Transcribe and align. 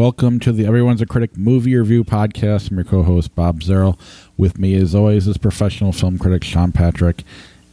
Welcome 0.00 0.40
to 0.40 0.52
the 0.52 0.64
Everyone's 0.64 1.02
a 1.02 1.06
Critic 1.06 1.36
movie 1.36 1.76
review 1.76 2.04
podcast. 2.04 2.70
I'm 2.70 2.78
your 2.78 2.84
co 2.84 3.02
host, 3.02 3.34
Bob 3.34 3.60
Zerl. 3.60 3.98
With 4.38 4.58
me, 4.58 4.74
as 4.76 4.94
always, 4.94 5.28
is 5.28 5.36
professional 5.36 5.92
film 5.92 6.16
critic 6.16 6.42
Sean 6.42 6.72
Patrick, 6.72 7.22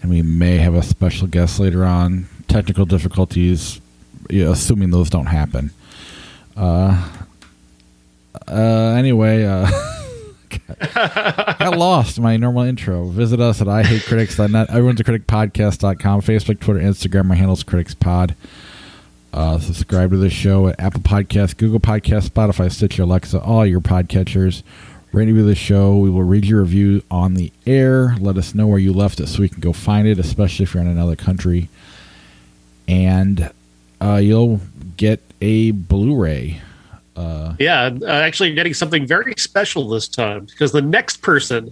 and 0.02 0.12
we 0.12 0.22
may 0.22 0.58
have 0.58 0.76
a 0.76 0.84
special 0.84 1.28
guest 1.28 1.58
later 1.58 1.86
on. 1.86 2.28
Technical 2.50 2.86
difficulties, 2.86 3.80
assuming 4.30 4.90
those 4.90 5.10
don't 5.10 5.28
happen. 5.28 5.72
Uh, 6.58 7.10
uh, 8.46 8.94
anyway, 8.98 9.46
uh, 9.46 9.72
got 11.60 11.78
lost 11.78 12.20
my 12.20 12.36
normal 12.36 12.64
intro. 12.64 13.06
Visit 13.08 13.40
us 13.40 13.62
at 13.62 13.68
ihatecritics.net, 13.68 14.70
everyone's 14.70 15.00
a 15.00 15.06
critic 15.06 15.28
podcast.com, 15.28 16.22
Facebook, 16.24 16.60
Twitter, 16.60 16.82
Instagram. 16.82 17.28
My 17.28 17.36
handle's 17.36 17.64
criticspod. 17.64 18.36
Uh, 19.38 19.60
subscribe 19.60 20.10
to 20.10 20.18
the 20.18 20.32
show 20.32 20.68
at 20.68 20.80
Apple 20.80 21.02
Podcasts, 21.02 21.56
Google 21.56 21.80
Podcasts, 21.80 22.28
Spotify, 22.28 22.72
Stitcher, 22.72 23.04
Alexa, 23.04 23.40
all 23.40 23.68
your 23.68 23.82
podcatchers. 23.82 24.64
Rate 25.12 25.28
review 25.28 25.46
the 25.46 25.54
show. 25.54 25.96
We 25.96 26.10
will 26.10 26.24
read 26.24 26.44
your 26.44 26.62
review 26.62 27.04
on 27.12 27.36
the 27.36 27.54
air. 27.68 28.16
Let 28.20 28.38
us 28.38 28.56
know 28.56 28.66
where 28.66 28.80
you 28.80 28.94
left 28.94 29.20
it 29.20 29.28
so 29.28 29.42
we 29.42 29.50
can 29.50 29.60
go 29.60 29.74
find 29.74 30.08
it, 30.08 30.18
especially 30.18 30.64
if 30.64 30.74
you're 30.74 30.82
in 30.82 30.90
another 30.90 31.16
country. 31.16 31.70
And 32.88 33.52
uh, 34.02 34.16
you'll 34.16 34.60
get 34.98 35.22
a 35.40 35.70
Blu-ray. 35.70 36.60
Uh, 37.16 37.54
yeah, 37.60 37.92
uh, 38.02 38.06
actually, 38.08 38.56
getting 38.56 38.74
something 38.74 39.06
very 39.06 39.36
special 39.38 39.88
this 39.88 40.08
time 40.08 40.46
because 40.46 40.72
the 40.72 40.82
next 40.82 41.18
person 41.18 41.72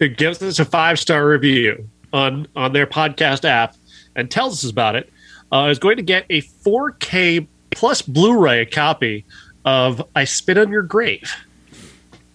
who 0.00 0.08
gives 0.08 0.42
us 0.42 0.58
a 0.58 0.64
five-star 0.64 1.28
review 1.28 1.88
on 2.12 2.48
on 2.56 2.72
their 2.72 2.88
podcast 2.88 3.44
app 3.44 3.76
and 4.16 4.32
tells 4.32 4.64
us 4.64 4.68
about 4.68 4.96
it 4.96 5.12
uh, 5.54 5.68
is 5.68 5.78
going 5.78 5.96
to 5.96 6.02
get 6.02 6.26
a 6.28 6.42
4K 6.42 7.46
plus 7.70 8.02
Blu-ray 8.02 8.66
copy 8.66 9.24
of 9.64 10.02
"I 10.14 10.24
Spit 10.24 10.58
on 10.58 10.70
Your 10.70 10.82
Grave." 10.82 11.32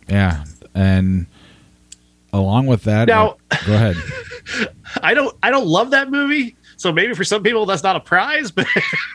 Yeah, 0.08 0.46
and 0.74 1.28
along 2.32 2.68
with 2.68 2.84
that, 2.84 3.10
now 3.10 3.38
uh, 3.52 3.58
go 3.66 3.74
ahead. 3.76 3.98
I 5.04 5.14
don't, 5.14 5.36
I 5.44 5.52
don't 5.52 5.68
love 5.68 5.92
that 5.92 6.10
movie, 6.10 6.56
so 6.78 6.92
maybe 6.92 7.14
for 7.14 7.26
some 7.26 7.44
people 7.44 7.66
that's 7.66 7.84
not 7.84 7.96
a 7.96 8.00
prize, 8.00 8.52
but 8.56 8.66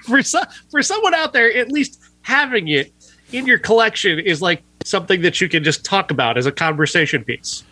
for 0.04 0.22
some, 0.22 0.44
for 0.70 0.82
someone 0.82 1.14
out 1.14 1.32
there, 1.32 1.52
at 1.56 1.72
least 1.72 2.00
having 2.22 2.68
it 2.68 2.92
in 3.32 3.46
your 3.46 3.58
collection 3.58 4.18
is 4.18 4.42
like 4.42 4.62
something 4.84 5.22
that 5.22 5.40
you 5.40 5.48
can 5.48 5.64
just 5.64 5.84
talk 5.84 6.10
about 6.10 6.36
as 6.36 6.46
a 6.46 6.52
conversation 6.52 7.24
piece. 7.24 7.64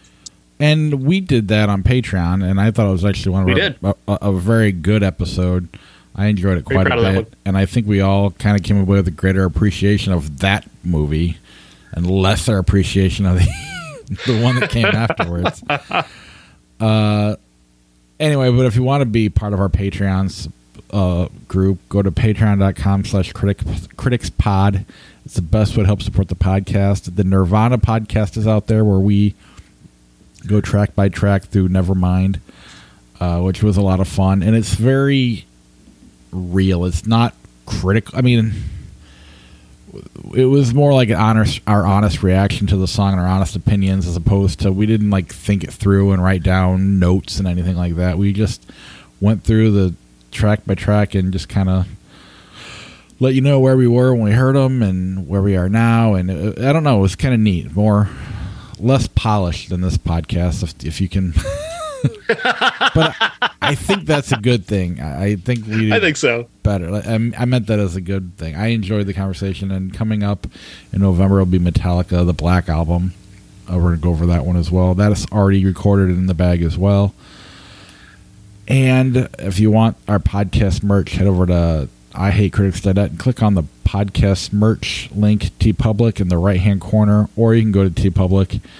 And 0.58 1.05
we 1.05 1.20
did 1.20 1.48
that 1.48 1.69
on 1.69 1.83
Patreon, 1.83 2.48
and 2.48 2.60
I 2.60 2.70
thought 2.70 2.88
it 2.88 2.92
was 2.92 3.05
actually 3.05 3.33
one 3.33 3.42
of 3.42 3.47
we 3.55 3.88
our, 3.88 3.97
a, 4.08 4.28
a, 4.28 4.33
very 4.33 4.70
good 4.70 5.03
episode. 5.03 5.69
I 6.14 6.27
enjoyed 6.27 6.58
it 6.58 6.64
quite 6.64 6.86
a 6.86 6.96
bit, 6.96 7.32
and 7.44 7.56
I 7.56 7.64
think 7.66 7.86
we 7.86 8.00
all 8.00 8.30
kind 8.32 8.56
of 8.56 8.62
came 8.62 8.78
away 8.78 8.96
with 8.96 9.08
a 9.08 9.12
greater 9.12 9.44
appreciation 9.44 10.12
of 10.12 10.41
that 10.41 10.69
movie 10.84 11.38
and 11.92 12.10
lesser 12.10 12.58
appreciation 12.58 13.24
of 13.27 13.38
the 13.38 13.46
the 14.27 14.42
one 14.42 14.60
that 14.60 14.70
came 14.70 14.86
afterwards. 14.92 15.62
Uh, 16.78 17.36
anyway, 18.20 18.50
but 18.50 18.66
if 18.66 18.77
you 18.77 18.82
want 18.82 19.00
to 19.00 19.06
be 19.06 19.28
part 19.28 19.52
of 19.52 19.60
our 19.60 19.69
Patreons 19.69 20.50
uh, 20.91 21.28
group, 21.48 21.78
go 21.88 22.02
to 22.02 22.10
patreon.com 22.10 23.04
slash 23.04 23.32
critics 23.32 24.30
pod. 24.30 24.84
It's 25.24 25.34
the 25.34 25.42
best 25.42 25.76
way 25.76 25.82
to 25.84 25.86
help 25.86 26.02
support 26.02 26.28
the 26.28 26.34
podcast. 26.34 27.14
The 27.14 27.24
Nirvana 27.24 27.78
podcast 27.78 28.36
is 28.36 28.47
out 28.47 28.66
there 28.66 28.84
where 28.84 28.98
we 28.98 29.34
go 30.47 30.60
track 30.60 30.94
by 30.94 31.08
track 31.08 31.44
through 31.44 31.69
Nevermind, 31.69 32.41
uh, 33.20 33.41
which 33.41 33.62
was 33.62 33.76
a 33.76 33.82
lot 33.82 34.00
of 34.00 34.08
fun. 34.08 34.42
And 34.42 34.56
it's 34.56 34.75
very 34.75 35.47
real. 36.32 36.84
It's 36.84 37.06
not 37.06 37.34
critical. 37.66 38.19
I 38.19 38.22
mean, 38.22 38.53
it 40.34 40.47
was 40.47 40.72
more 40.72 40.93
like 40.94 41.10
an 41.10 41.16
honest, 41.16 41.60
our 41.66 41.87
honest 41.87 42.22
reaction 42.22 42.66
to 42.69 42.76
the 42.76 42.88
song 42.88 43.12
and 43.12 43.20
our 43.20 43.26
honest 43.26 43.56
opinions, 43.56 44.06
as 44.06 44.16
opposed 44.16 44.60
to 44.60 44.72
we 44.72 44.87
didn't 44.87 45.10
like 45.10 45.32
think 45.32 45.65
it 45.65 45.72
through 45.72 46.12
and 46.12 46.22
write 46.22 46.43
down 46.43 46.98
notes 46.98 47.38
and 47.38 47.47
anything 47.47 47.76
like 47.76 47.97
that. 47.97 48.19
We 48.19 48.32
just 48.32 48.69
went 49.20 49.44
through 49.44 49.70
the 49.72 49.94
track 50.31 50.65
by 50.66 50.75
track 50.75 51.15
and 51.15 51.32
just 51.32 51.48
kind 51.48 51.69
of 51.69 51.87
let 53.20 53.34
you 53.34 53.41
know 53.41 53.60
where 53.60 53.76
we 53.76 53.87
were 53.87 54.12
when 54.12 54.25
we 54.25 54.32
heard 54.32 54.56
them 54.56 54.82
and 54.82 55.28
where 55.28 55.43
we 55.43 55.56
are 55.56 55.69
now. 55.69 56.14
And 56.14 56.31
it, 56.31 56.59
I 56.59 56.72
don't 56.72 56.84
know, 56.84 56.99
it 56.99 57.03
was 57.03 57.14
kind 57.14 57.34
of 57.34 57.41
neat, 57.41 57.75
more 57.76 58.09
less 58.78 59.06
polished 59.06 59.69
than 59.69 59.81
this 59.81 59.97
podcast, 59.97 60.62
if, 60.62 60.84
if 60.84 61.00
you 61.00 61.09
can. 61.09 61.34
but 62.94 63.14
I 63.62 63.75
think 63.75 64.06
that's 64.06 64.33
a 64.33 64.37
good 64.37 64.67
thing. 64.67 65.00
I 65.00 65.37
think 65.37 65.67
we. 65.67 65.93
I 65.93 66.00
think 66.00 66.17
so. 66.17 66.49
Better. 66.62 66.93
I, 66.95 67.33
I 67.39 67.45
meant 67.45 67.69
that 67.69 67.78
as 67.78 67.97
a 67.97 68.00
good 68.00 68.37
thing. 68.37 68.56
I 68.56 68.69
enjoyed 68.69 69.06
the 69.06 69.15
conversation, 69.15 69.71
and 69.71 69.95
coming 69.95 70.23
up 70.23 70.47
in 70.93 71.00
November 71.00 71.39
will 71.39 71.47
be 71.47 71.59
Metallica, 71.59 72.27
the 72.27 72.33
Black 72.33 72.69
album. 72.69 73.15
Uh, 73.71 73.77
we're 73.77 73.91
gonna 73.91 73.97
go 73.99 74.11
over 74.11 74.27
that 74.27 74.45
one 74.45 74.56
as 74.56 74.71
well. 74.71 74.95
That 74.95 75.12
is 75.12 75.27
already 75.33 75.65
recorded 75.65 76.11
in 76.11 76.27
the 76.27 76.34
bag 76.34 76.62
as 76.62 76.77
well. 76.77 77.15
And 78.69 79.28
if 79.39 79.59
you 79.61 79.71
want 79.71 79.97
our 80.09 80.19
podcast 80.19 80.83
merch, 80.83 81.12
head 81.12 81.27
over 81.27 81.47
to 81.47 81.89
ihatecritics.net 82.12 83.11
and 83.11 83.19
click 83.19 83.43
on 83.43 83.55
the 83.55 83.65
podcast 83.84 84.53
merch 84.53 85.11
link, 85.15 85.50
TeePublic, 85.59 86.21
in 86.21 86.29
the 86.29 86.39
right 86.39 86.61
hand 86.61 86.81
corner, 86.81 87.29
or 87.37 87.55
you 87.55 87.62
can 87.62 87.73
go 87.73 87.89
to 87.89 87.91
TeePublic 87.91 88.49
dot 88.49 88.71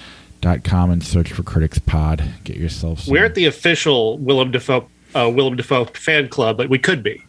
com 0.63 0.91
and 0.91 1.03
search 1.03 1.31
for 1.31 1.43
Critics 1.43 1.79
Pod. 1.79 2.23
Get 2.43 2.57
yourself. 2.57 3.01
Some. 3.01 3.13
We're 3.13 3.25
at 3.25 3.35
the 3.35 3.45
official 3.45 4.17
Willem 4.17 4.51
Dafoe 4.51 4.87
uh, 5.15 5.31
Willem 5.33 5.55
Dafoe 5.55 5.85
fan 5.85 6.27
club, 6.29 6.57
but 6.57 6.69
we 6.69 6.77
could 6.79 7.03
be. 7.03 7.23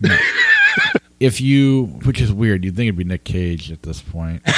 if 1.20 1.40
you, 1.40 1.84
which 2.04 2.20
is 2.20 2.32
weird, 2.32 2.64
you'd 2.64 2.74
think 2.76 2.88
it'd 2.88 2.98
be 2.98 3.04
Nick 3.04 3.22
Cage 3.24 3.72
at 3.72 3.82
this 3.82 4.02
point. 4.02 4.42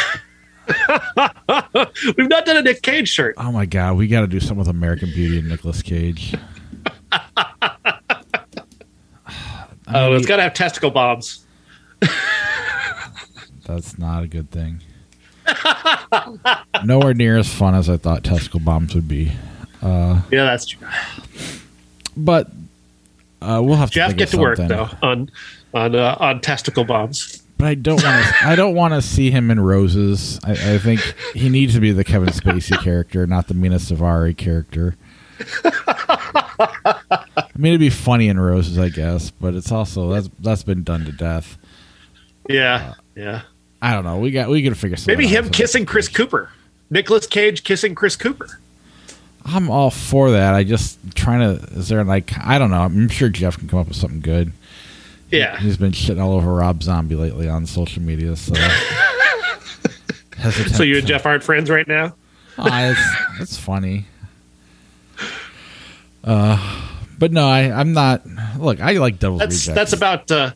We've 2.17 2.29
not 2.29 2.45
done 2.45 2.59
a 2.59 2.63
Nick 2.63 2.83
Cage 2.83 3.09
shirt. 3.09 3.35
Oh 3.39 3.53
my 3.53 3.67
god, 3.67 3.97
we 3.97 4.09
got 4.09 4.23
to 4.23 4.27
do 4.27 4.41
something 4.41 4.59
with 4.59 4.69
American 4.69 5.11
Beauty 5.11 5.39
and 5.39 5.49
Nicolas 5.49 5.83
Cage. 5.83 6.35
oh, 7.13 7.21
it's 10.15 10.27
got 10.27 10.37
to 10.37 10.43
have 10.43 10.55
testicle 10.55 10.91
bombs. 10.91 11.47
that's 13.65 13.99
not 13.99 14.25
a 14.25 14.29
good 14.29 14.51
thing. 14.51 14.83
Nowhere 16.85 17.15
near 17.15 17.39
as 17.39 17.53
fun 17.53 17.75
as 17.75 17.89
I 17.89 17.97
thought 17.97 18.25
testicle 18.25 18.61
bombs 18.61 18.95
would 18.95 19.09
be. 19.09 19.33
Uh, 19.83 20.23
yeah, 20.31 20.45
that's 20.45 20.67
true. 20.67 20.87
But 22.17 22.49
uh, 23.41 23.61
we'll 23.65 23.77
have 23.77 23.91
to 23.91 23.95
Jeff 23.95 24.17
get 24.17 24.29
to 24.31 24.39
work 24.39 24.59
though 24.59 24.89
on 25.03 25.31
on 25.75 25.95
uh, 25.95 26.17
on 26.19 26.41
testicle 26.41 26.85
bombs. 26.85 27.43
But 27.57 27.67
I 27.67 27.75
don't 27.75 28.03
want 28.03 28.25
to. 28.25 28.35
I 28.47 28.55
don't 28.55 28.75
want 28.75 28.95
to 28.95 29.03
see 29.03 29.31
him 29.31 29.51
in 29.51 29.61
Roses. 29.61 30.39
I, 30.45 30.53
I, 30.53 30.79
think 30.79 31.01
he 31.35 31.49
needs 31.49 31.75
to 31.75 31.81
be 31.81 31.91
the 31.91 32.05
Kevin 32.05 32.29
Spacey 32.29 32.81
character, 32.83 33.27
not 33.27 33.49
the 33.49 33.55
Mena 33.55 33.77
Suvari 33.77 34.37
character. 34.37 34.97
I 35.65 37.51
mean, 37.57 37.73
it'd 37.73 37.81
be 37.81 37.91
funny 37.91 38.29
in 38.29 38.39
Roses, 38.39 38.79
I 38.79 38.91
guess, 38.91 39.31
but 39.31 39.55
it's 39.55 39.73
also 39.73 40.11
that's 40.11 40.31
that's 40.39 40.63
been 40.63 40.85
done 40.85 41.05
to 41.05 41.13
death. 41.13 41.59
Yeah, 42.49 42.95
uh, 42.97 43.03
yeah. 43.17 43.43
I 43.81 43.93
don't 43.93 44.05
know. 44.05 44.19
We 44.19 44.31
got 44.31 44.49
we 44.49 44.63
got 44.63 44.71
to 44.71 44.75
figure 44.75 44.97
something. 44.97 45.17
Maybe 45.17 45.29
him 45.29 45.51
kissing 45.51 45.87
Chris 45.87 46.09
Cooper. 46.09 46.51
Nicholas 46.91 47.27
Cage 47.27 47.65
kissing 47.65 47.95
Chris 47.95 48.17
Cooper. 48.17 48.59
I'm 49.45 49.71
all 49.71 49.91
for 49.91 50.33
that. 50.33 50.55
I 50.55 50.65
just 50.65 50.99
trying 51.15 51.41
to. 51.41 51.65
Is 51.75 51.89
there 51.89 52.05
like 52.05 52.33
I 52.39 52.59
don't 52.59 52.71
know. 52.71 52.83
I'm 52.83 53.09
sure 53.09 53.29
Jeff 53.29 53.59
can 53.59 53.69
come 53.69 53.79
up 53.79 53.89
with 53.89 53.97
something 53.97 54.21
good. 54.21 54.53
Yeah, 55.31 55.59
he, 55.59 55.67
has 55.67 55.77
been 55.77 55.93
shitting 55.93 56.21
all 56.21 56.33
over 56.33 56.53
Rob 56.55 56.83
Zombie 56.83 57.15
lately 57.15 57.49
on 57.49 57.67
social 57.67 58.03
media. 58.03 58.35
So, 58.35 58.55
so 60.51 60.83
you 60.83 60.99
and 60.99 61.07
Jeff 61.07 61.27
aren't 61.27 61.45
friends 61.45 61.71
right 61.71 61.87
now? 61.87 62.15
oh, 62.59 62.67
it's 62.67 63.41
it's 63.41 63.57
funny. 63.59 64.07
Uh, 66.25 66.89
but 67.19 67.33
no, 67.33 67.47
I 67.47 67.71
I'm 67.71 67.93
not. 67.93 68.23
Look, 68.59 68.81
I 68.81 68.93
like 68.93 69.19
Devil's 69.19 69.41
that's, 69.41 69.55
Rejects. 69.55 69.75
That's 69.75 69.93
about 69.93 70.31
uh, 70.31 70.53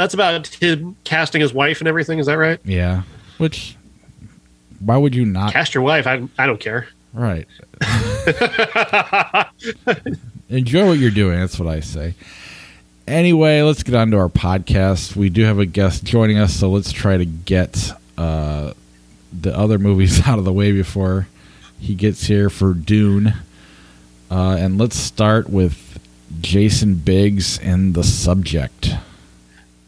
that's 0.00 0.14
about 0.14 0.46
him 0.46 0.96
casting 1.04 1.42
his 1.42 1.52
wife 1.52 1.80
and 1.80 1.88
everything. 1.88 2.18
Is 2.18 2.26
that 2.26 2.38
right? 2.38 2.58
Yeah. 2.64 3.02
Which, 3.36 3.76
why 4.78 4.96
would 4.96 5.14
you 5.14 5.26
not 5.26 5.52
cast 5.52 5.74
your 5.74 5.82
wife? 5.82 6.06
I 6.06 6.26
I 6.38 6.46
don't 6.46 6.58
care. 6.60 6.88
Right. 7.12 7.46
Enjoy 10.48 10.86
what 10.86 10.98
you're 10.98 11.10
doing. 11.10 11.38
That's 11.38 11.58
what 11.58 11.68
I 11.68 11.80
say. 11.80 12.14
Anyway, 13.06 13.60
let's 13.60 13.82
get 13.82 13.94
on 13.94 14.10
to 14.12 14.16
our 14.16 14.30
podcast. 14.30 15.16
We 15.16 15.28
do 15.28 15.44
have 15.44 15.58
a 15.58 15.66
guest 15.66 16.04
joining 16.04 16.38
us, 16.38 16.54
so 16.54 16.70
let's 16.70 16.92
try 16.92 17.18
to 17.18 17.26
get 17.26 17.92
uh, 18.16 18.72
the 19.38 19.54
other 19.56 19.78
movies 19.78 20.20
out 20.26 20.38
of 20.38 20.46
the 20.46 20.52
way 20.52 20.72
before 20.72 21.28
he 21.78 21.94
gets 21.94 22.24
here 22.26 22.48
for 22.48 22.72
Dune. 22.72 23.34
Uh, 24.30 24.56
and 24.58 24.78
let's 24.78 24.96
start 24.96 25.50
with 25.50 25.98
Jason 26.40 26.94
Biggs 26.94 27.58
and 27.58 27.94
the 27.94 28.04
subject. 28.04 28.94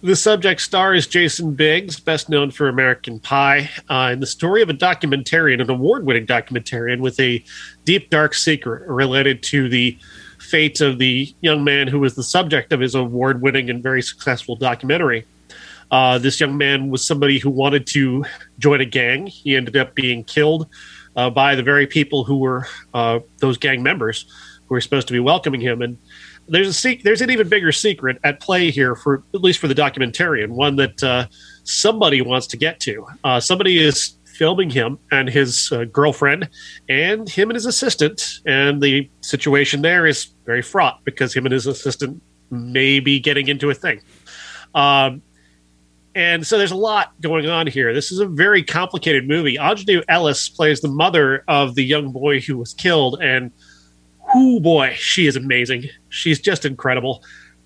The 0.05 0.17
subject 0.17 0.61
star 0.61 0.95
is 0.95 1.07
Jason 1.07 1.55
Biggs, 1.55 2.01
best 2.01 2.29
known 2.29 2.51
for 2.51 2.69
American 2.69 3.21
Pie, 3.21 3.71
uh, 3.89 4.09
and 4.11 4.21
the 4.21 4.27
story 4.27 4.61
of 4.61 4.69
a 4.69 4.75
documentarian, 4.75 5.61
an 5.61 5.71
award 5.71 6.05
winning 6.05 6.27
documentarian 6.27 6.99
with 6.99 7.21
a 7.21 7.45
deep, 7.85 8.11
dark 8.11 8.35
secret 8.35 8.89
related 8.89 9.45
to 9.45 9.69
the 9.69 9.97
fate 10.41 10.81
of 10.81 10.99
the 10.99 11.33
young 11.41 11.63
man 11.63 11.87
who 11.87 12.01
was 12.01 12.17
the 12.17 12.23
subject 12.25 12.73
of 12.73 12.81
his 12.81 12.97
award 12.97 13.43
winning 13.43 13.71
and 13.71 13.81
very 13.81 14.03
successful 14.03 14.57
documentary. 14.57 15.25
Uh, 15.93 16.19
this 16.19 16.41
young 16.41 16.59
man 16.59 16.91
was 16.91 17.07
somebody 17.07 17.39
who 17.39 17.51
wanted 17.51 17.87
to 17.87 18.25
join 18.59 18.81
a 18.81 18.85
gang. 18.85 19.29
He 19.29 19.55
ended 19.55 19.77
up 19.77 19.95
being 19.95 20.25
killed 20.25 20.67
uh, 21.15 21.31
by 21.31 21.55
the 21.55 21.63
very 21.63 21.87
people 21.87 22.25
who 22.25 22.39
were 22.39 22.67
uh, 22.93 23.21
those 23.39 23.57
gang 23.57 23.85
members 23.85 24.27
who 24.67 24.75
were 24.75 24.81
supposed 24.81 25.07
to 25.07 25.13
be 25.13 25.21
welcoming 25.21 25.61
him. 25.61 25.81
And 25.81 25.97
there's 26.49 26.69
a 26.69 26.73
se- 26.73 27.01
there's 27.05 27.21
an 27.21 27.31
even 27.31 27.49
bigger 27.49 27.73
secret 27.73 28.19
at 28.25 28.41
play 28.41 28.71
here 28.71 28.95
for 28.95 29.23
at 29.35 29.41
least 29.41 29.59
for 29.59 29.69
the 29.69 29.75
documentarian, 29.75 30.51
one 30.51 30.77
that 30.77 31.03
uh, 31.03 31.27
somebody 31.65 32.21
wants 32.21 32.47
to 32.49 32.57
get 32.57 32.81
to. 32.81 33.07
Uh, 33.25 33.41
somebody 33.41 33.79
is 33.79 34.17
filming 34.25 34.71
him 34.71 34.99
and 35.11 35.29
his 35.29 35.71
uh, 35.73 35.85
girlfriend 35.85 36.49
and 36.89 37.29
him 37.29 37.51
and 37.51 37.55
his 37.55 37.67
assistant. 37.67 38.41
And 38.47 38.83
the 38.83 39.09
situation 39.21 39.83
there 39.83 40.07
is 40.07 40.35
very 40.45 40.63
fraught 40.63 41.01
because 41.05 41.35
him 41.35 41.47
and 41.47 41.53
his 41.53 41.67
assistant 41.67 42.23
may 42.51 42.99
be 42.99 43.21
getting 43.21 43.49
into 43.49 43.71
a 43.71 43.75
thing. 43.75 44.01
Um, 44.75 45.23
and 46.15 46.47
so 46.47 46.59
there's 46.59 46.73
a 46.73 46.77
lot 46.77 47.19
going 47.21 47.47
on 47.49 47.67
here. 47.67 47.95
This 47.95 48.13
is 48.13 48.19
a 48.19 48.27
very 48.27 48.63
complicated 48.63 49.27
movie. 49.27 49.57
Aunjanue 49.57 50.03
Ellis 50.09 50.49
plays 50.49 50.81
the 50.81 50.89
mother 50.89 51.45
of 51.49 51.75
the 51.75 51.85
young 51.85 52.13
boy 52.13 52.41
who 52.41 52.59
was 52.59 52.75
killed, 52.75 53.19
and 53.23 53.51
whoo 54.35 54.61
boy, 54.61 54.93
she 54.95 55.27
is 55.27 55.37
amazing. 55.37 55.85
She's 56.13 56.41
just 56.41 56.65
incredible. 56.65 57.25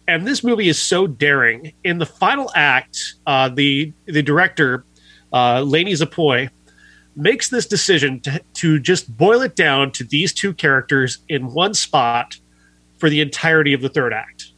And 0.08 0.26
this 0.26 0.44
movie 0.44 0.68
is 0.68 0.80
so 0.80 1.06
daring. 1.06 1.72
In 1.82 1.98
the 1.98 2.06
final 2.06 2.50
act, 2.54 3.14
uh, 3.26 3.48
the 3.48 3.92
the 4.06 4.22
director, 4.22 4.84
uh, 5.32 5.62
Lanie 5.62 5.92
Zipoy, 5.92 6.48
makes 7.16 7.48
this 7.48 7.66
decision 7.66 8.20
to, 8.20 8.40
to 8.54 8.78
just 8.78 9.14
boil 9.16 9.42
it 9.42 9.56
down 9.56 9.90
to 9.92 10.04
these 10.04 10.32
two 10.32 10.52
characters 10.54 11.18
in 11.28 11.52
one 11.52 11.74
spot 11.74 12.38
for 12.98 13.10
the 13.10 13.20
entirety 13.20 13.72
of 13.72 13.80
the 13.80 13.88
third 13.88 14.12
act. 14.12 14.52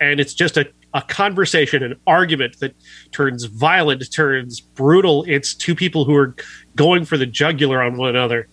And 0.00 0.20
it's 0.20 0.34
just 0.34 0.56
a, 0.56 0.70
a 0.94 1.02
conversation, 1.02 1.82
an 1.82 1.98
argument 2.06 2.60
that 2.60 2.74
turns 3.10 3.44
violent, 3.44 4.10
turns 4.12 4.60
brutal. 4.60 5.24
It's 5.26 5.54
two 5.54 5.74
people 5.74 6.04
who 6.04 6.14
are 6.14 6.36
going 6.76 7.04
for 7.04 7.16
the 7.16 7.26
jugular 7.26 7.82
on 7.82 7.96
one 7.96 8.10
another. 8.10 8.48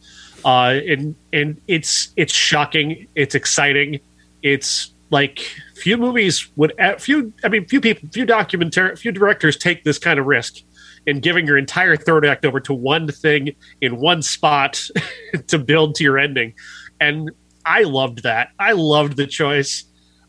Uh, 0.46 0.80
and 0.88 1.16
and 1.34 1.62
it's 1.68 2.14
it's 2.16 2.34
shocking. 2.34 3.08
It's 3.14 3.36
exciting. 3.36 4.00
It's 4.42 4.94
like 5.12 5.40
few 5.76 5.98
movies 5.98 6.50
would 6.56 6.74
few 7.00 7.34
I 7.44 7.50
mean 7.50 7.66
few 7.68 7.82
people 7.82 8.08
few 8.12 8.26
documentary 8.26 8.96
few 8.96 9.12
directors 9.12 9.58
take 9.58 9.84
this 9.84 9.98
kind 9.98 10.20
of 10.20 10.28
risk 10.28 10.58
in 11.06 11.20
giving 11.20 11.48
your 11.48 11.58
entire 11.58 11.96
third 11.96 12.26
act 12.26 12.46
over 12.46 12.60
to 12.60 12.74
one 12.74 13.08
thing 13.08 13.56
in 13.82 13.98
one 13.98 14.22
spot 14.22 14.82
to 15.48 15.58
build 15.58 15.96
to 15.96 16.04
your 16.04 16.18
ending. 16.18 16.54
And 17.00 17.32
I 17.66 17.84
loved 17.84 18.24
that. 18.24 18.50
I 18.60 18.74
loved 18.74 19.18
the 19.18 19.26
choice. 19.26 19.86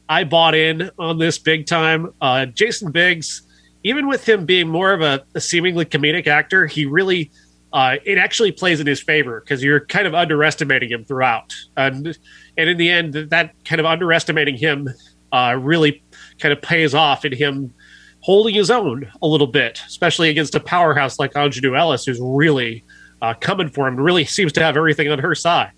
I 0.08 0.24
bought 0.24 0.54
in 0.54 0.90
on 0.98 1.18
this 1.18 1.38
big 1.38 1.66
time. 1.66 2.12
Uh, 2.20 2.46
Jason 2.46 2.90
Biggs, 2.92 3.42
even 3.84 4.08
with 4.08 4.28
him 4.28 4.46
being 4.46 4.68
more 4.68 4.92
of 4.92 5.02
a, 5.02 5.24
a 5.34 5.40
seemingly 5.40 5.84
comedic 5.84 6.26
actor, 6.26 6.66
he 6.66 6.86
really 6.86 7.30
uh, 7.72 7.96
it 8.04 8.18
actually 8.18 8.50
plays 8.50 8.80
in 8.80 8.86
his 8.86 9.00
favor 9.00 9.40
because 9.40 9.62
you're 9.62 9.86
kind 9.86 10.06
of 10.06 10.14
underestimating 10.14 10.90
him 10.90 11.04
throughout, 11.04 11.54
and 11.76 12.18
and 12.60 12.68
in 12.68 12.76
the 12.76 12.90
end, 12.90 13.14
that 13.14 13.54
kind 13.64 13.80
of 13.80 13.86
underestimating 13.86 14.56
him 14.56 14.88
uh, 15.32 15.56
really 15.58 16.02
kind 16.38 16.52
of 16.52 16.60
pays 16.60 16.94
off 16.94 17.24
in 17.24 17.32
him 17.32 17.72
holding 18.20 18.54
his 18.54 18.70
own 18.70 19.10
a 19.22 19.26
little 19.26 19.46
bit, 19.46 19.80
especially 19.86 20.28
against 20.28 20.54
a 20.54 20.60
powerhouse 20.60 21.18
like 21.18 21.32
Aunjanue 21.32 21.78
Ellis, 21.78 22.04
who's 22.04 22.20
really 22.20 22.84
uh, 23.22 23.34
coming 23.34 23.68
for 23.70 23.88
him. 23.88 23.96
Really 23.96 24.24
seems 24.24 24.52
to 24.52 24.62
have 24.62 24.76
everything 24.76 25.08
on 25.08 25.18
her 25.18 25.34
side. 25.34 25.72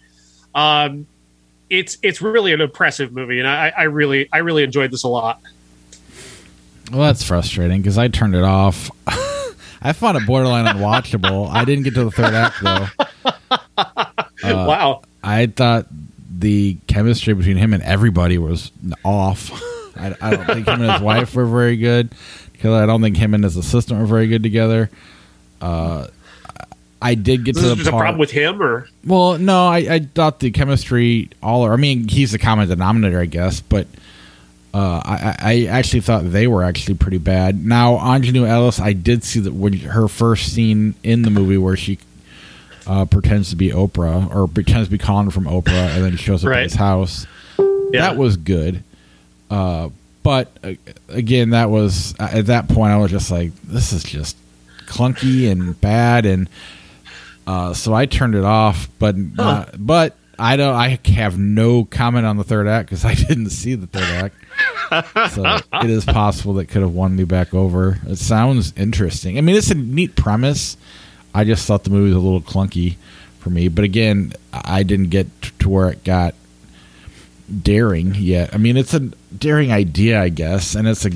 Um, 0.55 1.06
it's 1.70 1.96
it's 2.02 2.20
really 2.20 2.52
an 2.52 2.61
impressive 2.61 3.12
movie, 3.12 3.38
and 3.38 3.49
I, 3.49 3.73
I 3.76 3.82
really 3.84 4.29
I 4.32 4.38
really 4.38 4.64
enjoyed 4.64 4.90
this 4.90 5.05
a 5.05 5.08
lot. 5.08 5.40
Well, 6.90 7.02
that's 7.02 7.23
frustrating 7.23 7.81
because 7.81 7.96
I 7.96 8.08
turned 8.08 8.34
it 8.34 8.43
off. 8.43 8.90
I 9.84 9.93
found 9.93 10.17
it 10.17 10.26
borderline 10.26 10.67
unwatchable. 10.67 11.49
I 11.49 11.64
didn't 11.64 11.84
get 11.84 11.94
to 11.94 12.05
the 12.05 12.11
third 12.11 12.34
act 12.34 12.62
though. 12.62 12.87
Uh, 14.44 14.67
wow! 14.67 15.02
I 15.23 15.46
thought 15.46 15.87
the 16.43 16.77
chemistry 16.87 17.33
between 17.33 17.56
him 17.56 17.73
and 17.73 17.83
everybody 17.83 18.37
was 18.37 18.71
off. 19.05 19.50
I, 19.97 20.15
I 20.21 20.37
don't 20.37 20.47
think 20.47 20.67
him 20.67 20.83
and 20.83 20.93
his 20.93 21.00
wife 21.11 21.35
were 21.35 21.47
very 21.47 21.77
good 21.77 22.12
because 22.53 22.75
I 22.75 22.85
don't 22.87 23.00
think 23.00 23.17
him 23.17 23.33
and 23.35 23.44
his 23.44 23.56
assistant 23.56 24.00
were 24.00 24.06
very 24.06 24.27
good 24.27 24.43
together. 24.43 24.91
Uh, 25.61 26.09
I 27.00 27.15
did 27.15 27.44
get 27.44 27.55
this 27.55 27.65
to 27.65 27.75
the 27.75 27.91
part. 27.91 27.94
a 27.94 27.99
problem 28.05 28.19
with 28.19 28.31
him, 28.31 28.62
or 28.62 28.89
well, 29.05 29.39
no, 29.39 29.67
I, 29.67 29.79
I 29.79 29.99
thought 30.00 30.39
the 30.39 30.50
chemistry 30.50 31.31
all. 31.43 31.71
I 31.71 31.77
mean, 31.77 32.06
he's 32.09 32.33
the 32.33 32.39
common 32.39 32.69
denominator, 32.69 33.19
I 33.19 33.27
guess, 33.27 33.61
but 33.61 33.87
uh, 34.73 35.03
I, 35.05 35.37
I 35.41 35.65
actually 35.67 36.00
thought 36.00 36.31
they 36.31 36.47
were 36.47 36.62
actually 36.62 36.94
pretty 36.94 37.19
bad. 37.19 37.65
Now, 37.67 37.97
Aunjanue 37.97 38.49
Ellis, 38.49 38.79
I 38.81 38.93
did 38.93 39.25
see 39.25 39.41
that 39.41 39.53
when 39.53 39.75
her 39.75 40.06
first 40.09 40.53
scene 40.53 40.94
in 41.03 41.23
the 41.23 41.31
movie 41.31 41.59
where 41.59 41.77
she 41.77 41.99
uh, 42.87 43.05
pretends 43.05 43.50
to 43.50 43.56
be 43.56 43.70
Oprah 43.70 44.34
or 44.34 44.46
pretends 44.49 44.88
to 44.88 44.93
be 44.93 44.99
Colin 44.99 45.31
from 45.31 45.44
Oprah, 45.44 45.94
and 45.94 46.05
then 46.05 46.17
shows 46.17 46.44
up 46.44 46.50
Right. 46.50 46.58
at 46.58 46.62
his 46.64 46.75
house. 46.75 47.26
Yeah. 47.58 48.00
That 48.08 48.17
was 48.17 48.37
good. 48.37 48.82
Uh, 49.50 49.90
but 50.23 50.50
uh, 50.64 50.75
again, 51.08 51.50
that 51.50 51.69
was 51.70 52.14
uh, 52.19 52.29
at 52.32 52.46
that 52.46 52.69
point 52.69 52.93
I 52.93 52.96
was 52.96 53.11
just 53.11 53.31
like, 53.31 53.52
this 53.62 53.93
is 53.93 54.02
just 54.05 54.37
clunky 54.87 55.50
and 55.50 55.79
bad, 55.81 56.25
and 56.26 56.49
uh, 57.46 57.75
so 57.75 57.93
I 57.93 58.06
turned 58.06 58.34
it 58.34 58.44
off. 58.44 58.88
But 58.99 59.17
uh, 59.38 59.67
but 59.76 60.17
I 60.38 60.56
don't. 60.56 60.75
I 60.75 60.99
have 61.06 61.38
no 61.38 61.84
comment 61.84 62.25
on 62.25 62.37
the 62.37 62.44
third 62.44 62.67
act 62.69 62.88
because 62.88 63.05
I 63.05 63.14
didn't 63.14 63.50
see 63.50 63.75
the 63.75 63.87
third 63.87 64.05
act. 64.05 65.32
so 65.32 65.58
it 65.82 65.90
is 65.90 66.05
possible 66.05 66.55
that 66.55 66.67
could 66.67 66.82
have 66.82 66.93
won 66.93 67.17
me 67.17 67.25
back 67.25 67.52
over. 67.55 67.99
It 68.06 68.17
sounds 68.17 68.73
interesting. 68.76 69.38
I 69.38 69.40
mean, 69.40 69.56
it's 69.56 69.70
a 69.70 69.75
neat 69.75 70.14
premise. 70.17 70.76
I 71.34 71.44
just 71.44 71.67
thought 71.67 71.84
the 71.84 71.90
movie 71.90 72.08
was 72.08 72.17
a 72.17 72.20
little 72.20 72.40
clunky 72.40 72.96
for 73.40 73.50
me. 73.50 73.69
But 73.69 73.84
again, 73.84 74.32
I 74.52 74.82
didn't 74.82 75.08
get 75.11 75.26
to 75.61 75.69
where 75.69 75.88
it 75.90 76.05
got 76.05 76.34
daring 77.62 78.14
yet. 78.14 78.55
I 78.55 78.58
mean, 78.58 78.76
it's 78.76 78.94
a 78.94 79.00
daring 79.00 79.73
idea, 79.73 80.20
I 80.20 80.29
guess, 80.29 80.75
and 80.75 80.87
it's 80.88 81.05
a. 81.06 81.11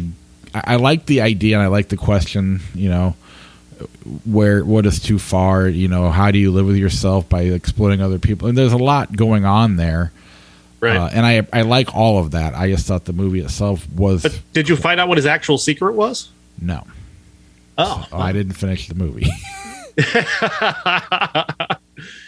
I 0.55 0.77
like 0.77 1.05
the 1.07 1.21
idea 1.21 1.57
and 1.57 1.63
I 1.63 1.67
like 1.69 1.89
the 1.89 1.97
question. 1.99 2.61
You 2.75 2.89
know, 2.89 3.17
where 4.25 4.65
what 4.65 4.87
is 4.87 5.01
too 5.01 5.19
far? 5.19 5.69
You 5.69 5.89
know, 5.89 6.11
how 6.11 6.31
do 6.31 6.39
you 6.39 6.51
live 6.51 6.67
with 6.67 6.77
yourself 6.77 7.29
by 7.29 7.43
exploiting 7.43 8.01
other 8.01 8.19
people? 8.19 8.49
And 8.49 8.57
there's 8.57 8.73
a 8.73 8.79
lot 8.79 9.15
going 9.15 9.45
on 9.45 9.77
there. 9.77 10.13
right? 10.81 10.97
Uh, 10.97 11.11
and 11.13 11.27
I 11.27 11.47
I 11.53 11.63
like 11.63 11.95
all 11.95 12.19
of 12.19 12.31
that. 12.31 12.55
I 12.55 12.71
just 12.71 12.87
thought 12.87 13.05
the 13.05 13.13
movie 13.13 13.41
itself 13.41 13.87
was 13.91 14.23
but 14.23 14.41
did 14.55 14.69
you 14.69 14.77
find 14.77 14.99
out 14.99 15.09
what 15.09 15.19
his 15.19 15.27
actual 15.27 15.59
secret 15.59 15.95
was? 15.95 16.31
no. 16.61 16.87
Oh, 17.79 18.07
Oh, 18.11 18.19
I 18.19 18.33
didn't 18.33 18.55
finish 18.55 18.89
the 18.89 18.95
movie. 18.95 19.27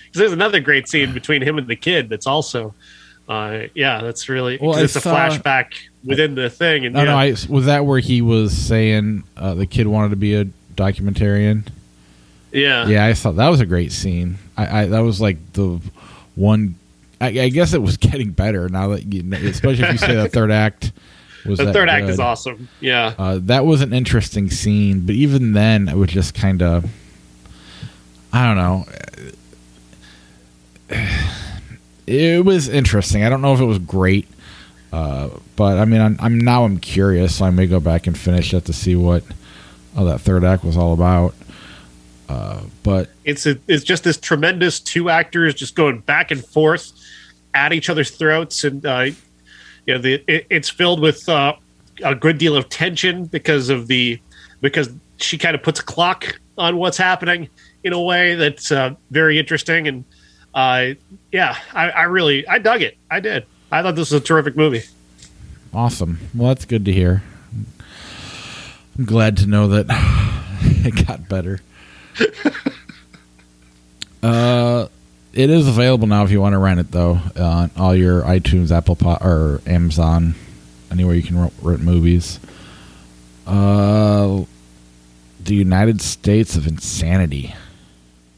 'Cause 0.09 0.15
there's 0.15 0.33
another 0.33 0.61
great 0.61 0.89
scene 0.89 1.13
between 1.13 1.43
him 1.43 1.59
and 1.59 1.67
the 1.69 1.77
kid 1.77 2.09
that's 2.09 2.27
also, 2.27 2.75
uh, 3.29 3.65
yeah, 3.75 4.01
that's 4.03 4.29
really 4.29 4.59
Well, 4.61 4.77
it's 4.79 4.97
I 4.97 5.01
a 5.01 5.03
saw- 5.03 5.15
flashback 5.15 5.67
within 6.05 6.35
the 6.35 6.49
thing, 6.49 6.87
and 6.87 6.95
no, 6.95 7.01
yeah, 7.03 7.11
no. 7.11 7.17
I, 7.17 7.35
was 7.49 7.67
that 7.67 7.85
where 7.85 7.99
he 8.01 8.23
was 8.23 8.57
saying 8.57 9.25
uh, 9.37 9.55
the 9.55 9.67
kid 9.67 9.87
wanted 9.87 10.11
to 10.11 10.17
be 10.17 10.35
a 10.35 10.47
documentarian? 10.77 11.65
yeah, 12.53 12.87
Yeah, 12.87 13.05
I 13.05 13.13
thought 13.13 13.37
that 13.37 13.49
was 13.51 13.61
a 13.61 13.67
great 13.67 13.93
scene. 13.93 14.39
I, 14.57 14.83
I 14.83 14.87
that 14.87 15.01
was 15.01 15.21
like 15.21 15.37
the 15.53 15.79
one. 16.35 16.77
I, 17.21 17.27
I 17.27 17.49
guess 17.51 17.75
it 17.75 17.83
was 17.83 17.97
getting 17.99 18.31
better 18.31 18.69
now 18.71 18.89
that 18.89 19.13
you, 19.13 19.23
know, 19.25 19.37
especially 19.37 19.85
if 19.85 19.93
you 19.93 19.99
say 19.99 20.15
the 20.15 20.29
third 20.31 20.51
act 20.51 20.93
was 21.45 21.59
the 21.59 21.71
third 21.73 21.89
act 21.91 22.07
good. 22.07 22.13
is 22.13 22.21
awesome. 22.21 22.69
Yeah, 22.81 23.13
Uh, 23.19 23.39
that 23.43 23.67
was 23.67 23.83
an 23.83 23.93
interesting 23.93 24.49
scene, 24.51 25.01
but 25.01 25.15
even 25.15 25.53
then, 25.53 25.89
it 25.89 25.97
was 25.97 26.11
just 26.11 26.35
kind 26.35 26.63
of, 26.63 26.91
I 28.33 28.47
don't 28.47 28.57
know. 28.57 28.87
It 32.07 32.45
was 32.45 32.69
interesting. 32.69 33.23
I 33.25 33.29
don't 33.29 33.43
know 33.43 33.53
if 33.53 33.61
it 33.61 33.67
was 33.67 33.79
great, 33.79 34.27
uh, 34.95 35.29
but 35.57 35.79
I 35.79 35.85
mean, 35.85 36.01
I'm, 36.01 36.17
I'm 36.21 36.39
now 36.39 36.65
I'm 36.65 36.79
curious, 36.79 37.37
so 37.37 37.45
I 37.45 37.51
may 37.51 37.67
go 37.67 37.81
back 37.81 38.07
and 38.07 38.17
finish 38.17 38.55
it 38.55 38.65
to 38.65 38.73
see 38.73 38.97
what 38.97 39.25
oh, 39.95 40.07
that 40.07 40.21
third 40.21 40.43
act 40.43 40.65
was 40.65 40.77
all 40.77 40.95
about. 40.95 41.35
Uh, 42.29 42.63
but 42.83 43.11
it's 43.25 43.45
a, 43.45 43.59
it's 43.69 43.85
just 43.85 44.05
this 44.05 44.17
tremendous 44.17 44.81
two 44.81 45.11
actors 45.11 45.55
just 45.55 45.75
going 45.75 46.01
back 46.01 46.31
and 46.31 46.43
forth 46.43 46.93
at 47.53 47.75
each 47.75 47.91
other's 47.91 48.11
throats, 48.11 48.65
and 48.65 48.87
uh, 48.87 49.11
you 49.87 49.95
know, 49.95 49.99
the 49.99 50.25
it, 50.27 50.47
it's 50.49 50.71
filled 50.71 51.01
with 51.01 51.29
uh, 51.29 51.55
a 52.03 52.15
good 52.15 52.39
deal 52.39 52.57
of 52.57 52.71
tension 52.71 53.27
because 53.27 53.69
of 53.69 53.87
the 53.87 54.19
because 54.63 54.89
she 55.19 55.37
kind 55.37 55.55
of 55.55 55.63
puts 55.63 55.81
a 55.81 55.85
clock 55.85 56.39
on 56.57 56.79
what's 56.79 56.97
happening 56.97 57.51
in 57.89 57.93
a 57.93 58.01
way 58.01 58.37
that's 58.37 58.71
uh, 58.71 58.95
very 59.11 59.39
interesting 59.39 59.89
and 59.89 60.05
uh, 60.55 60.91
yeah, 61.33 61.57
I, 61.75 61.91
I 61.91 62.03
really 62.05 62.47
I 62.47 62.59
dug 62.59 62.83
it. 62.83 62.97
I 63.11 63.21
did. 63.21 63.45
I 63.71 63.83
thought 63.83 63.97
this 63.97 64.13
was 64.13 64.23
a 64.23 64.25
terrific 64.25 64.57
movie. 64.57 64.83
awesome. 65.75 66.19
Well, 66.35 66.49
that's 66.49 66.65
good 66.65 66.85
to 66.87 66.93
hear. 66.93 67.23
I'm 68.99 69.05
glad 69.05 69.37
to 69.39 69.47
know 69.47 69.69
that 69.69 69.87
it 70.63 71.07
got 71.07 71.29
better. 71.29 71.61
uh, 74.23 74.89
it 75.33 75.51
is 75.51 75.69
available 75.69 76.07
now 76.09 76.25
if 76.25 76.31
you 76.31 76.41
want 76.41 76.55
to 76.55 76.59
rent 76.59 76.81
it, 76.81 76.91
though, 76.91 77.21
on 77.37 77.71
all 77.77 77.95
your 77.95 78.23
iTunes, 78.23 78.71
Apple, 78.71 78.97
po- 78.97 79.19
or 79.21 79.61
Amazon, 79.67 80.35
anywhere 80.91 81.15
you 81.15 81.23
can 81.23 81.39
rent, 81.39 81.53
rent 81.63 81.83
movies. 81.83 82.41
Uh, 83.47 84.45
The 85.45 85.55
United 85.55 86.01
States 86.01 86.57
of 86.57 86.67
Insanity. 86.67 87.55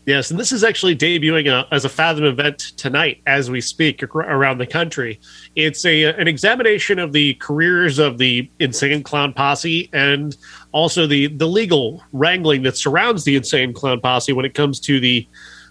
Yes, 0.06 0.30
and 0.30 0.40
this 0.40 0.50
is 0.50 0.64
actually 0.64 0.96
debuting 0.96 1.52
uh, 1.52 1.66
as 1.70 1.84
a 1.84 1.88
Fathom 1.88 2.24
event 2.24 2.58
tonight 2.76 3.20
as 3.26 3.50
we 3.50 3.60
speak 3.60 4.02
around 4.02 4.58
the 4.58 4.66
country. 4.66 5.20
It's 5.56 5.84
a 5.84 6.04
an 6.04 6.26
examination 6.26 6.98
of 6.98 7.12
the 7.12 7.34
careers 7.34 7.98
of 7.98 8.16
the 8.16 8.50
Insane 8.58 9.02
Clown 9.02 9.34
Posse 9.34 9.90
and 9.92 10.36
also 10.72 11.06
the 11.06 11.26
the 11.26 11.46
legal 11.46 12.02
wrangling 12.12 12.62
that 12.62 12.78
surrounds 12.78 13.24
the 13.24 13.36
Insane 13.36 13.74
Clown 13.74 14.00
Posse 14.00 14.32
when 14.32 14.46
it 14.46 14.54
comes 14.54 14.80
to 14.80 15.00
the 15.00 15.28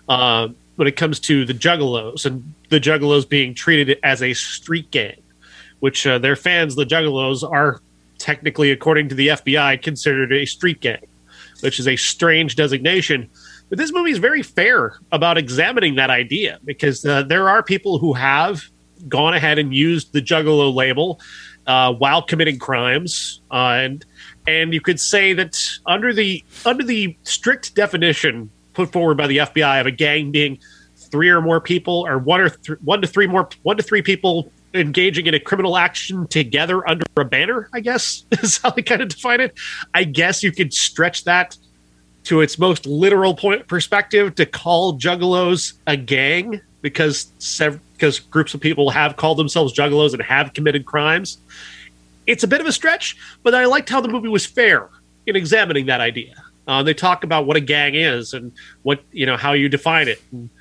uh, 0.07 0.49
when 0.75 0.87
it 0.87 0.95
comes 0.95 1.19
to 1.21 1.43
the 1.43 1.53
Juggalos 1.53 2.25
and 2.25 2.53
the 2.69 2.79
Juggalos 2.79 3.27
being 3.27 3.55
treated 3.55 3.99
as 4.03 4.21
a 4.21 4.33
street 4.33 4.91
gang, 4.91 5.21
which 5.79 6.05
uh, 6.05 6.19
their 6.19 6.35
fans, 6.35 6.75
the 6.75 6.85
Juggalos, 6.85 7.43
are 7.43 7.81
technically, 8.19 8.69
according 8.71 9.09
to 9.09 9.15
the 9.15 9.29
FBI, 9.29 9.81
considered 9.81 10.31
a 10.31 10.45
street 10.45 10.81
gang, 10.81 11.05
which 11.61 11.79
is 11.79 11.87
a 11.87 11.95
strange 11.95 12.55
designation 12.55 13.27
but 13.69 13.77
this 13.77 13.91
movie 13.93 14.11
is 14.11 14.17
very 14.17 14.41
fair 14.41 14.99
about 15.11 15.37
examining 15.37 15.95
that 15.95 16.09
idea 16.09 16.59
because 16.65 17.05
uh, 17.05 17.23
there 17.23 17.49
are 17.49 17.63
people 17.63 17.99
who 17.99 18.13
have 18.13 18.63
gone 19.07 19.33
ahead 19.33 19.57
and 19.59 19.73
used 19.73 20.11
the 20.11 20.21
Juggalo 20.21 20.73
label 20.73 21.19
uh, 21.67 21.93
while 21.93 22.21
committing 22.21 22.57
crimes, 22.57 23.41
uh, 23.51 23.77
and 23.77 24.05
and 24.47 24.73
you 24.73 24.81
could 24.81 24.99
say 24.99 25.33
that 25.33 25.57
under 25.85 26.13
the 26.13 26.43
under 26.65 26.83
the 26.83 27.15
strict 27.23 27.75
definition 27.75 28.49
put 28.73 28.91
forward 28.91 29.17
by 29.17 29.27
the 29.27 29.37
FBI 29.37 29.79
of 29.79 29.85
a 29.85 29.91
gang 29.91 30.31
being 30.31 30.59
three 30.95 31.29
or 31.29 31.41
more 31.41 31.61
people, 31.61 32.05
or 32.07 32.17
one 32.17 32.41
or 32.41 32.49
th- 32.49 32.79
one 32.81 33.01
to 33.01 33.07
three 33.07 33.27
more 33.27 33.47
one 33.61 33.77
to 33.77 33.83
three 33.83 34.01
people 34.01 34.51
engaging 34.73 35.25
in 35.25 35.33
a 35.33 35.39
criminal 35.39 35.77
action 35.77 36.27
together 36.27 36.87
under 36.87 37.05
a 37.17 37.25
banner. 37.25 37.69
I 37.73 37.81
guess 37.81 38.25
is 38.31 38.57
how 38.57 38.71
they 38.71 38.81
kind 38.81 39.01
of 39.01 39.09
define 39.09 39.41
it. 39.41 39.53
I 39.93 40.05
guess 40.05 40.41
you 40.41 40.51
could 40.51 40.73
stretch 40.73 41.25
that 41.25 41.55
to 42.29 42.41
its 42.41 42.59
most 42.59 42.85
literal 42.85 43.33
point 43.33 43.67
perspective 43.67 44.35
to 44.35 44.45
call 44.45 44.93
juggalos 44.99 45.73
a 45.87 45.97
gang 45.97 46.61
because 46.83 47.31
sev- 47.39 47.79
because 47.93 48.19
groups 48.19 48.53
of 48.53 48.61
people 48.61 48.91
have 48.91 49.15
called 49.15 49.39
themselves 49.39 49.73
juggalos 49.73 50.13
and 50.13 50.21
have 50.21 50.53
committed 50.53 50.85
crimes. 50.85 51.39
It's 52.27 52.43
a 52.43 52.47
bit 52.47 52.61
of 52.61 52.67
a 52.67 52.71
stretch, 52.71 53.17
but 53.41 53.55
I 53.55 53.65
liked 53.65 53.89
how 53.89 53.99
the 53.99 54.09
movie 54.09 54.27
was 54.27 54.45
fair 54.45 54.89
in 55.25 55.35
examining 55.35 55.87
that 55.87 56.01
idea. 56.01 56.35
Uh, 56.67 56.83
they 56.83 56.93
talk 56.93 57.23
about 57.23 57.47
what 57.47 57.57
a 57.57 57.61
gang 57.61 57.95
is 57.95 58.35
and 58.35 58.51
what 58.83 59.01
you 59.11 59.25
know 59.25 59.35
how 59.35 59.53
you 59.53 59.67
define 59.67 60.07
it. 60.07 60.21
And, 60.31 60.51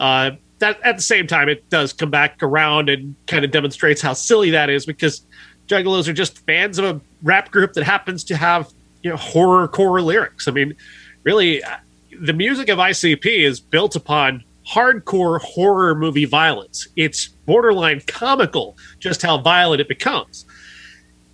uh, 0.00 0.30
that 0.60 0.80
at 0.82 0.96
the 0.96 1.02
same 1.02 1.26
time, 1.26 1.50
it 1.50 1.68
does 1.68 1.92
come 1.92 2.10
back 2.10 2.42
around 2.42 2.88
and 2.88 3.14
kind 3.26 3.44
of 3.44 3.50
demonstrates 3.50 4.00
how 4.00 4.14
silly 4.14 4.50
that 4.52 4.70
is 4.70 4.86
because 4.86 5.20
juggalos 5.66 6.08
are 6.08 6.14
just 6.14 6.38
fans 6.46 6.78
of 6.78 6.86
a 6.86 7.00
rap 7.22 7.50
group 7.50 7.74
that 7.74 7.84
happens 7.84 8.24
to 8.24 8.36
have 8.36 8.72
you 9.02 9.10
know 9.10 9.16
horror 9.16 9.68
core 9.68 10.00
lyrics. 10.00 10.48
I 10.48 10.52
mean, 10.52 10.74
really, 11.22 11.62
uh, 11.62 11.76
the 12.20 12.32
music 12.32 12.68
of 12.68 12.78
ICP 12.78 13.24
is 13.24 13.60
built 13.60 13.96
upon 13.96 14.44
hardcore 14.66 15.40
horror 15.40 15.94
movie 15.94 16.24
violence. 16.24 16.88
It's 16.96 17.28
borderline 17.28 18.02
comical 18.06 18.76
just 18.98 19.22
how 19.22 19.38
violent 19.38 19.80
it 19.80 19.88
becomes. 19.88 20.44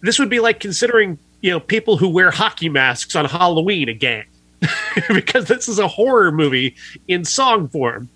This 0.00 0.18
would 0.18 0.30
be 0.30 0.40
like 0.40 0.60
considering, 0.60 1.18
you 1.40 1.50
know, 1.50 1.60
people 1.60 1.96
who 1.96 2.08
wear 2.08 2.30
hockey 2.30 2.68
masks 2.68 3.16
on 3.16 3.24
Halloween 3.24 3.88
a 3.88 3.94
gang. 3.94 4.26
because 5.08 5.46
this 5.46 5.68
is 5.68 5.78
a 5.78 5.88
horror 5.88 6.32
movie 6.32 6.74
in 7.08 7.24
song 7.24 7.68
form. 7.68 8.08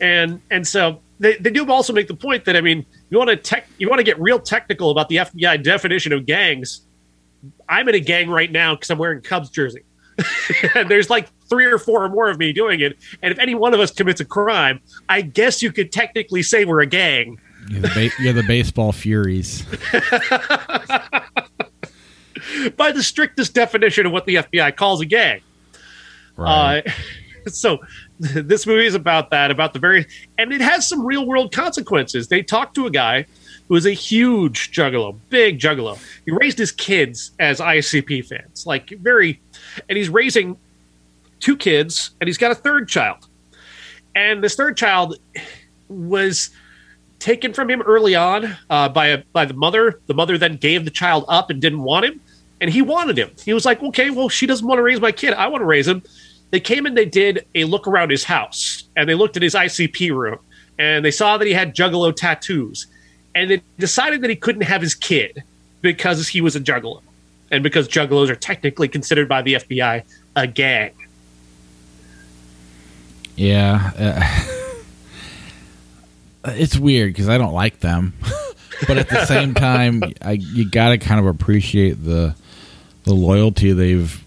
And 0.00 0.40
and 0.50 0.66
so 0.66 1.00
they, 1.18 1.36
they 1.36 1.50
do 1.50 1.70
also 1.70 1.92
make 1.92 2.08
the 2.08 2.14
point 2.14 2.44
that 2.44 2.56
I 2.56 2.60
mean, 2.60 2.86
you 3.10 3.18
want 3.18 3.30
to 3.30 3.36
tech 3.36 3.66
you 3.78 3.88
want 3.88 3.98
to 3.98 4.04
get 4.04 4.18
real 4.20 4.38
technical 4.38 4.90
about 4.90 5.08
the 5.08 5.16
FBI 5.16 5.62
definition 5.62 6.12
of 6.12 6.26
gangs. 6.26 6.82
I'm 7.68 7.88
in 7.88 7.94
a 7.94 8.00
gang 8.00 8.30
right 8.30 8.50
now 8.50 8.74
because 8.74 8.90
I'm 8.90 8.98
wearing 8.98 9.20
Cubs 9.20 9.50
jersey. 9.50 9.82
And 10.74 10.90
there's 10.90 11.10
like 11.10 11.28
three 11.48 11.66
or 11.66 11.78
four 11.78 12.04
or 12.04 12.08
more 12.08 12.28
of 12.28 12.38
me 12.38 12.52
doing 12.52 12.80
it. 12.80 12.96
And 13.22 13.32
if 13.32 13.38
any 13.38 13.54
one 13.54 13.74
of 13.74 13.80
us 13.80 13.90
commits 13.90 14.20
a 14.20 14.24
crime, 14.24 14.80
I 15.08 15.22
guess 15.22 15.62
you 15.62 15.72
could 15.72 15.92
technically 15.92 16.42
say 16.42 16.64
we're 16.64 16.80
a 16.80 16.86
gang. 16.86 17.40
You're 17.68 17.82
the, 17.82 17.88
ba- 17.88 18.22
you're 18.22 18.32
the 18.32 18.42
baseball 18.42 18.92
furies. 18.92 19.62
By 22.76 22.92
the 22.92 23.02
strictest 23.02 23.54
definition 23.54 24.06
of 24.06 24.12
what 24.12 24.26
the 24.26 24.36
FBI 24.36 24.76
calls 24.76 25.00
a 25.00 25.06
gang. 25.06 25.40
Right. 26.36 26.82
Uh, 26.86 26.90
so 27.48 27.78
this 28.18 28.66
movie 28.66 28.86
is 28.86 28.94
about 28.94 29.30
that, 29.30 29.50
about 29.50 29.72
the 29.72 29.78
very, 29.78 30.06
and 30.38 30.52
it 30.52 30.60
has 30.60 30.88
some 30.88 31.04
real 31.04 31.26
world 31.26 31.52
consequences. 31.52 32.28
They 32.28 32.42
talk 32.42 32.74
to 32.74 32.86
a 32.86 32.90
guy 32.90 33.26
who 33.68 33.76
is 33.76 33.86
a 33.86 33.92
huge 33.92 34.72
juggalo, 34.72 35.18
big 35.28 35.58
juggalo. 35.58 35.98
He 36.24 36.32
raised 36.32 36.58
his 36.58 36.72
kids 36.72 37.32
as 37.38 37.60
ICP 37.60 38.26
fans, 38.26 38.66
like 38.66 38.90
very, 39.00 39.40
and 39.88 39.96
he's 39.96 40.08
raising 40.08 40.56
two 41.40 41.56
kids, 41.56 42.10
and 42.20 42.28
he's 42.28 42.38
got 42.38 42.50
a 42.50 42.54
third 42.54 42.88
child. 42.88 43.26
And 44.14 44.42
this 44.42 44.54
third 44.54 44.76
child 44.76 45.18
was 45.88 46.50
taken 47.18 47.52
from 47.52 47.70
him 47.70 47.82
early 47.82 48.14
on 48.14 48.56
uh, 48.68 48.88
by 48.88 49.08
a, 49.08 49.22
by 49.32 49.44
the 49.44 49.54
mother. 49.54 50.00
The 50.06 50.14
mother 50.14 50.38
then 50.38 50.56
gave 50.56 50.84
the 50.84 50.90
child 50.90 51.24
up 51.28 51.50
and 51.50 51.60
didn't 51.60 51.82
want 51.82 52.06
him, 52.06 52.20
and 52.60 52.70
he 52.70 52.82
wanted 52.82 53.18
him. 53.18 53.30
He 53.44 53.52
was 53.52 53.64
like, 53.64 53.82
"Okay, 53.82 54.10
well, 54.10 54.28
she 54.28 54.46
doesn't 54.46 54.66
want 54.66 54.78
to 54.78 54.82
raise 54.82 55.00
my 55.00 55.12
kid. 55.12 55.34
I 55.34 55.46
want 55.48 55.62
to 55.62 55.66
raise 55.66 55.88
him." 55.88 56.02
They 56.50 56.60
came 56.60 56.84
and 56.84 56.96
they 56.96 57.04
did 57.04 57.46
a 57.54 57.64
look 57.64 57.86
around 57.86 58.10
his 58.10 58.24
house, 58.24 58.84
and 58.96 59.08
they 59.08 59.14
looked 59.14 59.36
at 59.36 59.42
his 59.42 59.54
ICP 59.54 60.10
room, 60.12 60.38
and 60.78 61.04
they 61.04 61.12
saw 61.12 61.38
that 61.38 61.46
he 61.46 61.52
had 61.52 61.76
juggalo 61.76 62.14
tattoos, 62.14 62.88
and 63.34 63.50
they 63.50 63.62
decided 63.78 64.22
that 64.22 64.30
he 64.30 64.36
couldn't 64.36 64.62
have 64.62 64.82
his 64.82 64.94
kid 64.94 65.44
because 65.80 66.28
he 66.28 66.40
was 66.40 66.56
a 66.56 66.60
juggalo 66.60 67.02
and 67.50 67.62
because 67.62 67.88
juggalos 67.88 68.28
are 68.28 68.36
technically 68.36 68.88
considered 68.88 69.28
by 69.28 69.42
the 69.42 69.54
FBI 69.54 70.02
a 70.36 70.46
gang. 70.46 70.92
Yeah. 73.36 73.90
Uh, 73.98 74.60
it's 76.52 76.76
weird 76.76 77.12
because 77.12 77.28
I 77.28 77.38
don't 77.38 77.54
like 77.54 77.80
them. 77.80 78.14
but 78.86 78.98
at 78.98 79.08
the 79.08 79.24
same 79.26 79.54
time, 79.54 80.02
I, 80.22 80.32
you 80.32 80.68
got 80.68 80.90
to 80.90 80.98
kind 80.98 81.20
of 81.20 81.26
appreciate 81.26 82.04
the 82.04 82.34
the 83.04 83.14
loyalty 83.14 83.72
they've 83.72 84.22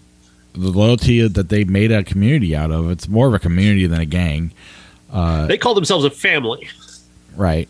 the 0.52 0.70
loyalty 0.70 1.26
that 1.26 1.48
they 1.48 1.64
made 1.64 1.90
a 1.92 2.04
community 2.04 2.54
out 2.54 2.70
of. 2.70 2.90
It's 2.90 3.08
more 3.08 3.26
of 3.26 3.34
a 3.34 3.38
community 3.38 3.86
than 3.86 4.00
a 4.00 4.06
gang. 4.06 4.52
Uh, 5.12 5.46
they 5.46 5.58
call 5.58 5.74
themselves 5.74 6.04
a 6.04 6.10
family, 6.10 6.68
right? 7.36 7.68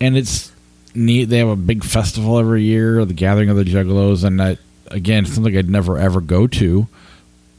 And 0.00 0.16
it's 0.16 0.52
neat. 0.94 1.26
They 1.26 1.38
have 1.38 1.48
a 1.48 1.56
big 1.56 1.84
festival 1.84 2.38
every 2.38 2.62
year, 2.62 3.04
the 3.04 3.14
Gathering 3.14 3.50
of 3.50 3.56
the 3.56 3.64
Juggalos, 3.64 4.24
and 4.24 4.40
that 4.40 4.58
again, 4.90 5.26
something 5.26 5.56
I'd 5.56 5.68
never 5.68 5.98
ever 5.98 6.20
go 6.20 6.46
to, 6.46 6.86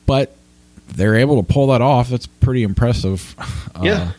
but 0.06 0.36
they're 0.90 1.16
able 1.16 1.42
to 1.44 1.54
pull 1.54 1.68
that 1.68 1.82
off. 1.82 2.10
That's 2.10 2.28
pretty 2.28 2.64
impressive. 2.64 3.36
Yeah. 3.80 3.94
Uh, 3.94 4.12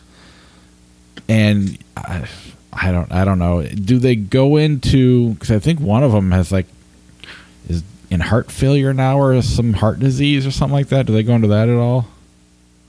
and 1.27 1.77
I, 1.97 2.29
I 2.71 2.93
don't, 2.93 3.11
I 3.11 3.25
don't 3.25 3.39
know. 3.39 3.61
Do 3.61 3.99
they 3.99 4.15
go 4.15 4.55
into? 4.55 5.33
Because 5.33 5.51
I 5.51 5.59
think 5.59 5.81
one 5.81 6.01
of 6.01 6.13
them 6.13 6.31
has 6.31 6.49
like 6.49 6.65
is 7.67 7.83
in 8.09 8.21
heart 8.21 8.49
failure 8.49 8.93
now, 8.93 9.19
or 9.19 9.41
some 9.41 9.73
heart 9.73 9.99
disease 9.99 10.47
or 10.47 10.51
something 10.51 10.73
like 10.73 10.87
that. 10.87 11.07
Do 11.07 11.13
they 11.13 11.23
go 11.23 11.35
into 11.35 11.49
that 11.49 11.67
at 11.67 11.75
all? 11.75 12.07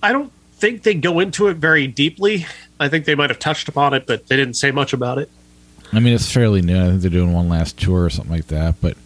I 0.00 0.12
don't 0.12 0.30
think 0.52 0.84
they 0.84 0.94
go 0.94 1.18
into 1.18 1.48
it 1.48 1.56
very 1.56 1.88
deeply. 1.88 2.46
I 2.78 2.88
think 2.88 3.04
they 3.04 3.16
might 3.16 3.30
have 3.30 3.40
touched 3.40 3.68
upon 3.68 3.94
it, 3.94 4.06
but 4.06 4.28
they 4.28 4.36
didn't 4.36 4.54
say 4.54 4.70
much 4.70 4.92
about 4.92 5.18
it. 5.18 5.28
I 5.92 5.98
mean, 5.98 6.14
it's 6.14 6.30
fairly 6.30 6.62
new. 6.62 6.80
I 6.80 6.86
think 6.86 7.00
they're 7.00 7.10
doing 7.10 7.32
one 7.32 7.48
last 7.48 7.78
tour 7.78 8.04
or 8.04 8.10
something 8.10 8.32
like 8.32 8.46
that. 8.46 8.76
But 8.80 8.96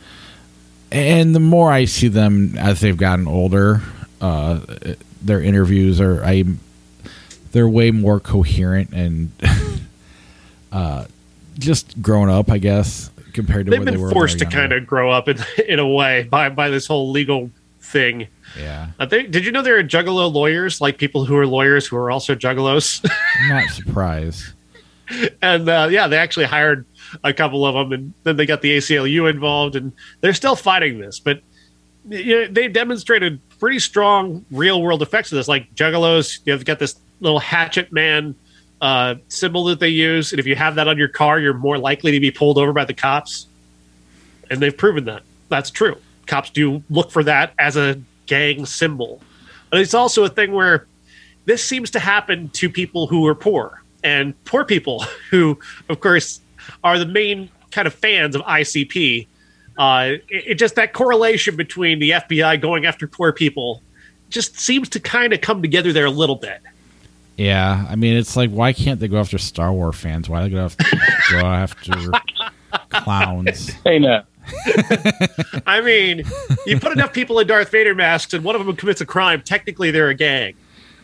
and 0.94 1.34
the 1.34 1.40
more 1.40 1.72
I 1.72 1.86
see 1.86 2.08
them 2.08 2.56
as 2.56 2.80
they've 2.80 2.96
gotten 2.96 3.26
older, 3.26 3.82
uh, 4.20 4.60
their 5.20 5.42
interviews 5.42 6.00
are 6.00 6.24
I 6.24 6.44
they're 7.52 7.68
way 7.68 7.90
more 7.90 8.20
coherent 8.20 8.92
and 8.92 9.30
uh, 10.72 11.06
just 11.58 12.00
grown 12.00 12.28
up, 12.28 12.50
I 12.50 12.58
guess, 12.58 13.10
compared 13.32 13.66
to 13.66 13.70
they've 13.70 13.84
been 13.84 14.00
they 14.00 14.12
forced 14.12 14.38
to 14.38 14.46
kind 14.46 14.72
of 14.72 14.86
grow 14.86 15.10
up 15.10 15.28
in 15.28 15.38
in 15.66 15.78
a 15.78 15.88
way 15.88 16.22
by 16.24 16.48
by 16.48 16.70
this 16.70 16.86
whole 16.86 17.10
legal 17.10 17.50
thing. 17.80 18.28
Yeah. 18.58 18.90
I 19.00 19.06
think, 19.06 19.30
did 19.30 19.44
you 19.44 19.52
know 19.52 19.62
there 19.62 19.78
are 19.78 19.82
juggalo 19.82 20.32
lawyers, 20.32 20.80
like 20.80 20.96
people 20.96 21.24
who 21.24 21.36
are 21.36 21.46
lawyers 21.46 21.86
who 21.86 21.96
are 21.96 22.10
also 22.10 22.34
juggalos? 22.34 23.04
I'm 23.42 23.48
not 23.48 23.70
surprised. 23.70 24.52
and 25.42 25.68
uh, 25.68 25.88
yeah, 25.90 26.06
they 26.06 26.16
actually 26.16 26.46
hired 26.46 26.86
a 27.22 27.32
couple 27.32 27.66
of 27.66 27.74
them, 27.74 27.92
and 27.92 28.14
then 28.24 28.36
they 28.36 28.46
got 28.46 28.62
the 28.62 28.76
ACLU 28.76 29.30
involved, 29.30 29.76
and 29.76 29.92
they're 30.20 30.34
still 30.34 30.56
fighting 30.56 30.98
this. 30.98 31.20
But 31.20 31.40
you 32.08 32.42
know, 32.42 32.46
they 32.48 32.68
demonstrated 32.68 33.40
pretty 33.58 33.78
strong 33.78 34.44
real 34.50 34.82
world 34.82 35.02
effects 35.02 35.32
of 35.32 35.36
this. 35.36 35.48
Like 35.48 35.74
Juggalos, 35.74 36.40
you've 36.44 36.64
got 36.64 36.78
this 36.78 36.96
little 37.20 37.38
hatchet 37.38 37.92
man 37.92 38.34
uh, 38.80 39.16
symbol 39.28 39.64
that 39.64 39.80
they 39.80 39.88
use, 39.88 40.32
and 40.32 40.40
if 40.40 40.46
you 40.46 40.56
have 40.56 40.74
that 40.74 40.88
on 40.88 40.98
your 40.98 41.08
car, 41.08 41.38
you're 41.38 41.54
more 41.54 41.78
likely 41.78 42.12
to 42.12 42.20
be 42.20 42.30
pulled 42.30 42.58
over 42.58 42.72
by 42.72 42.84
the 42.84 42.94
cops. 42.94 43.46
And 44.50 44.60
they've 44.60 44.76
proven 44.76 45.04
that 45.06 45.22
that's 45.48 45.70
true. 45.70 45.96
Cops 46.26 46.50
do 46.50 46.82
look 46.90 47.10
for 47.10 47.22
that 47.24 47.52
as 47.58 47.76
a 47.76 48.00
gang 48.26 48.66
symbol. 48.66 49.20
But 49.70 49.80
it's 49.80 49.94
also 49.94 50.24
a 50.24 50.28
thing 50.28 50.52
where 50.52 50.86
this 51.44 51.62
seems 51.64 51.90
to 51.92 52.00
happen 52.00 52.48
to 52.50 52.68
people 52.68 53.06
who 53.06 53.26
are 53.26 53.34
poor 53.34 53.82
and 54.02 54.34
poor 54.44 54.64
people 54.64 55.00
who, 55.30 55.58
of 55.88 56.00
course, 56.00 56.40
are 56.82 56.98
the 56.98 57.06
main 57.06 57.50
kind 57.70 57.86
of 57.86 57.94
fans 57.94 58.34
of 58.34 58.42
ICP. 58.42 59.26
Uh, 59.76 60.12
it, 60.28 60.44
it, 60.46 60.54
just 60.54 60.76
that 60.76 60.92
correlation 60.92 61.56
between 61.56 61.98
the 61.98 62.10
FBI 62.10 62.60
going 62.60 62.86
after 62.86 63.06
poor 63.06 63.32
people 63.32 63.82
just 64.30 64.58
seems 64.58 64.88
to 64.90 65.00
kind 65.00 65.32
of 65.32 65.40
come 65.40 65.62
together 65.62 65.92
there 65.92 66.06
a 66.06 66.10
little 66.10 66.36
bit. 66.36 66.60
Yeah, 67.36 67.84
I 67.88 67.96
mean, 67.96 68.16
it's 68.16 68.36
like, 68.36 68.50
why 68.50 68.72
can't 68.72 69.00
they 69.00 69.08
go 69.08 69.18
after 69.18 69.38
Star 69.38 69.72
Wars 69.72 69.96
fans? 69.96 70.28
Why 70.28 70.42
do 70.42 70.48
they 70.48 70.54
go 70.54 70.64
after, 70.64 70.84
go 71.32 71.46
after 71.46 71.92
clowns? 72.90 73.70
Hey, 73.84 73.98
no. 73.98 74.22
I 75.66 75.80
mean, 75.80 76.22
you 76.66 76.78
put 76.78 76.92
enough 76.92 77.12
people 77.12 77.40
in 77.40 77.46
Darth 77.46 77.70
Vader 77.70 77.94
masks, 77.94 78.34
and 78.34 78.44
one 78.44 78.54
of 78.54 78.64
them 78.64 78.76
commits 78.76 79.00
a 79.00 79.06
crime. 79.06 79.42
Technically, 79.42 79.90
they're 79.90 80.10
a 80.10 80.14
gang. 80.14 80.54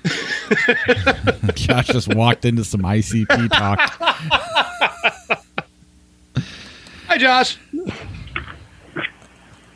Josh 1.55 1.89
just 1.89 2.15
walked 2.15 2.45
into 2.45 2.65
some 2.65 2.83
ICP 2.83 3.51
talk. 3.51 4.90
Hi, 7.11 7.19
Josh. 7.19 7.59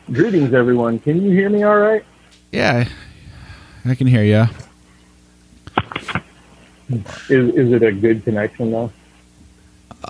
Greetings, 0.09 0.53
everyone. 0.53 0.99
Can 0.99 1.21
you 1.21 1.31
hear 1.31 1.49
me 1.49 1.63
all 1.63 1.75
right? 1.77 2.01
Yeah, 2.53 2.87
I 3.83 3.93
can 3.95 4.07
hear 4.07 4.23
you. 4.23 4.45
Is, 7.27 7.53
is 7.53 7.73
it 7.73 7.83
a 7.83 7.91
good 7.91 8.23
connection, 8.23 8.71
though? 8.71 8.89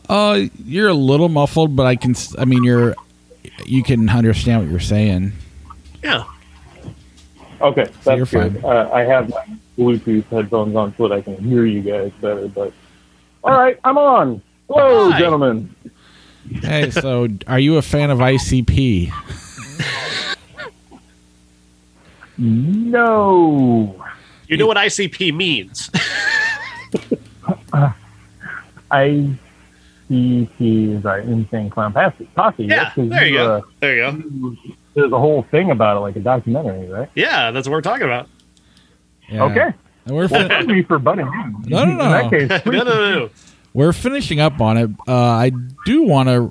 Uh, 0.08 0.42
you're 0.64 0.90
a 0.90 0.94
little 0.94 1.28
muffled, 1.28 1.76
but 1.76 1.88
I 1.88 1.96
can. 1.96 2.14
I 2.38 2.46
mean, 2.46 2.64
you're. 2.64 2.94
You 3.66 3.82
can 3.82 4.08
understand 4.08 4.62
what 4.62 4.70
you're 4.70 4.80
saying. 4.80 5.32
Yeah. 6.04 6.26
Okay, 7.60 7.86
So 7.86 7.92
that's 8.16 8.18
you're 8.32 8.50
good. 8.52 8.62
fine. 8.62 8.72
Uh, 8.72 8.92
I 8.94 9.02
have 9.02 9.30
my 9.30 9.48
Bluetooth 9.80 10.28
headphones 10.28 10.76
on 10.76 10.94
so 10.96 11.08
that 11.08 11.16
I 11.16 11.22
can 11.22 11.38
hear 11.44 11.66
you 11.66 11.82
guys 11.82 12.12
better. 12.22 12.48
But 12.50 12.72
all 13.44 13.58
right, 13.58 13.80
I'm 13.84 13.98
on. 13.98 14.44
Hello, 14.68 15.10
Hi. 15.10 15.18
gentlemen. 15.18 15.74
Hey, 16.62 16.92
so 16.92 17.28
are 17.48 17.60
you 17.60 17.78
a 17.78 17.82
fan 17.82 18.10
of 18.12 18.20
ICP? 18.20 19.12
No, 22.38 24.06
You 24.48 24.58
know 24.58 24.68
what 24.68 24.78
ICP 24.78 25.34
means. 25.34 25.90
I. 28.92 29.30
is 30.10 31.06
our 31.06 31.20
insane 31.20 31.70
clown 31.72 31.92
posse. 31.94 32.28
posse 32.36 32.66
Yeah, 32.66 32.76
yes, 32.84 32.94
'cause 32.94 33.10
there 33.10 33.26
you 33.28 33.40
uh, 33.40 33.60
go. 33.62 33.68
There 33.80 33.96
you 33.96 34.02
go. 34.12 34.56
There's 34.94 35.12
a 35.12 35.18
whole 35.20 35.44
thing 35.50 35.72
about 35.72 35.98
it, 35.98 36.02
like 36.02 36.16
a 36.16 36.20
documentary, 36.20 36.88
right? 36.88 37.10
Yeah, 37.16 37.50
that's 37.52 37.68
what 37.68 37.74
we're 37.74 37.82
talking 37.82 38.04
about. 38.06 38.30
Yeah. 39.30 39.44
Okay. 39.46 39.74
And 40.06 40.16
we're 40.16 40.28
Well, 40.28 40.48
fin- 40.48 40.68
thank 40.68 40.88
for 40.88 41.00
butting 41.00 41.26
in. 41.26 41.64
No, 41.68 41.86
no, 41.86 41.92
In 41.92 41.98
that 41.98 42.30
case, 42.30 42.50
no, 42.66 42.72
no, 42.72 42.84
no, 42.84 43.20
no. 43.20 43.30
We're 43.76 43.92
finishing 43.92 44.40
up 44.40 44.62
on 44.62 44.78
it. 44.78 44.90
Uh, 45.06 45.14
I 45.14 45.52
do 45.86 46.04
want 46.04 46.30
to 46.30 46.50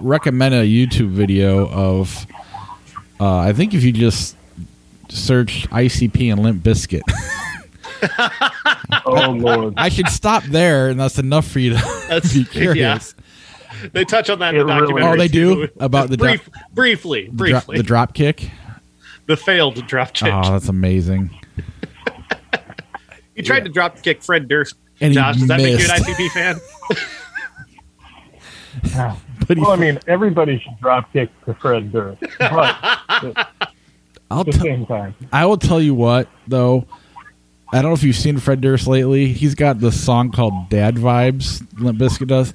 recommend 0.00 0.54
a 0.54 0.64
YouTube 0.64 1.08
video 1.08 1.66
of. 1.66 2.26
Uh, 3.18 3.38
I 3.38 3.54
think 3.54 3.72
if 3.72 3.82
you 3.82 3.90
just 3.90 4.36
search 5.08 5.66
ICP 5.70 6.30
and 6.30 6.42
Limp 6.42 6.62
Bizkit, 6.62 7.00
Oh 9.06 9.30
Lord. 9.30 9.74
I 9.78 9.88
should 9.88 10.08
stop 10.08 10.42
there, 10.44 10.90
and 10.90 11.00
that's 11.00 11.18
enough 11.18 11.48
for 11.48 11.58
you 11.58 11.70
to 11.70 12.04
That's 12.10 12.34
be 12.34 12.44
curious. 12.44 13.14
They 13.92 14.04
touch 14.04 14.28
on 14.28 14.38
that 14.40 14.54
in 14.54 14.60
It 14.60 14.64
the 14.64 14.66
really- 14.74 14.80
documentary. 15.00 15.10
Oh, 15.10 15.16
they 15.16 15.28
do? 15.28 15.66
too. 15.68 15.72
About 15.80 16.10
the 16.10 16.18
Just 16.18 16.20
brief, 16.20 16.44
do- 16.44 16.50
briefly, 16.74 17.22
The, 17.28 17.30
dro- 17.32 17.36
briefly, 17.52 17.76
the 17.78 17.82
drop 17.82 18.12
kick. 18.12 18.50
the 19.24 19.36
failed 19.38 19.86
drop 19.86 20.12
kick. 20.12 20.30
Oh, 20.34 20.52
that's 20.52 20.68
amazing. 20.68 21.30
he 23.34 23.40
tried 23.42 23.64
to 23.64 23.70
drop 23.70 24.02
kick 24.02 24.22
Fred 24.22 24.48
Durst. 24.48 24.74
And 25.00 25.14
Josh, 25.14 25.36
does 25.36 25.48
that 25.48 25.58
make 25.58 25.78
you 25.78 25.84
an. 25.84 25.90
ICP 26.02 26.28
fan? 26.30 26.60
But 29.46 29.58
Well, 29.58 29.70
I 29.70 29.76
mean, 29.76 29.98
everybody 30.06 30.58
should 30.58 30.78
drop 30.80 31.12
kick 31.12 31.30
to 31.46 31.54
Fred 31.54 31.90
Durst, 31.90 32.20
but 32.38 32.40
I'll 34.30 34.40
at 34.40 34.46
the 34.46 34.52
t- 34.52 34.58
same 34.58 34.86
time, 34.86 35.14
I 35.32 35.46
will 35.46 35.56
tell 35.56 35.80
you 35.80 35.94
what 35.94 36.28
though. 36.46 36.86
I 37.72 37.82
don't 37.82 37.90
know 37.90 37.94
if 37.94 38.02
you've 38.02 38.16
seen 38.16 38.38
Fred 38.38 38.60
Durst 38.60 38.86
lately. 38.86 39.32
He's 39.32 39.54
got 39.54 39.78
this 39.78 40.02
song 40.02 40.32
called 40.32 40.68
"Dad 40.68 40.96
Vibes." 40.96 41.66
Limp 41.80 41.98
Bizkit 41.98 42.28
does. 42.28 42.52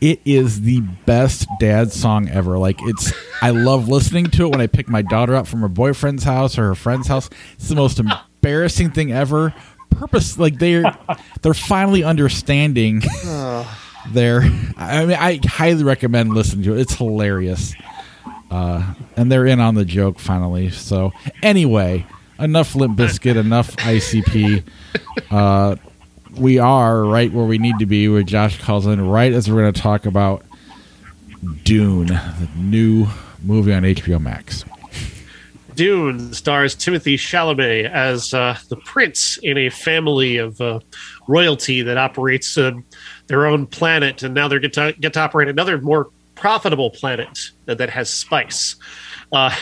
It 0.00 0.20
is 0.24 0.62
the 0.62 0.80
best 1.06 1.46
dad 1.60 1.92
song 1.92 2.28
ever. 2.28 2.58
Like 2.58 2.78
it's, 2.82 3.12
I 3.42 3.50
love 3.50 3.88
listening 3.88 4.26
to 4.26 4.46
it 4.46 4.50
when 4.50 4.60
I 4.60 4.66
pick 4.66 4.88
my 4.88 5.02
daughter 5.02 5.34
up 5.34 5.46
from 5.46 5.60
her 5.60 5.68
boyfriend's 5.68 6.24
house 6.24 6.58
or 6.58 6.66
her 6.66 6.74
friend's 6.74 7.08
house. 7.08 7.28
It's 7.54 7.68
the 7.68 7.74
most 7.74 8.00
embarrassing 8.00 8.90
thing 8.92 9.12
ever. 9.12 9.54
Purpose, 9.90 10.38
like 10.38 10.58
they're, 10.58 10.84
they're 11.42 11.54
finally 11.54 12.04
understanding. 12.04 13.02
their, 14.10 14.40
I 14.76 15.04
mean, 15.04 15.16
I 15.18 15.40
highly 15.44 15.84
recommend 15.84 16.32
listening 16.32 16.64
to 16.64 16.74
it. 16.74 16.80
It's 16.80 16.94
hilarious 16.94 17.74
uh, 18.50 18.94
and 19.16 19.30
they're 19.30 19.46
in 19.46 19.60
on 19.60 19.74
the 19.74 19.84
joke 19.84 20.18
finally. 20.18 20.70
So 20.70 21.12
anyway, 21.42 22.06
enough 22.38 22.74
Limp 22.74 22.98
Bizkit, 22.98 23.36
enough 23.36 23.76
ICP. 23.76 24.64
Uh, 25.30 25.76
we 26.36 26.58
are 26.58 27.04
right 27.04 27.32
where 27.32 27.44
we 27.44 27.58
need 27.58 27.78
to 27.80 27.86
be, 27.86 28.08
where 28.08 28.22
Josh 28.22 28.60
calls 28.60 28.86
in, 28.86 29.00
right 29.06 29.32
as 29.32 29.50
we're 29.50 29.60
going 29.62 29.72
to 29.72 29.80
talk 29.80 30.06
about 30.06 30.44
Dune, 31.64 32.06
the 32.06 32.48
new 32.56 33.06
movie 33.42 33.72
on 33.72 33.82
HBO 33.82 34.20
Max. 34.20 34.64
Dune 35.78 36.34
stars 36.34 36.74
Timothée 36.74 37.14
Chalamet 37.14 37.88
as 37.88 38.34
uh, 38.34 38.58
the 38.68 38.74
prince 38.78 39.38
in 39.44 39.56
a 39.56 39.70
family 39.70 40.36
of 40.36 40.60
uh, 40.60 40.80
royalty 41.28 41.82
that 41.82 41.96
operates 41.96 42.58
uh, 42.58 42.72
their 43.28 43.46
own 43.46 43.64
planet, 43.64 44.24
and 44.24 44.34
now 44.34 44.48
they're 44.48 44.58
get 44.58 44.72
to 44.72 44.92
get 44.98 45.12
to 45.12 45.20
operate 45.20 45.46
another 45.46 45.80
more 45.80 46.10
profitable 46.34 46.90
planet 46.90 47.52
that, 47.66 47.78
that 47.78 47.90
has 47.90 48.10
spice. 48.12 48.74
Uh, 49.30 49.54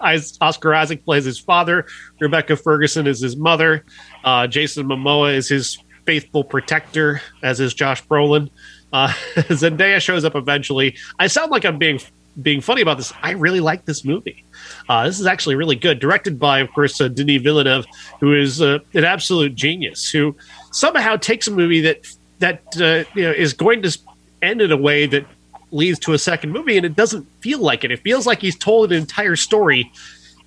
Oscar 0.42 0.74
Isaac 0.74 1.06
plays 1.06 1.24
his 1.24 1.38
father. 1.38 1.86
Rebecca 2.20 2.54
Ferguson 2.54 3.06
is 3.06 3.22
his 3.22 3.34
mother. 3.34 3.86
Uh, 4.24 4.46
Jason 4.46 4.86
Momoa 4.86 5.34
is 5.34 5.48
his 5.48 5.78
faithful 6.04 6.44
protector, 6.44 7.22
as 7.42 7.60
is 7.60 7.72
Josh 7.72 8.06
Brolin. 8.06 8.50
Zendaya 8.92 10.02
shows 10.02 10.26
up 10.26 10.36
eventually. 10.36 10.98
I 11.18 11.28
sound 11.28 11.50
like 11.50 11.64
I'm 11.64 11.78
being 11.78 11.98
being 12.40 12.60
funny 12.60 12.82
about 12.82 12.96
this. 12.96 13.12
I 13.22 13.32
really 13.32 13.60
like 13.60 13.84
this 13.84 14.04
movie. 14.04 14.44
Uh, 14.88 15.06
this 15.06 15.20
is 15.20 15.26
actually 15.26 15.54
really 15.54 15.76
good, 15.76 15.98
directed 15.98 16.38
by, 16.38 16.60
of 16.60 16.72
course, 16.72 17.00
uh, 17.00 17.08
Denis 17.08 17.42
Villeneuve, 17.42 17.86
who 18.20 18.34
is 18.34 18.60
uh, 18.60 18.78
an 18.94 19.04
absolute 19.04 19.54
genius. 19.54 20.10
Who 20.10 20.36
somehow 20.70 21.16
takes 21.16 21.46
a 21.46 21.50
movie 21.50 21.80
that 21.82 22.06
that 22.38 22.62
uh, 22.80 23.08
you 23.14 23.22
know 23.22 23.30
is 23.30 23.52
going 23.52 23.82
to 23.82 23.98
end 24.42 24.60
in 24.60 24.72
a 24.72 24.76
way 24.76 25.06
that 25.06 25.24
leads 25.70 25.98
to 26.00 26.12
a 26.12 26.18
second 26.18 26.52
movie, 26.52 26.76
and 26.76 26.84
it 26.84 26.96
doesn't 26.96 27.26
feel 27.40 27.58
like 27.58 27.84
it. 27.84 27.90
It 27.90 28.00
feels 28.00 28.26
like 28.26 28.40
he's 28.40 28.56
told 28.56 28.92
an 28.92 28.98
entire 28.98 29.36
story 29.36 29.90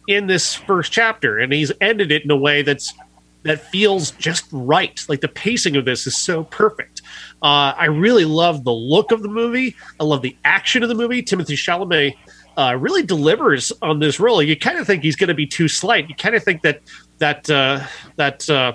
in 0.07 0.27
this 0.27 0.53
first 0.53 0.91
chapter, 0.91 1.39
and 1.39 1.51
he's 1.51 1.71
ended 1.81 2.11
it 2.11 2.23
in 2.23 2.31
a 2.31 2.37
way 2.37 2.61
that's 2.61 2.93
that 3.43 3.61
feels 3.61 4.11
just 4.11 4.45
right. 4.51 5.05
Like 5.07 5.21
the 5.21 5.27
pacing 5.27 5.75
of 5.75 5.85
this 5.85 6.07
is 6.07 6.17
so 6.17 6.43
perfect. 6.45 7.03
Uh, 7.43 7.73
I 7.77 7.85
really 7.85 8.25
love 8.25 8.63
the 8.63 8.73
look 8.73 9.11
of 9.11 9.21
the 9.21 9.29
movie. 9.29 9.75
I 9.99 10.03
love 10.03 10.23
the 10.23 10.35
action 10.43 10.81
of 10.81 10.89
the 10.89 10.95
movie. 10.95 11.21
Timothée 11.21 11.55
Chalamet 11.55 12.15
uh, 12.57 12.77
really 12.79 13.03
delivers 13.03 13.71
on 13.81 13.99
this 13.99 14.19
role. 14.19 14.41
You 14.41 14.57
kind 14.57 14.77
of 14.77 14.87
think 14.87 15.03
he's 15.03 15.15
going 15.15 15.27
to 15.27 15.33
be 15.33 15.47
too 15.47 15.67
slight. 15.67 16.09
You 16.09 16.15
kind 16.15 16.35
of 16.35 16.43
think 16.43 16.61
that 16.61 16.81
that 17.19 17.49
uh, 17.49 17.85
that 18.15 18.49
uh, 18.49 18.73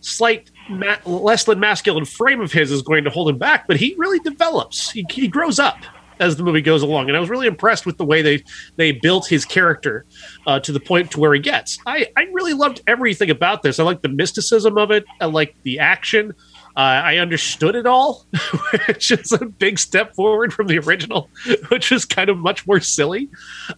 slight, 0.00 0.50
ma- 0.68 0.98
less 1.04 1.44
than 1.44 1.60
masculine 1.60 2.04
frame 2.04 2.40
of 2.40 2.52
his 2.52 2.70
is 2.70 2.82
going 2.82 3.04
to 3.04 3.10
hold 3.10 3.28
him 3.28 3.38
back, 3.38 3.66
but 3.66 3.76
he 3.76 3.94
really 3.98 4.18
develops. 4.20 4.90
He, 4.90 5.04
he 5.10 5.28
grows 5.28 5.58
up 5.58 5.76
as 6.18 6.36
the 6.36 6.42
movie 6.42 6.60
goes 6.60 6.82
along, 6.82 7.08
and 7.08 7.16
I 7.16 7.20
was 7.20 7.30
really 7.30 7.46
impressed 7.46 7.86
with 7.86 7.96
the 7.96 8.04
way 8.04 8.22
they 8.22 8.44
they 8.76 8.92
built 8.92 9.26
his 9.26 9.44
character 9.44 10.04
uh, 10.46 10.60
to 10.60 10.72
the 10.72 10.80
point 10.80 11.10
to 11.12 11.20
where 11.20 11.32
he 11.32 11.40
gets. 11.40 11.78
I 11.86 12.06
I 12.16 12.24
really 12.32 12.52
loved 12.52 12.82
everything 12.86 13.30
about 13.30 13.62
this. 13.62 13.78
I 13.78 13.84
like 13.84 14.02
the 14.02 14.08
mysticism 14.08 14.76
of 14.76 14.90
it. 14.90 15.04
I 15.20 15.26
like 15.26 15.54
the 15.62 15.78
action. 15.78 16.34
Uh, 16.76 16.80
I 16.80 17.16
understood 17.16 17.74
it 17.74 17.86
all, 17.86 18.26
which 18.86 19.10
is 19.10 19.32
a 19.32 19.44
big 19.44 19.78
step 19.78 20.14
forward 20.14 20.52
from 20.52 20.68
the 20.68 20.78
original, 20.78 21.28
which 21.68 21.90
is 21.90 22.04
kind 22.04 22.30
of 22.30 22.38
much 22.38 22.66
more 22.66 22.80
silly 22.80 23.28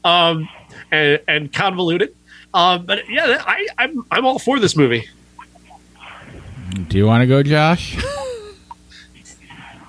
um, 0.05 0.48
and, 0.90 1.20
and 1.26 1.52
convoluted. 1.52 2.14
Um, 2.55 2.85
but 2.85 3.09
yeah, 3.09 3.42
I, 3.46 3.66
I'm 3.78 4.05
I'm 4.11 4.26
all 4.26 4.38
for 4.38 4.59
this 4.61 4.76
movie. 4.76 5.09
Do 6.88 6.98
you 6.98 7.07
want 7.07 7.22
to 7.22 7.26
go, 7.26 7.42
Josh? 7.42 7.96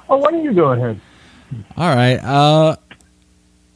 oh, 0.09 0.17
why 0.17 0.31
don't 0.31 0.43
you 0.43 0.53
go 0.53 0.71
ahead? 0.71 0.99
All 1.77 1.93
right. 1.93 2.17
Uh, 2.17 2.77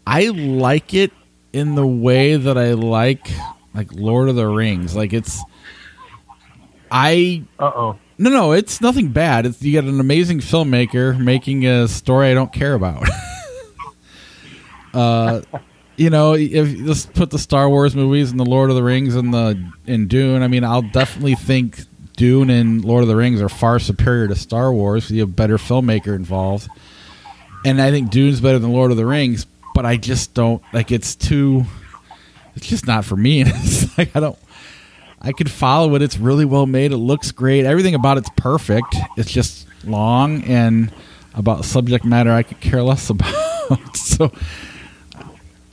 I 0.06 0.28
like 0.28 0.94
it 0.94 1.12
in 1.54 1.76
the 1.76 1.86
way 1.86 2.38
that 2.38 2.58
I 2.58 2.74
like 2.74 3.30
like 3.74 3.92
Lord 3.94 4.30
of 4.30 4.36
the 4.36 4.48
Rings. 4.48 4.96
Like 4.96 5.14
it's, 5.14 5.42
I 6.90 7.44
Uh 7.60 7.72
oh. 7.76 8.00
No, 8.20 8.30
no, 8.32 8.52
it's 8.54 8.82
nothing 8.82 9.10
bad. 9.10 9.46
It's 9.46 9.62
you 9.62 9.80
got 9.80 9.88
an 9.88 10.00
amazing 10.00 10.40
filmmaker 10.40 11.18
making 11.18 11.66
a 11.68 11.88
story 11.88 12.32
I 12.32 12.34
don't 12.34 12.52
care 12.52 12.74
about. 12.74 13.08
uh, 14.94 15.42
you 15.98 16.10
know, 16.10 16.34
if 16.34 16.80
let's 16.80 17.06
put 17.06 17.30
the 17.30 17.40
Star 17.40 17.70
Wars 17.70 17.96
movies 17.96 18.32
and 18.32 18.40
the 18.40 18.46
Lord 18.46 18.70
of 18.70 18.76
the 18.76 18.84
Rings 18.84 19.16
and 19.16 19.34
the 19.34 19.72
and 19.86 20.10
Dune. 20.10 20.42
I 20.42 20.48
mean, 20.48 20.64
I'll 20.64 20.82
definitely 20.82 21.36
think 21.36 21.80
Dune 22.16 22.50
and 22.50 22.84
Lord 22.84 23.04
of 23.04 23.08
the 23.08 23.16
Rings 23.16 23.42
are 23.42 23.50
far 23.50 23.80
superior 23.80 24.28
to 24.28 24.36
Star 24.36 24.74
Wars. 24.74 25.12
You 25.12 25.22
have 25.22 25.36
better 25.36 25.58
filmmaker 25.58 26.16
involved, 26.16 26.68
and 27.66 27.80
I 27.80 27.92
think 27.92 28.10
Dune's 28.10 28.42
better 28.42 28.60
than 28.60 28.74
Lord 28.74 28.92
of 28.92 28.98
the 28.98 29.06
Rings. 29.06 29.46
But 29.76 29.86
I 29.86 29.98
just 29.98 30.34
don't 30.34 30.64
like. 30.74 30.92
It's 30.92 31.16
too. 31.16 31.66
It's 32.56 32.68
just 32.68 32.88
not 32.88 33.06
for 33.06 33.16
me. 33.16 33.42
It's 33.48 33.96
like 33.98 34.16
I 34.16 34.20
don't. 34.20 34.40
I 35.28 35.34
could 35.34 35.52
follow 35.52 35.94
it. 35.96 36.02
It's 36.02 36.18
really 36.18 36.46
well 36.46 36.66
made. 36.66 36.94
It 36.94 36.98
looks 36.98 37.32
great. 37.32 37.66
Everything 37.66 37.94
about 37.94 38.18
it's 38.18 38.30
perfect. 38.38 38.96
It's 39.18 39.30
just 39.30 39.68
long 39.84 40.42
and 40.46 40.90
about 41.36 41.66
subject 41.66 42.06
matter 42.06 42.32
I 42.32 42.44
could 42.44 42.62
care 42.62 42.82
less 42.82 43.10
about. 43.10 43.98
so, 43.98 44.32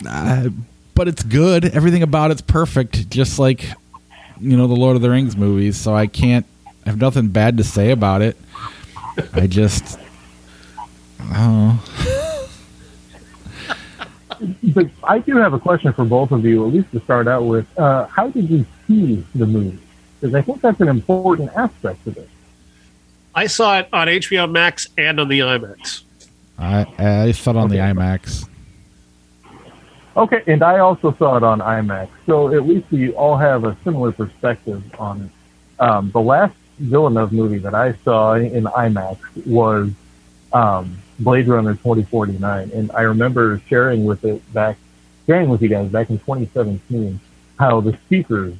uh, 0.09 0.49
but 0.97 1.07
it's 1.07 1.23
good. 1.23 1.67
Everything 1.67 2.03
about 2.03 2.33
it's 2.33 2.40
perfect, 2.40 3.09
just 3.11 3.38
like 3.38 3.64
you 4.40 4.57
know 4.57 4.67
the 4.67 4.75
Lord 4.75 4.97
of 4.97 5.03
the 5.03 5.11
Rings 5.11 5.37
movies. 5.37 5.77
So 5.77 5.95
I 5.95 6.09
can't 6.09 6.47
I 6.85 6.88
have 6.88 7.01
nothing 7.01 7.29
bad 7.29 7.57
to 7.59 7.64
say 7.64 7.93
about 7.93 8.23
it. 8.23 8.37
I 9.35 9.47
just, 9.47 10.01
oh. 11.21 12.49
but 14.75 14.88
I 15.05 15.21
do 15.21 15.37
have 15.37 15.53
a 15.53 15.61
question 15.61 15.93
for 15.93 16.05
both 16.05 16.33
of 16.33 16.45
you, 16.45 16.67
at 16.67 16.75
least 16.75 16.90
to 16.90 17.01
start 17.03 17.29
out 17.29 17.45
with. 17.45 17.67
Uh, 17.79 18.07
how 18.09 18.29
did 18.31 18.51
you 18.51 18.67
see 18.87 19.25
the 19.35 19.47
movie? 19.47 19.79
Because 20.20 20.35
I 20.35 20.42
think 20.42 20.61
that's 20.61 20.81
an 20.81 20.88
important 20.88 21.51
aspect 21.55 22.07
of 22.07 22.16
it. 22.16 22.29
I 23.35 23.47
saw 23.47 23.79
it 23.81 23.88
on 23.92 24.07
HBO 24.07 24.51
Max 24.51 24.88
and 24.97 25.18
on 25.18 25.29
the 25.29 25.40
IMAX. 25.40 26.03
I 26.59 26.87
I 26.99 27.33
saw 27.33 27.51
it 27.51 27.57
on 27.57 27.64
okay. 27.66 27.77
the 27.77 27.83
IMAX. 27.83 28.49
Okay, 30.16 30.42
and 30.47 30.62
I 30.62 30.79
also 30.79 31.12
saw 31.18 31.37
it 31.37 31.42
on 31.42 31.59
IMAX. 31.59 32.09
So 32.27 32.55
at 32.55 32.64
least 32.64 32.87
we 32.92 33.12
all 33.12 33.37
have 33.37 33.64
a 33.64 33.77
similar 33.83 34.12
perspective 34.12 34.83
on 34.99 35.23
it. 35.23 35.83
Um, 35.83 36.11
the 36.12 36.20
last 36.20 36.55
Villeneuve 36.79 37.33
movie 37.33 37.59
that 37.59 37.75
I 37.75 37.94
saw 38.05 38.35
in 38.35 38.64
IMAX 38.64 39.18
was 39.44 39.90
um, 40.53 40.97
Blade 41.18 41.49
Runner 41.49 41.75
2049, 41.75 42.70
and 42.73 42.92
I 42.92 43.03
remember 43.03 43.61
sharing 43.68 44.05
with 44.05 44.25
it 44.25 44.40
back, 44.53 44.77
sharing 45.27 45.49
with 45.49 45.62
you 45.62 45.68
guys 45.68 45.88
back 45.90 46.11
in 46.11 46.18
2017 46.18 47.18
how 47.59 47.81
the 47.81 47.97
speakers 48.07 48.55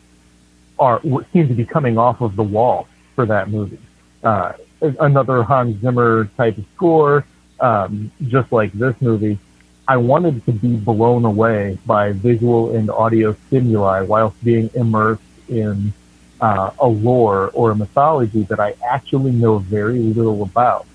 are 0.79 1.01
seem 1.33 1.49
to 1.49 1.55
be 1.55 1.65
coming 1.65 1.99
off 1.99 2.21
of 2.21 2.37
the 2.37 2.43
wall 2.43 2.89
for 3.15 3.27
that 3.27 3.49
movie. 3.49 3.79
Uh, 4.23 4.53
another 4.81 5.43
Hans 5.43 5.81
Zimmer 5.81 6.27
type 6.37 6.59
of 6.59 6.65
score, 6.75 7.25
um, 7.61 8.11
just 8.29 8.53
like 8.53 8.73
this 8.73 8.95
movie. 9.01 9.39
I 9.87 9.99
wanted 9.99 10.45
to 10.47 10.53
be 10.53 10.77
blown 10.77 11.25
away 11.25 11.79
by 11.85 12.13
visual 12.13 12.75
and 12.75 12.91
audio 12.91 13.37
stimuli 13.47 14.01
whilst 14.01 14.43
being 14.43 14.71
immersed 14.75 15.23
in 15.49 15.93
uh, 16.41 16.71
a 16.79 16.87
lore 16.87 17.51
or 17.53 17.71
a 17.71 17.77
mythology 17.77 18.43
that 18.45 18.61
I 18.61 18.75
actually 18.89 19.33
know 19.33 19.59
very 19.59 19.99
little 19.99 20.43
about. 20.43 20.87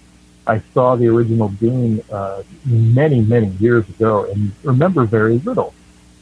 I 0.47 0.61
saw 0.73 0.95
the 0.95 1.07
original 1.07 1.49
game 1.49 2.01
uh, 2.11 2.41
many, 2.65 3.21
many 3.21 3.49
years 3.59 3.87
ago 3.87 4.25
and 4.25 4.51
remember 4.63 5.05
very 5.05 5.37
little. 5.39 5.73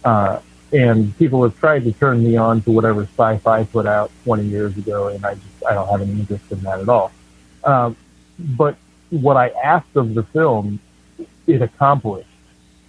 Uh, 0.03 0.39
and 0.71 1.17
people 1.17 1.43
have 1.43 1.57
tried 1.59 1.83
to 1.85 1.91
turn 1.93 2.23
me 2.23 2.35
on 2.37 2.61
to 2.61 2.71
whatever 2.71 3.03
sci-fi 3.03 3.63
put 3.65 3.85
out 3.85 4.11
20 4.23 4.45
years 4.45 4.77
ago, 4.77 5.07
and 5.07 5.25
I 5.25 5.35
just 5.35 5.65
I 5.67 5.73
don't 5.73 5.87
have 5.89 6.01
any 6.01 6.11
interest 6.11 6.51
in 6.51 6.61
that 6.61 6.79
at 6.79 6.89
all. 6.89 7.11
Um, 7.63 7.95
but 8.39 8.77
what 9.09 9.37
I 9.37 9.49
asked 9.49 9.95
of 9.95 10.13
the 10.13 10.23
film, 10.23 10.79
it 11.45 11.61
accomplished 11.61 12.29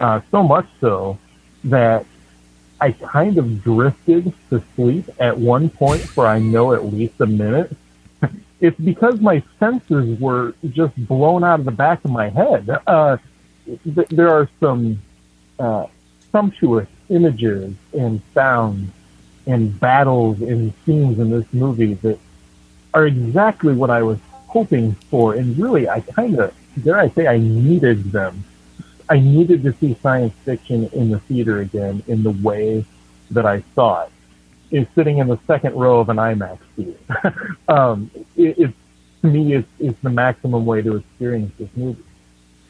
uh, 0.00 0.20
so 0.30 0.42
much 0.42 0.66
so 0.80 1.18
that 1.64 2.04
I 2.80 2.92
kind 2.92 3.38
of 3.38 3.62
drifted 3.62 4.32
to 4.50 4.62
sleep 4.76 5.08
at 5.18 5.36
one 5.36 5.68
point 5.68 6.02
for 6.02 6.26
I 6.26 6.38
know 6.38 6.72
at 6.72 6.84
least 6.84 7.20
a 7.20 7.26
minute. 7.26 7.76
it's 8.60 8.78
because 8.80 9.20
my 9.20 9.42
senses 9.58 10.18
were 10.20 10.54
just 10.70 10.94
blown 11.08 11.44
out 11.44 11.60
of 11.60 11.64
the 11.64 11.72
back 11.72 12.04
of 12.04 12.10
my 12.10 12.28
head. 12.28 12.68
Uh, 12.86 13.16
th- 13.66 14.08
there 14.08 14.28
are 14.28 14.48
some 14.60 15.00
uh, 15.58 15.86
sumptuous 16.30 16.88
images 17.10 17.74
and 17.92 18.20
sounds 18.34 18.90
and 19.46 19.78
battles 19.80 20.40
and 20.42 20.72
scenes 20.84 21.18
in 21.18 21.30
this 21.30 21.46
movie 21.52 21.94
that 21.94 22.18
are 22.92 23.06
exactly 23.06 23.74
what 23.74 23.90
I 23.90 24.02
was 24.02 24.18
hoping 24.48 24.92
for. 25.10 25.34
And 25.34 25.58
really, 25.58 25.88
I 25.88 26.00
kind 26.00 26.38
of, 26.38 26.54
dare 26.82 26.98
I 26.98 27.08
say, 27.08 27.26
I 27.26 27.38
needed 27.38 28.12
them 28.12 28.44
I 29.10 29.18
needed 29.18 29.62
to 29.62 29.72
see 29.74 29.96
science 30.02 30.34
fiction 30.44 30.88
in 30.92 31.10
the 31.10 31.18
theater 31.20 31.60
again 31.60 32.02
in 32.06 32.22
the 32.22 32.30
way 32.30 32.84
that 33.30 33.46
I 33.46 33.62
saw 33.74 34.04
it. 34.04 34.10
Is 34.70 34.86
sitting 34.94 35.16
in 35.16 35.28
the 35.28 35.38
second 35.46 35.74
row 35.74 36.00
of 36.00 36.10
an 36.10 36.18
IMAX 36.18 36.58
theater. 36.76 37.56
um, 37.68 38.10
it, 38.36 38.58
it, 38.58 38.74
to 39.22 39.26
me, 39.26 39.54
it's, 39.54 39.98
the 40.02 40.10
maximum 40.10 40.66
way 40.66 40.82
to 40.82 40.96
experience 40.96 41.52
this 41.58 41.70
movie. 41.74 42.04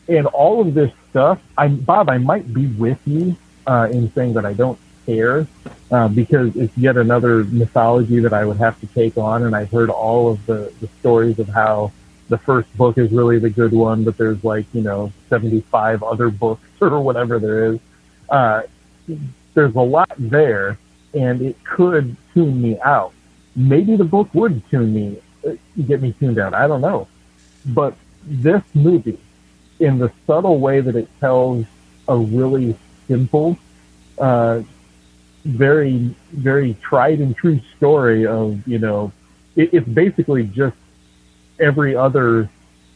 And 0.08 0.26
all 0.26 0.60
of 0.60 0.74
this 0.74 0.92
stuff, 1.10 1.40
I, 1.56 1.66
Bob, 1.66 2.08
I 2.08 2.18
might 2.18 2.54
be 2.54 2.66
with 2.66 3.00
you 3.04 3.36
uh, 3.68 3.88
in 3.92 4.10
saying 4.14 4.32
that 4.32 4.46
I 4.46 4.54
don't 4.54 4.78
care 5.04 5.46
uh, 5.90 6.08
because 6.08 6.56
it's 6.56 6.76
yet 6.76 6.96
another 6.96 7.44
mythology 7.44 8.18
that 8.20 8.32
I 8.32 8.44
would 8.44 8.56
have 8.56 8.80
to 8.80 8.86
take 8.88 9.16
on. 9.18 9.44
And 9.44 9.54
I've 9.54 9.70
heard 9.70 9.90
all 9.90 10.32
of 10.32 10.44
the, 10.46 10.72
the 10.80 10.88
stories 11.00 11.38
of 11.38 11.48
how 11.48 11.92
the 12.28 12.38
first 12.38 12.74
book 12.76 12.98
is 12.98 13.12
really 13.12 13.38
the 13.38 13.50
good 13.50 13.72
one, 13.72 14.04
but 14.04 14.16
there's 14.16 14.42
like, 14.42 14.66
you 14.72 14.82
know, 14.82 15.12
75 15.28 16.02
other 16.02 16.30
books 16.30 16.64
or 16.80 17.00
whatever 17.00 17.38
there 17.38 17.72
is. 17.72 17.80
Uh, 18.28 18.62
there's 19.54 19.74
a 19.74 19.80
lot 19.80 20.12
there 20.18 20.78
and 21.14 21.42
it 21.42 21.62
could 21.64 22.16
tune 22.34 22.60
me 22.60 22.78
out. 22.80 23.12
Maybe 23.56 23.96
the 23.96 24.04
book 24.04 24.28
would 24.34 24.62
tune 24.70 24.94
me, 24.94 25.18
uh, 25.46 25.52
get 25.86 26.00
me 26.00 26.12
tuned 26.12 26.38
out. 26.38 26.54
I 26.54 26.66
don't 26.66 26.80
know. 26.80 27.08
But 27.66 27.96
this 28.24 28.62
movie, 28.74 29.18
in 29.80 29.98
the 29.98 30.12
subtle 30.26 30.58
way 30.58 30.80
that 30.80 30.96
it 30.96 31.08
tells 31.20 31.64
a 32.08 32.16
really 32.16 32.76
simple, 33.08 33.58
uh, 34.18 34.62
very, 35.44 36.14
very 36.32 36.74
tried 36.74 37.18
and 37.18 37.36
true 37.36 37.60
story 37.76 38.26
of, 38.26 38.66
you 38.68 38.78
know, 38.78 39.10
it, 39.56 39.72
it's 39.72 39.88
basically 39.88 40.44
just 40.44 40.76
every 41.58 41.96
other 41.96 42.48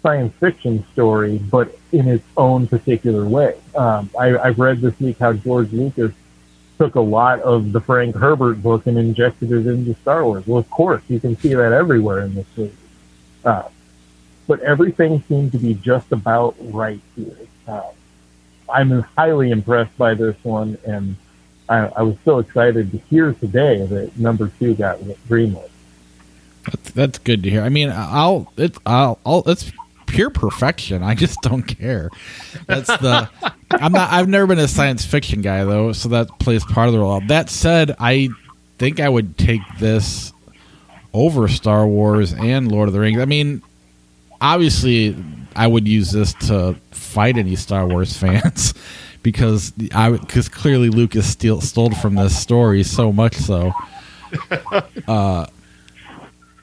science 0.02 0.34
fiction 0.38 0.84
story, 0.92 1.38
but 1.38 1.76
in 1.92 2.08
its 2.08 2.24
own 2.36 2.66
particular 2.66 3.24
way. 3.24 3.56
Um, 3.74 4.10
I, 4.18 4.36
I've 4.36 4.58
read 4.58 4.80
this 4.80 4.98
week 5.00 5.18
how 5.18 5.32
George 5.32 5.72
Lucas 5.72 6.12
took 6.78 6.94
a 6.96 7.00
lot 7.00 7.40
of 7.40 7.72
the 7.72 7.80
Frank 7.80 8.16
Herbert 8.16 8.62
book 8.62 8.86
and 8.86 8.98
injected 8.98 9.52
it 9.52 9.66
into 9.66 9.94
Star 10.00 10.24
Wars. 10.24 10.46
Well, 10.46 10.58
of 10.58 10.68
course, 10.70 11.02
you 11.08 11.20
can 11.20 11.36
see 11.36 11.54
that 11.54 11.72
everywhere 11.72 12.20
in 12.20 12.34
this 12.34 12.46
movie. 12.56 12.74
Uh, 13.44 13.68
but 14.48 14.60
everything 14.60 15.22
seemed 15.28 15.52
to 15.52 15.58
be 15.58 15.74
just 15.74 16.10
about 16.10 16.56
right 16.58 17.00
here. 17.14 17.36
Uh, 17.66 17.90
I'm 18.72 19.02
highly 19.16 19.50
impressed 19.50 19.96
by 19.96 20.14
this 20.14 20.36
one, 20.42 20.78
and 20.86 21.16
I, 21.68 21.86
I 21.96 22.02
was 22.02 22.16
so 22.24 22.38
excited 22.38 22.90
to 22.92 22.98
hear 22.98 23.32
today 23.32 23.84
that 23.86 24.16
number 24.18 24.50
two 24.58 24.74
got 24.74 24.98
greenlit. 25.28 25.68
That's, 26.64 26.90
that's 26.92 27.18
good 27.18 27.42
to 27.42 27.50
hear. 27.50 27.62
I 27.62 27.68
mean, 27.68 27.90
I'll 27.90 28.52
it's 28.56 28.78
I'll, 28.86 29.18
I'll 29.26 29.42
it's 29.46 29.72
pure 30.06 30.30
perfection. 30.30 31.02
I 31.02 31.14
just 31.14 31.40
don't 31.42 31.62
care. 31.62 32.10
That's 32.66 32.88
the 32.88 33.28
I'm 33.70 33.92
not 33.92 34.12
I've 34.12 34.28
never 34.28 34.46
been 34.46 34.58
a 34.58 34.68
science 34.68 35.04
fiction 35.04 35.42
guy 35.42 35.64
though, 35.64 35.92
so 35.92 36.10
that 36.10 36.38
plays 36.38 36.64
part 36.64 36.88
of 36.88 36.92
the 36.92 37.00
role. 37.00 37.20
That 37.28 37.50
said, 37.50 37.96
I 37.98 38.28
think 38.78 39.00
I 39.00 39.08
would 39.08 39.38
take 39.38 39.62
this 39.78 40.32
over 41.12 41.48
Star 41.48 41.86
Wars 41.86 42.32
and 42.32 42.70
Lord 42.70 42.88
of 42.88 42.94
the 42.94 43.00
Rings. 43.00 43.20
I 43.20 43.24
mean, 43.24 43.62
obviously 44.40 45.16
I 45.56 45.66
would 45.66 45.86
use 45.86 46.10
this 46.12 46.32
to 46.46 46.76
fight 46.90 47.36
any 47.36 47.56
Star 47.56 47.86
Wars 47.86 48.16
fans 48.16 48.74
because 49.22 49.72
I 49.94 50.10
because 50.10 50.48
clearly 50.48 50.88
Lucas 50.88 51.26
steal, 51.26 51.60
stole 51.60 51.90
from 51.90 52.14
this 52.14 52.38
story 52.38 52.82
so 52.82 53.12
much 53.12 53.34
so. 53.36 53.72
Uh, 55.06 55.46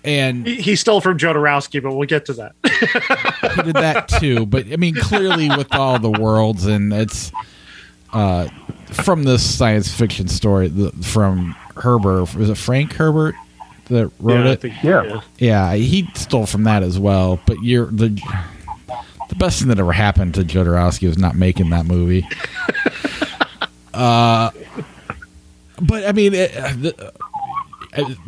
and 0.03 0.47
he, 0.47 0.55
he, 0.55 0.75
stole 0.75 1.01
from 1.01 1.17
Jodorowsky, 1.17 1.83
but 1.83 1.93
we'll 1.93 2.07
get 2.07 2.25
to 2.25 2.33
that. 2.33 2.55
he 3.55 3.61
did 3.63 3.75
that 3.75 4.07
too, 4.07 4.45
but 4.45 4.65
I 4.71 4.77
mean, 4.77 4.95
clearly 4.95 5.49
with 5.49 5.73
all 5.75 5.99
the 5.99 6.09
worlds, 6.09 6.65
and 6.65 6.91
it's 6.93 7.31
uh, 8.13 8.47
from 8.85 9.23
this 9.23 9.43
science 9.43 9.91
fiction 9.91 10.27
story 10.27 10.67
the, 10.69 10.91
from 11.03 11.55
Herbert. 11.75 12.33
Was 12.35 12.49
it 12.49 12.57
Frank 12.57 12.93
Herbert 12.93 13.35
that 13.85 14.11
wrote 14.19 14.45
yeah, 14.45 14.51
it? 14.51 14.61
Think, 14.61 14.83
yeah, 14.83 15.21
yeah, 15.37 15.75
he 15.75 16.09
stole 16.15 16.45
from 16.45 16.63
that 16.63 16.81
as 16.81 16.97
well. 16.97 17.39
But 17.45 17.61
you're 17.61 17.87
the 17.87 18.19
the 19.29 19.35
best 19.35 19.59
thing 19.59 19.69
that 19.69 19.79
ever 19.79 19.93
happened 19.93 20.35
to 20.35 20.43
Jodorowsky 20.43 21.07
was 21.07 21.17
not 21.17 21.35
making 21.35 21.69
that 21.69 21.85
movie. 21.85 22.27
uh, 23.93 24.51
but 25.81 26.05
I 26.05 26.11
mean, 26.11 26.33
it, 26.33 26.51
the, 26.51 27.13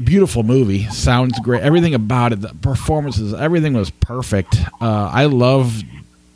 beautiful 0.04 0.44
movie. 0.44 0.86
Sounds 0.90 1.38
great. 1.40 1.64
Everything 1.64 1.94
about 1.94 2.34
it, 2.34 2.42
the 2.42 2.50
performances, 2.62 3.34
everything 3.34 3.74
was 3.74 3.90
perfect. 3.90 4.56
Uh, 4.80 5.10
I 5.12 5.26
love 5.26 5.82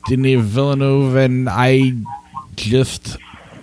Denis 0.08 0.42
Villeneuve, 0.44 1.16
and 1.16 1.50
I 1.50 1.94
just 2.56 3.18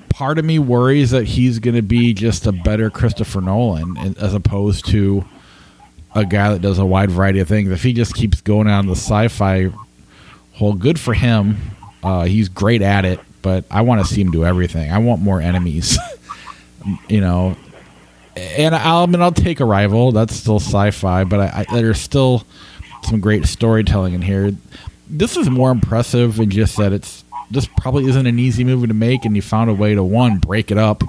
part 0.08 0.38
of 0.38 0.44
me 0.44 0.58
worries 0.58 1.10
that 1.10 1.24
he's 1.24 1.58
going 1.58 1.74
to 1.74 1.82
be 1.82 2.12
just 2.12 2.46
a 2.46 2.52
better 2.52 2.90
Christopher 2.90 3.40
Nolan 3.40 3.96
as 4.18 4.34
opposed 4.34 4.86
to 4.86 5.24
a 6.14 6.24
guy 6.24 6.52
that 6.52 6.60
does 6.60 6.78
a 6.78 6.84
wide 6.84 7.10
variety 7.10 7.40
of 7.40 7.48
things. 7.48 7.70
If 7.70 7.82
he 7.82 7.92
just 7.92 8.14
keeps 8.14 8.40
going 8.40 8.68
on 8.68 8.86
the 8.86 8.92
sci-fi 8.92 9.70
hole, 10.62 10.72
good 10.74 10.98
for 10.98 11.12
him. 11.12 11.56
Uh, 12.02 12.24
he's 12.24 12.48
great 12.48 12.82
at 12.82 13.04
it, 13.04 13.20
but 13.42 13.64
I 13.70 13.82
want 13.82 14.00
to 14.00 14.12
see 14.12 14.20
him 14.20 14.30
do 14.30 14.44
everything. 14.44 14.90
I 14.90 14.98
want 14.98 15.20
more 15.20 15.40
enemies. 15.40 15.98
you 17.08 17.20
know, 17.20 17.56
and 18.36 18.74
I'll 18.74 19.02
I 19.02 19.06
mean 19.06 19.20
I'll 19.20 19.32
take 19.32 19.60
Arrival. 19.60 20.12
That's 20.12 20.34
still 20.34 20.60
sci-fi, 20.60 21.24
but 21.24 21.40
I, 21.40 21.66
I, 21.68 21.74
there's 21.74 22.00
still 22.00 22.44
some 23.04 23.20
great 23.20 23.46
storytelling 23.46 24.14
in 24.14 24.22
here. 24.22 24.52
This 25.08 25.36
is 25.36 25.50
more 25.50 25.70
impressive 25.70 26.38
in 26.38 26.50
just 26.50 26.76
that 26.78 26.92
it's 26.92 27.24
this 27.50 27.66
probably 27.66 28.06
isn't 28.06 28.26
an 28.26 28.38
easy 28.38 28.64
movie 28.64 28.86
to 28.86 28.94
make, 28.94 29.24
and 29.24 29.36
you 29.36 29.42
found 29.42 29.68
a 29.68 29.74
way 29.74 29.94
to 29.94 30.02
one 30.02 30.38
break 30.38 30.70
it 30.70 30.78
up 30.78 31.02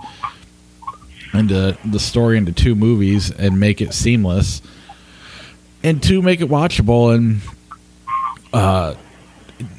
into 1.33 1.77
the 1.85 1.99
story 1.99 2.37
into 2.37 2.51
two 2.51 2.75
movies 2.75 3.31
and 3.31 3.59
make 3.59 3.81
it 3.81 3.93
seamless, 3.93 4.61
and 5.83 6.03
two 6.03 6.21
make 6.21 6.41
it 6.41 6.49
watchable 6.49 7.15
and 7.15 7.41
uh, 8.51 8.93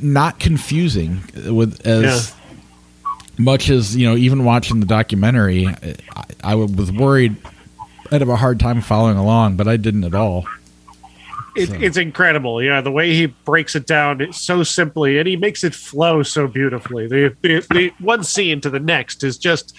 not 0.01 0.39
confusing 0.41 1.23
with 1.47 1.87
as. 1.87 2.31
Yeah. 2.31 2.41
Much 3.37 3.69
as 3.69 3.97
you 3.97 4.09
know, 4.09 4.15
even 4.15 4.45
watching 4.45 4.79
the 4.79 4.87
documentary, 4.87 5.67
I, 5.67 6.25
I 6.45 6.55
was 6.55 6.93
worried 6.93 7.37
I'd 8.11 8.21
have 8.21 8.29
a 8.29 8.37
hard 8.37 8.61
time 8.61 8.81
following 8.81 9.17
along, 9.17 9.57
but 9.57 9.67
I 9.67 9.77
didn't 9.77 10.05
at 10.05 10.15
all. 10.15 10.47
It, 11.57 11.69
so. 11.69 11.75
It's 11.75 11.97
incredible, 11.97 12.63
yeah. 12.63 12.81
The 12.81 12.91
way 12.91 13.15
he 13.15 13.27
breaks 13.27 13.75
it 13.75 13.87
down 13.87 14.33
so 14.33 14.63
simply, 14.63 15.19
and 15.19 15.29
he 15.29 15.37
makes 15.37 15.65
it 15.65 15.75
flow 15.75 16.23
so 16.23 16.47
beautifully. 16.47 17.07
The, 17.07 17.37
the, 17.43 17.67
the 17.71 17.93
one 17.99 18.25
scene 18.25 18.61
to 18.63 18.71
the 18.71 18.81
next 18.81 19.23
is 19.23 19.39
just 19.39 19.77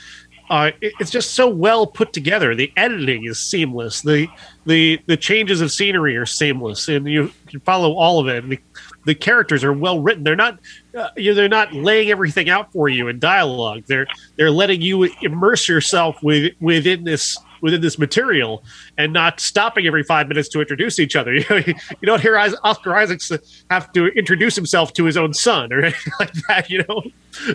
uh, 0.50 0.72
it, 0.80 0.94
it's 1.00 1.12
just 1.12 1.34
so 1.34 1.50
well 1.50 1.86
put 1.86 2.14
together. 2.14 2.56
The 2.56 2.72
editing 2.78 3.26
is 3.26 3.40
seamless. 3.40 4.02
The 4.02 4.28
the 4.66 5.02
the 5.06 5.18
changes 5.18 5.60
of 5.60 5.72
scenery 5.72 6.16
are 6.18 6.26
seamless, 6.26 6.88
and 6.88 7.08
you 7.08 7.32
can 7.48 7.60
follow 7.62 7.94
all 7.94 8.20
of 8.20 8.28
it. 8.28 8.44
And 8.44 8.54
the, 8.54 8.60
the 9.06 9.16
characters 9.16 9.64
are 9.64 9.74
well 9.74 10.02
written. 10.02 10.24
They're 10.24 10.36
not 10.36 10.60
uh, 10.96 11.10
you 11.18 11.32
know, 11.32 11.36
they're 11.36 11.50
not 11.50 11.74
laying 11.74 12.10
everything 12.10 12.50
out 12.50 12.72
for 12.72 12.90
you 12.90 13.08
in 13.08 13.20
dialogue. 13.20 13.84
They're 13.88 14.08
they're 14.36 14.52
letting 14.52 14.82
you 14.82 15.04
immerse 15.22 15.68
yourself 15.68 16.22
with 16.24 16.54
within 16.60 17.04
this 17.04 17.38
within 17.62 17.82
this 17.82 17.98
material 17.98 18.64
and 18.98 19.12
not 19.12 19.40
stopping 19.40 19.88
every 19.88 20.04
five 20.04 20.28
minutes 20.28 20.48
to 20.50 20.62
introduce 20.62 21.00
each 21.00 21.16
other. 21.16 21.34
You, 21.46 21.46
know, 21.50 21.58
you 21.58 22.06
don't 22.06 22.22
hear 22.22 22.38
Oscar 22.38 22.96
Isaacs 22.96 23.32
have 23.70 23.92
to 23.94 24.08
introduce 24.08 24.56
himself 24.56 24.94
to 24.94 25.04
his 25.04 25.18
own 25.18 25.34
son 25.34 25.74
or 25.74 25.80
anything 25.84 26.14
like 26.20 26.34
that. 26.48 26.70
You 26.70 26.86
know, 26.88 27.04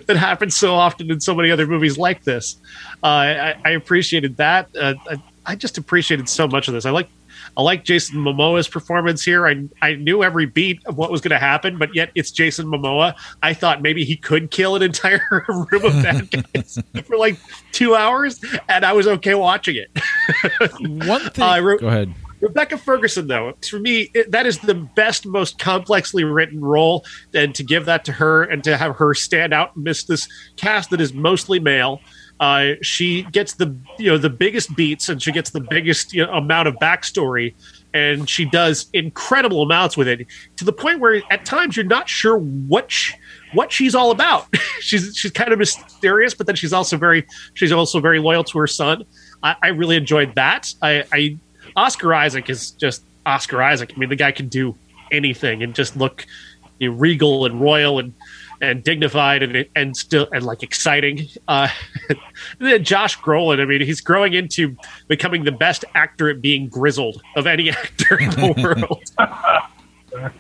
that 0.07 0.17
happens 0.17 0.57
so 0.57 0.75
often 0.75 1.11
in 1.11 1.21
so 1.21 1.35
many 1.35 1.51
other 1.51 1.67
movies 1.67 1.97
like 1.97 2.25
this. 2.25 2.57
Uh, 3.03 3.07
I, 3.07 3.57
I, 3.65 3.71
appreciated 3.71 4.37
that. 4.37 4.69
Uh, 4.79 4.95
I, 5.09 5.23
I, 5.47 5.57
just 5.57 5.79
appreciated 5.79 6.29
so 6.29 6.47
much 6.47 6.69
of 6.69 6.75
this. 6.75 6.85
I 6.85 6.91
like 6.91 7.09
I 7.57 7.63
like 7.63 7.85
Jason 7.85 8.19
Momoa's 8.19 8.69
performance 8.69 9.25
here. 9.25 9.47
I 9.47 9.69
I 9.83 9.95
knew 9.95 10.23
every 10.23 10.47
beat 10.47 10.81
of 10.87 10.97
what 10.97 11.11
was 11.11 11.21
going 11.21 11.31
to 11.31 11.39
happen, 11.39 11.79
but 11.79 11.95
yet 11.95 12.11
it's 12.15 12.31
Jason 12.31 12.67
Momoa. 12.67 13.15
I 13.43 13.55
thought 13.55 13.83
maybe 13.83 14.05
he 14.05 14.17
could 14.17 14.51
kill 14.51 14.77
an 14.77 14.83
entire 14.83 15.23
room 15.49 15.85
of 15.85 16.03
bad 16.03 16.31
guys 16.55 16.79
for 17.05 17.17
like 17.17 17.39
two 17.73 17.95
hours, 17.95 18.41
and 18.69 18.85
I 18.85 18.93
was 18.93 19.07
okay 19.07 19.35
watching 19.35 19.77
it. 19.77 19.91
One 21.07 21.29
thing. 21.31 21.45
Uh, 21.45 21.61
re- 21.61 21.79
Go 21.79 21.89
ahead. 21.89 22.15
Rebecca 22.41 22.79
Ferguson, 22.79 23.27
though, 23.27 23.55
for 23.69 23.79
me, 23.79 24.11
it, 24.15 24.31
that 24.31 24.47
is 24.47 24.59
the 24.59 24.75
best, 24.75 25.27
most 25.27 25.59
complexly 25.59 26.25
written 26.25 26.61
role. 26.61 27.05
And 27.35 27.55
to 27.55 27.63
give 27.63 27.85
that 27.85 28.05
to 28.07 28.13
her 28.13 28.45
and 28.45 28.65
to 28.65 28.77
have 28.77 28.97
her 28.97 29.15
stand 29.15 29.53
out 29.53 29.77
amidst 29.77 30.09
this 30.09 30.27
cast 30.57 30.91
that 30.91 31.01
is 31.01 31.13
mostly 31.13 31.61
male, 31.61 32.01
uh, 32.41 32.73
she 32.81 33.23
gets 33.25 33.55
the 33.55 33.77
you 33.99 34.11
know 34.11 34.19
the 34.19 34.31
biggest 34.31 34.75
beats 34.75 35.09
and 35.11 35.23
she 35.23 35.31
gets 35.31 35.51
the 35.51 35.61
biggest 35.61 36.15
you 36.15 36.25
know, 36.25 36.33
amount 36.33 36.67
of 36.67 36.75
backstory 36.77 37.55
and 37.93 38.29
she 38.29 38.45
does 38.47 38.89
incredible 38.95 39.63
amounts 39.63 39.97
with 39.97 40.09
it 40.09 40.27
to 40.57 40.65
the 40.65 40.73
point 40.73 41.01
where 41.01 41.23
at 41.31 41.45
times 41.45 41.77
you're 41.77 41.85
not 41.85 42.09
sure 42.09 42.39
what 42.39 42.91
she, 42.91 43.15
what 43.53 43.71
she's 43.71 43.95
all 43.95 44.11
about. 44.11 44.47
she's 44.81 45.15
she's 45.17 45.31
kind 45.33 45.53
of 45.53 45.59
mysterious, 45.59 46.35
but 46.35 46.47
then 46.47 46.57
she's 46.57 46.73
also 46.73 46.97
very 46.97 47.27
she's 47.55 47.73
also 47.73 48.01
very 48.01 48.19
loyal 48.19 48.43
to 48.45 48.59
her 48.59 48.67
son. 48.67 49.05
I, 49.43 49.57
I 49.63 49.69
really 49.69 49.97
enjoyed 49.97 50.35
that. 50.37 50.73
I, 50.81 51.05
I 51.13 51.37
Oscar 51.77 52.15
Isaac 52.15 52.49
is 52.49 52.71
just 52.73 53.03
Oscar 53.27 53.63
Isaac. 53.63 53.93
I 53.95 53.99
mean, 53.99 54.09
the 54.09 54.17
guy 54.17 54.33
can 54.33 54.49
do 54.49 54.75
anything 55.11 55.63
and 55.63 55.75
just 55.75 55.97
look 55.97 56.25
you 56.79 56.91
know, 56.91 56.97
regal 56.97 57.45
and 57.45 57.61
royal 57.61 57.99
and 57.99 58.15
and 58.61 58.85
dignified 58.85 59.43
and 59.43 59.67
and 59.75 59.97
still 59.97 60.29
and 60.33 60.45
like 60.45 60.63
exciting. 60.63 61.27
Uh, 61.49 61.69
then 62.59 62.85
Josh 62.85 63.19
Brolin, 63.19 63.61
I 63.61 63.65
mean, 63.65 63.81
he's 63.81 64.01
growing 64.01 64.35
into 64.35 64.77
becoming 65.09 65.45
the 65.45 65.53
best 65.53 65.85
actor 65.95 66.29
at 66.29 66.41
being 66.41 66.69
grizzled 66.69 67.23
of 67.37 67.47
any 67.47 67.71
actor 67.71 68.19
in 68.21 68.31
the 68.31 68.89
world. 70.09 70.31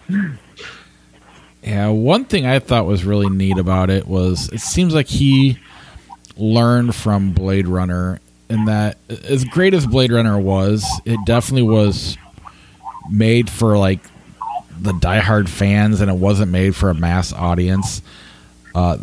yeah, 1.62 1.88
one 1.88 2.24
thing 2.24 2.46
I 2.46 2.59
thought 2.59 2.87
was 2.87 3.04
really 3.04 3.28
neat 3.28 3.59
about 3.59 3.90
it 3.90 4.06
was 4.06 4.48
it 4.52 4.61
seems 4.61 4.94
like 4.94 5.09
he 5.09 5.59
learned 6.37 6.94
from 6.94 7.33
Blade 7.33 7.66
Runner 7.66 8.20
in 8.48 8.64
that 8.64 8.98
as 9.09 9.44
great 9.44 9.74
as 9.74 9.87
Blade 9.87 10.11
Runner 10.11 10.38
was, 10.38 10.85
it 11.04 11.18
definitely 11.24 11.62
was 11.62 12.18
made 13.09 13.48
for 13.48 13.78
like 13.78 14.00
the 14.80 14.92
diehard 14.92 15.48
fans, 15.48 16.00
and 16.00 16.10
it 16.10 16.16
wasn't 16.16 16.50
made 16.50 16.74
for 16.74 16.90
a 16.90 16.94
mass 16.94 17.32
audience. 17.32 18.02
Uh, 18.74 18.96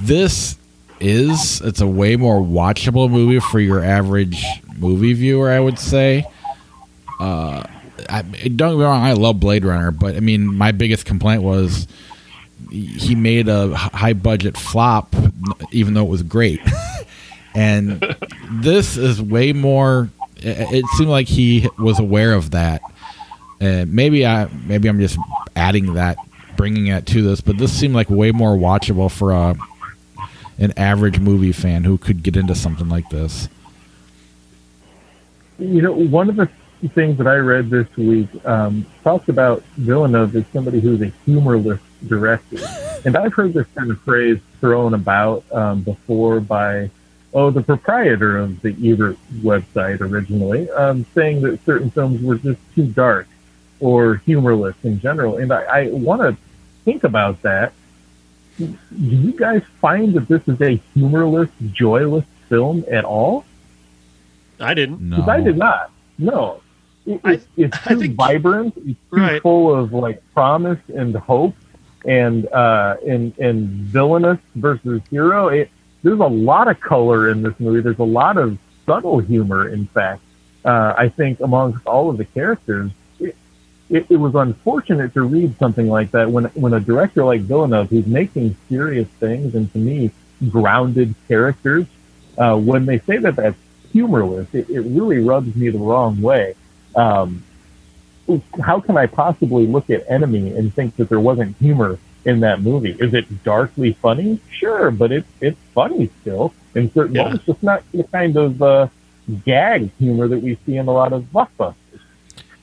this 0.00 0.56
is 1.00 1.60
it's 1.62 1.80
a 1.80 1.86
way 1.86 2.16
more 2.16 2.40
watchable 2.40 3.10
movie 3.10 3.40
for 3.40 3.58
your 3.58 3.82
average 3.82 4.44
movie 4.76 5.12
viewer, 5.12 5.50
I 5.50 5.60
would 5.60 5.78
say. 5.78 6.26
Uh, 7.18 7.64
I, 8.08 8.22
don't 8.22 8.56
get 8.56 8.78
me 8.78 8.84
wrong, 8.84 9.02
I 9.02 9.12
love 9.12 9.40
Blade 9.40 9.64
Runner, 9.64 9.90
but 9.90 10.16
I 10.16 10.20
mean, 10.20 10.46
my 10.46 10.72
biggest 10.72 11.04
complaint 11.04 11.42
was 11.42 11.86
he 12.70 13.14
made 13.14 13.48
a 13.48 13.74
high 13.74 14.12
budget 14.12 14.56
flop, 14.56 15.14
even 15.72 15.94
though 15.94 16.04
it 16.04 16.08
was 16.08 16.22
great. 16.22 16.60
and 17.54 18.16
this 18.50 18.96
is 18.96 19.20
way 19.20 19.52
more. 19.52 20.10
It, 20.36 20.72
it 20.72 20.84
seemed 20.96 21.10
like 21.10 21.28
he 21.28 21.68
was 21.78 21.98
aware 21.98 22.32
of 22.32 22.52
that 22.52 22.80
and 23.60 23.92
maybe 23.92 24.26
I 24.26 24.48
maybe 24.66 24.88
I'm 24.88 24.98
just 24.98 25.18
adding 25.54 25.94
that, 25.94 26.16
bringing 26.56 26.88
it 26.88 27.06
to 27.06 27.22
this, 27.22 27.40
but 27.40 27.58
this 27.58 27.72
seemed 27.72 27.94
like 27.94 28.08
way 28.10 28.32
more 28.32 28.56
watchable 28.56 29.10
for 29.10 29.32
a 29.32 29.54
an 30.58 30.72
average 30.76 31.18
movie 31.18 31.52
fan 31.52 31.84
who 31.84 31.96
could 31.96 32.22
get 32.22 32.36
into 32.36 32.54
something 32.54 32.88
like 32.88 33.08
this. 33.10 33.48
You 35.58 35.82
know, 35.82 35.92
one 35.92 36.28
of 36.28 36.36
the 36.36 36.48
things 36.94 37.18
that 37.18 37.26
I 37.26 37.36
read 37.36 37.70
this 37.70 37.86
week 37.96 38.28
um, 38.46 38.86
talked 39.04 39.28
about 39.28 39.62
Villeneuve 39.76 40.36
as 40.36 40.44
somebody 40.52 40.80
who's 40.80 41.02
a 41.02 41.12
humorless 41.24 41.80
director, 42.06 42.58
and 43.04 43.16
I've 43.16 43.34
heard 43.34 43.52
this 43.52 43.66
kind 43.74 43.90
of 43.90 44.00
phrase 44.02 44.38
thrown 44.60 44.94
about 44.94 45.44
um, 45.52 45.82
before 45.82 46.40
by 46.40 46.90
oh 47.32 47.50
the 47.50 47.62
proprietor 47.62 48.38
of 48.38 48.60
the 48.62 48.74
Ebert 48.82 49.18
website 49.42 50.00
originally, 50.00 50.70
um, 50.70 51.04
saying 51.14 51.42
that 51.42 51.64
certain 51.64 51.90
films 51.90 52.22
were 52.22 52.36
just 52.36 52.60
too 52.74 52.86
dark 52.86 53.26
or 53.80 54.16
humorless 54.26 54.76
in 54.84 55.00
general. 55.00 55.38
And 55.38 55.52
I, 55.52 55.62
I 55.62 55.90
want 55.90 56.20
to 56.22 56.36
think 56.84 57.04
about 57.04 57.42
that. 57.42 57.72
Do 58.58 58.76
you 58.90 59.32
guys 59.32 59.62
find 59.80 60.14
that 60.14 60.28
this 60.28 60.46
is 60.46 60.60
a 60.60 60.76
humorless, 60.94 61.48
joyless 61.72 62.26
film 62.48 62.84
at 62.90 63.04
all? 63.04 63.44
I 64.58 64.74
didn't. 64.74 65.08
Because 65.08 65.26
no. 65.26 65.32
I 65.32 65.40
did 65.40 65.56
not. 65.56 65.90
No. 66.18 66.60
It, 67.06 67.20
I, 67.24 67.40
it's 67.56 67.82
too 67.84 67.98
think, 67.98 68.14
vibrant. 68.14 68.74
It's 68.76 69.00
too 69.10 69.16
right. 69.16 69.42
full 69.42 69.74
of 69.74 69.92
like 69.92 70.22
promise 70.34 70.78
and 70.94 71.14
hope 71.16 71.54
and 72.06 72.46
uh 72.48 72.96
and 73.06 73.38
and 73.38 73.68
villainous 73.68 74.38
versus 74.54 75.00
hero. 75.10 75.48
It, 75.48 75.70
there's 76.02 76.20
a 76.20 76.26
lot 76.26 76.68
of 76.68 76.80
color 76.80 77.30
in 77.30 77.42
this 77.42 77.54
movie. 77.58 77.80
There's 77.80 77.98
a 77.98 78.04
lot 78.04 78.36
of 78.36 78.58
subtle 78.86 79.18
humor, 79.18 79.68
in 79.68 79.86
fact. 79.86 80.22
Uh, 80.64 80.94
I 80.96 81.08
think 81.08 81.40
amongst 81.40 81.86
all 81.86 82.10
of 82.10 82.18
the 82.18 82.24
characters, 82.24 82.90
it, 83.90 84.06
it, 84.08 84.16
was 84.16 84.34
unfortunate 84.34 85.12
to 85.14 85.22
read 85.22 85.58
something 85.58 85.88
like 85.88 86.12
that 86.12 86.30
when 86.30 86.44
when 86.46 86.72
a 86.72 86.80
director 86.80 87.24
like 87.24 87.42
Villeneuve, 87.42 87.90
who's 87.90 88.06
making 88.06 88.56
serious 88.68 89.08
things 89.18 89.54
and 89.54 89.70
to 89.72 89.78
me 89.78 90.12
grounded 90.48 91.14
characters, 91.28 91.86
uh, 92.38 92.56
when 92.56 92.86
they 92.86 93.00
say 93.00 93.18
that 93.18 93.36
that's 93.36 93.58
humorless, 93.92 94.48
it, 94.54 94.70
it 94.70 94.80
really 94.80 95.18
rubs 95.18 95.54
me 95.56 95.68
the 95.68 95.78
wrong 95.78 96.22
way. 96.22 96.54
Um, 96.94 97.42
how 98.62 98.78
can 98.78 98.96
I 98.96 99.06
possibly 99.06 99.66
look 99.66 99.90
at 99.90 100.08
Enemy 100.08 100.54
and 100.54 100.72
think 100.72 100.96
that 100.96 101.08
there 101.08 101.20
wasn't 101.20 101.56
humor 101.56 101.98
in 102.24 102.40
that 102.40 102.62
movie? 102.62 102.92
Is 102.92 103.12
it 103.12 103.42
darkly 103.42 103.94
funny? 103.94 104.40
Sure, 104.50 104.90
but 104.90 105.10
it's 105.10 105.28
it's 105.40 105.58
funny 105.74 106.10
still 106.20 106.54
in 106.74 106.92
certain 106.92 107.16
yeah. 107.16 107.24
moments. 107.24 107.44
It's 107.48 107.62
not 107.62 107.82
the 107.92 108.04
kind 108.04 108.36
of 108.36 108.62
uh, 108.62 108.88
gag 109.44 109.90
humor 109.98 110.28
that 110.28 110.38
we 110.38 110.58
see 110.64 110.76
in 110.76 110.86
a 110.86 110.92
lot 110.92 111.12
of 111.12 111.24
blockbusters. 111.24 111.74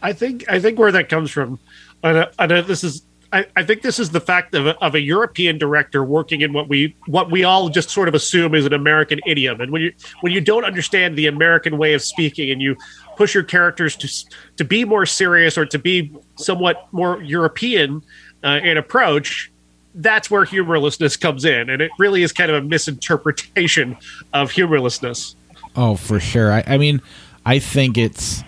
I 0.02 0.14
think 0.14 0.46
I 0.50 0.60
think 0.60 0.78
where 0.80 0.92
that 0.92 1.10
comes 1.10 1.32
from, 1.32 1.60
and, 2.04 2.28
and 2.40 2.52
this 2.68 2.84
is 2.84 3.04
I, 3.34 3.46
I, 3.56 3.64
think 3.64 3.82
this 3.82 4.00
is 4.00 4.12
the 4.12 4.22
fact 4.22 4.56
of 4.56 4.68
a, 4.68 4.78
of 4.82 4.96
a 4.96 5.02
European 5.02 5.58
director 5.58 6.04
working 6.04 6.42
in 6.42 6.54
what 6.54 6.70
we 6.70 6.96
what 7.08 7.30
we 7.30 7.44
all 7.44 7.68
just 7.68 7.90
sort 7.90 8.08
of 8.08 8.16
assume 8.16 8.56
is 8.56 8.66
an 8.66 8.74
American 8.74 9.20
idiom, 9.26 9.60
and 9.60 9.72
when 9.72 9.82
you 9.82 9.94
when 10.22 10.32
you 10.32 10.40
don't 10.40 10.64
understand 10.64 11.18
the 11.18 11.28
American 11.28 11.78
way 11.78 11.94
of 11.94 12.02
speaking, 12.02 12.52
and 12.52 12.62
you 12.62 12.76
push 13.18 13.34
your 13.34 13.44
characters 13.44 13.96
to 13.98 14.08
to 14.56 14.64
be 14.64 14.86
more 14.86 15.06
serious 15.06 15.58
or 15.58 15.66
to 15.66 15.80
be 15.80 16.12
somewhat 16.36 16.88
more 16.92 17.22
European 17.22 18.02
uh, 18.44 18.60
in 18.64 18.78
approach, 18.78 19.52
that's 19.96 20.32
where 20.32 20.46
humorlessness 20.46 21.18
comes 21.18 21.44
in, 21.44 21.70
and 21.70 21.82
it 21.82 21.92
really 22.00 22.24
is 22.24 22.32
kind 22.32 22.50
of 22.50 22.64
a 22.64 22.66
misinterpretation 22.66 23.98
of 24.34 24.52
humorlessness. 24.52 25.36
Oh, 25.76 25.96
for 25.96 26.20
sure. 26.20 26.52
I, 26.52 26.64
I 26.66 26.78
mean, 26.78 27.02
I 27.46 27.60
think 27.60 27.98
it's 27.98 28.42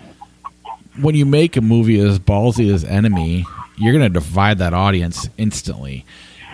when 1.02 1.16
you 1.16 1.26
make 1.26 1.58
a 1.58 1.62
movie 1.62 2.00
as 2.00 2.20
ballsy 2.20 2.74
as 2.74 2.84
Enemy, 2.84 3.46
you're 3.78 3.94
going 3.94 4.04
to 4.04 4.10
divide 4.10 4.60
that 4.60 4.74
audience 4.74 5.30
instantly. 5.38 6.06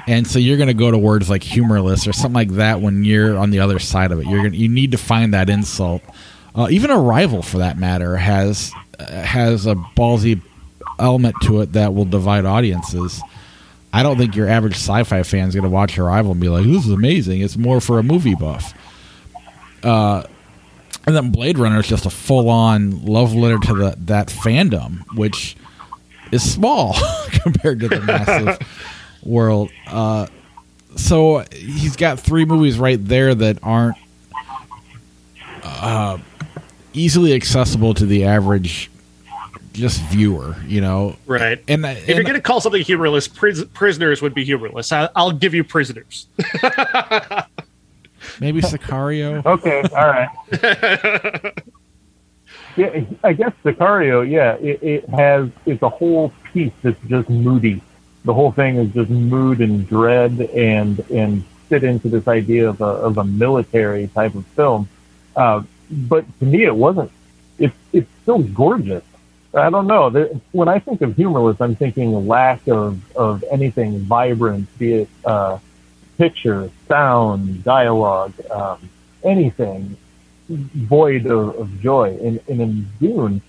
And 0.08 0.28
so 0.28 0.38
you're 0.38 0.58
going 0.58 0.68
to 0.68 0.74
go 0.74 0.92
to 0.92 0.98
words 0.98 1.30
like 1.30 1.44
humorless 1.44 2.08
or 2.08 2.14
something 2.14 2.34
like 2.34 2.52
that 2.52 2.80
when 2.82 3.04
you're 3.04 3.38
on 3.38 3.50
the 3.50 3.60
other 3.60 3.80
side 3.80 4.12
of 4.12 4.20
it. 4.20 4.28
You're 4.28 4.44
gonna, 4.44 4.56
you 4.56 4.70
need 4.70 4.92
to 4.92 4.98
find 4.98 5.34
that 5.34 5.50
insult. 5.50 6.04
Uh, 6.54 6.68
even 6.70 6.92
Arrival, 6.92 7.42
for 7.42 7.58
that 7.58 7.78
matter, 7.78 8.16
has 8.16 8.72
uh, 9.00 9.06
has 9.06 9.66
a 9.66 9.76
ballsy 9.76 10.42
element 11.00 11.36
to 11.42 11.62
it 11.62 11.74
that 11.74 11.94
will 11.94 12.06
divide 12.06 12.46
audiences. 12.46 13.22
I 13.92 14.04
don't 14.04 14.18
think 14.18 14.36
your 14.36 14.48
average 14.48 14.76
sci-fi 14.76 15.24
fan 15.24 15.48
is 15.48 15.56
going 15.56 15.64
to 15.64 15.70
watch 15.70 15.98
Arrival 15.98 16.32
and 16.32 16.40
be 16.40 16.50
like, 16.50 16.66
"This 16.66 16.86
is 16.86 16.92
amazing." 16.92 17.42
It's 17.42 17.58
more 17.58 17.82
for 17.82 17.98
a 17.98 18.04
movie 18.04 18.36
buff. 18.36 18.74
Uh, 19.84 20.24
and 21.06 21.16
then 21.16 21.32
Blade 21.32 21.58
Runner 21.58 21.80
is 21.80 21.88
just 21.88 22.06
a 22.06 22.10
full-on 22.10 23.06
love 23.06 23.34
letter 23.34 23.60
to 23.60 23.74
the, 23.74 23.96
that 24.06 24.28
fandom, 24.28 25.02
which 25.16 25.56
is 26.32 26.50
small 26.50 26.96
compared 27.32 27.80
to 27.82 27.88
the 27.88 28.02
massive 28.02 28.60
world. 29.24 29.70
Uh, 29.88 30.28
so 30.96 31.44
he's 31.52 31.96
got 31.96 32.20
three 32.20 32.46
movies 32.46 32.80
right 32.80 33.04
there 33.04 33.36
that 33.36 33.60
aren't 33.62 33.98
uh, 35.64 36.18
easily 36.94 37.34
accessible 37.34 37.94
to 37.94 38.06
the 38.06 38.26
average 38.26 38.90
just 39.74 40.02
viewer, 40.04 40.56
you 40.66 40.82
know. 40.82 41.18
Right. 41.26 41.62
And, 41.68 41.86
and 41.86 41.98
if 41.98 42.08
you're 42.08 42.24
going 42.24 42.36
to 42.36 42.42
call 42.42 42.62
something 42.62 42.82
humorless, 42.82 43.28
pris- 43.28 43.66
prisoners 43.74 44.22
would 44.22 44.34
be 44.34 44.46
humorless. 44.46 44.92
I- 44.92 45.10
will 45.16 45.34
give 45.34 45.54
you 45.54 45.64
prisoners. 45.64 46.28
Maybe 48.40 48.62
Sicario. 48.62 49.46
okay. 49.46 49.84
All 49.96 50.08
right. 50.08 50.30
yeah, 52.78 53.04
I 53.24 53.34
guess 53.34 53.54
Sicario. 53.64 54.30
Yeah, 54.30 54.54
it, 54.56 54.84
it 54.84 55.10
has 55.10 55.50
it's 55.66 55.82
a 55.82 55.90
whole 55.90 56.34
piece 56.54 56.74
that's 56.82 57.00
just 57.08 57.30
moody 57.30 57.82
the 58.26 58.34
whole 58.34 58.52
thing 58.52 58.78
is 58.78 58.92
just 58.94 59.10
mood 59.10 59.62
and 59.62 59.88
dread 59.88 60.42
and 60.54 61.00
and 61.12 61.46
fit 61.70 61.84
into 61.84 62.10
this 62.10 62.28
idea 62.28 62.68
of 62.68 62.82
a 62.82 62.86
of 62.86 63.18
a 63.18 63.24
military 63.24 64.08
type 64.08 64.36
of 64.36 64.46
film. 64.48 64.90
Uh, 65.36 65.64
but 65.90 66.26
to 66.40 66.46
me, 66.46 66.66
it 66.66 66.76
wasn't. 66.76 67.12
It's 67.60 67.76
it's 67.94 68.10
still 68.24 68.40
gorgeous. 68.40 69.04
I 69.54 69.70
don't 69.70 69.88
know. 69.88 70.10
When 70.52 70.68
I 70.68 70.80
think 70.80 71.02
of 71.02 71.16
humorless, 71.16 71.62
I'm 71.62 71.76
thinking 71.76 72.28
lack 72.28 72.68
of 72.68 73.00
of 73.16 73.44
anything 73.50 74.00
vibrant, 74.00 74.68
be 74.78 74.94
it 74.94 75.10
uh, 75.24 75.60
picture, 76.18 76.70
sound, 76.88 77.64
dialogue, 77.64 78.34
um, 78.52 78.90
anything 79.24 79.98
void 80.50 81.26
of, 81.26 81.56
of 81.56 81.82
joy. 81.82 82.18
And, 82.22 82.40
and 82.48 82.62
in 82.62 82.88
Dune, 83.00 83.42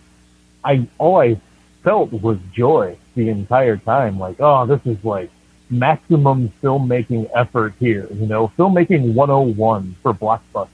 I 0.65 0.87
all 0.99 1.21
I 1.21 1.41
felt 1.83 2.13
was 2.13 2.39
joy 2.53 2.97
the 3.15 3.29
entire 3.29 3.77
time. 3.77 4.19
Like, 4.19 4.37
oh, 4.41 4.67
this 4.67 4.81
is 4.87 5.03
like 5.05 5.31
maximum 5.71 6.53
filmmaking 6.63 7.31
effort 7.35 7.75
here. 7.79 8.09
You 8.13 8.27
know, 8.27 8.49
filmmaking 8.59 9.15
101 9.15 9.97
for 10.03 10.15
blockbuster. 10.15 10.69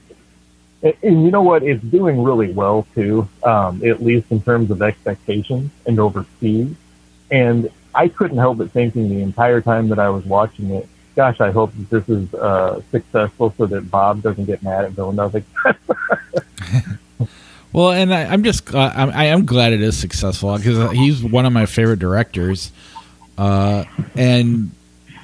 And, 0.83 0.95
and 1.03 1.25
you 1.25 1.31
know 1.31 1.43
what? 1.43 1.63
It's 1.63 1.83
doing 1.83 2.23
really 2.23 2.53
well 2.53 2.87
too, 2.95 3.29
um, 3.43 3.85
at 3.85 4.03
least 4.03 4.31
in 4.31 4.41
terms 4.41 4.71
of 4.71 4.83
expectations 4.83 5.71
and 5.87 5.99
overseas. 5.99 6.75
And 7.31 7.71
I 7.95 8.09
couldn't 8.09 8.39
help 8.39 8.59
but 8.59 8.71
thinking 8.71 9.09
the 9.09 9.23
entire 9.23 9.61
time 9.61 9.89
that 9.89 9.99
I 9.99 10.09
was 10.11 10.25
watching 10.25 10.71
it, 10.71 10.89
gosh, 11.15 11.41
I 11.41 11.51
hope 11.51 11.73
this 11.91 12.09
is 12.09 12.33
uh, 12.35 12.81
successful 12.91 13.55
so 13.57 13.67
that 13.67 13.91
Bob 13.91 14.23
doesn't 14.23 14.45
get 14.45 14.63
mad 14.63 14.85
at 14.85 14.93
Villeneuve. 14.93 15.45
Well, 17.73 17.91
and 17.91 18.13
I, 18.13 18.35
am 18.35 18.45
just 18.45 18.75
uh, 18.75 18.93
I, 18.95 19.09
I 19.09 19.25
am 19.27 19.47
glad 19.47 19.73
it 19.73 19.81
is 19.81 19.97
successful 19.97 20.57
because 20.57 20.93
he's 20.93 21.25
one 21.25 21.47
of 21.47 21.55
my 21.55 21.65
favorite 21.65 22.01
directors, 22.01 22.71
uh, 23.39 23.85
and 24.15 24.73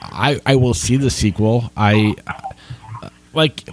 I 0.00 0.40
I 0.46 0.56
will 0.56 0.72
see 0.72 0.96
the 0.96 1.10
sequel. 1.10 1.70
I 1.76 2.14
like 3.34 3.68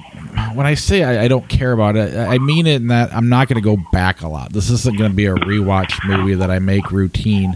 when 0.53 0.65
I 0.65 0.73
say 0.73 1.03
I, 1.03 1.23
I, 1.23 1.27
don't 1.29 1.47
care 1.47 1.71
about 1.71 1.95
it, 1.95 2.17
I 2.17 2.37
mean 2.37 2.67
it 2.67 2.75
in 2.81 2.87
that 2.87 3.13
I'm 3.13 3.29
not 3.29 3.47
going 3.47 3.61
to 3.61 3.61
go 3.61 3.81
back 3.93 4.21
a 4.21 4.27
lot. 4.27 4.51
This 4.51 4.69
isn't 4.69 4.97
going 4.97 5.09
to 5.09 5.15
be 5.15 5.25
a 5.27 5.35
rewatch 5.35 5.93
movie 6.05 6.35
that 6.35 6.51
I 6.51 6.59
make 6.59 6.91
routine 6.91 7.55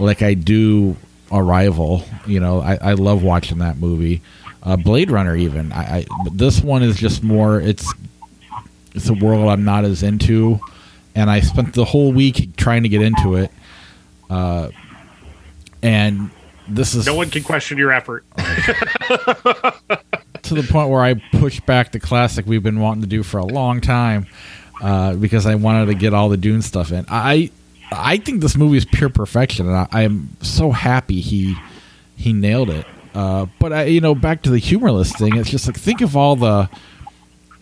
like 0.00 0.22
I 0.22 0.34
do 0.34 0.96
Arrival. 1.34 2.04
You 2.26 2.40
know, 2.40 2.60
I, 2.60 2.78
I 2.80 2.92
love 2.94 3.22
watching 3.22 3.58
that 3.58 3.76
movie. 3.76 4.22
Uh, 4.62 4.76
Blade 4.76 5.10
Runner, 5.10 5.36
even. 5.36 5.72
I, 5.72 5.98
I 5.98 6.06
this 6.32 6.62
one 6.62 6.82
is 6.82 6.96
just 6.96 7.22
more. 7.22 7.60
It's 7.60 7.92
it's 8.94 9.08
a 9.08 9.14
world 9.14 9.48
I'm 9.48 9.64
not 9.64 9.84
as 9.84 10.02
into, 10.02 10.60
and 11.14 11.30
I 11.30 11.40
spent 11.40 11.74
the 11.74 11.84
whole 11.84 12.12
week 12.12 12.56
trying 12.56 12.84
to 12.84 12.88
get 12.88 13.02
into 13.02 13.36
it. 13.36 13.50
Uh, 14.30 14.70
and 15.82 16.30
this 16.68 16.94
is 16.94 17.06
no 17.06 17.14
one 17.14 17.30
can 17.30 17.42
question 17.42 17.76
your 17.76 17.92
effort. 17.92 18.24
to 18.36 18.44
the 20.54 20.66
point 20.70 20.90
where 20.90 21.02
I 21.02 21.14
pushed 21.32 21.66
back 21.66 21.92
the 21.92 22.00
classic 22.00 22.46
we've 22.46 22.62
been 22.62 22.80
wanting 22.80 23.02
to 23.02 23.08
do 23.08 23.22
for 23.22 23.38
a 23.38 23.44
long 23.44 23.80
time 23.80 24.26
uh, 24.82 25.14
because 25.14 25.46
I 25.46 25.56
wanted 25.56 25.86
to 25.86 25.94
get 25.94 26.14
all 26.14 26.28
the 26.28 26.36
Dune 26.36 26.62
stuff 26.62 26.92
in. 26.92 27.04
I 27.08 27.50
I 27.92 28.16
think 28.16 28.40
this 28.40 28.56
movie 28.56 28.76
is 28.76 28.84
pure 28.84 29.10
perfection, 29.10 29.68
and 29.68 29.88
I, 29.90 30.02
am 30.02 30.36
so 30.40 30.70
happy 30.70 31.20
he 31.20 31.56
he 32.16 32.32
nailed 32.32 32.70
it. 32.70 32.86
Uh, 33.14 33.46
but 33.58 33.72
I, 33.72 33.84
you 33.84 34.00
know, 34.00 34.14
back 34.14 34.42
to 34.42 34.50
the 34.50 34.58
humorless 34.58 35.12
thing, 35.12 35.36
it's 35.36 35.50
just 35.50 35.66
like 35.66 35.76
think 35.76 36.00
of 36.00 36.16
all 36.16 36.36
the 36.36 36.68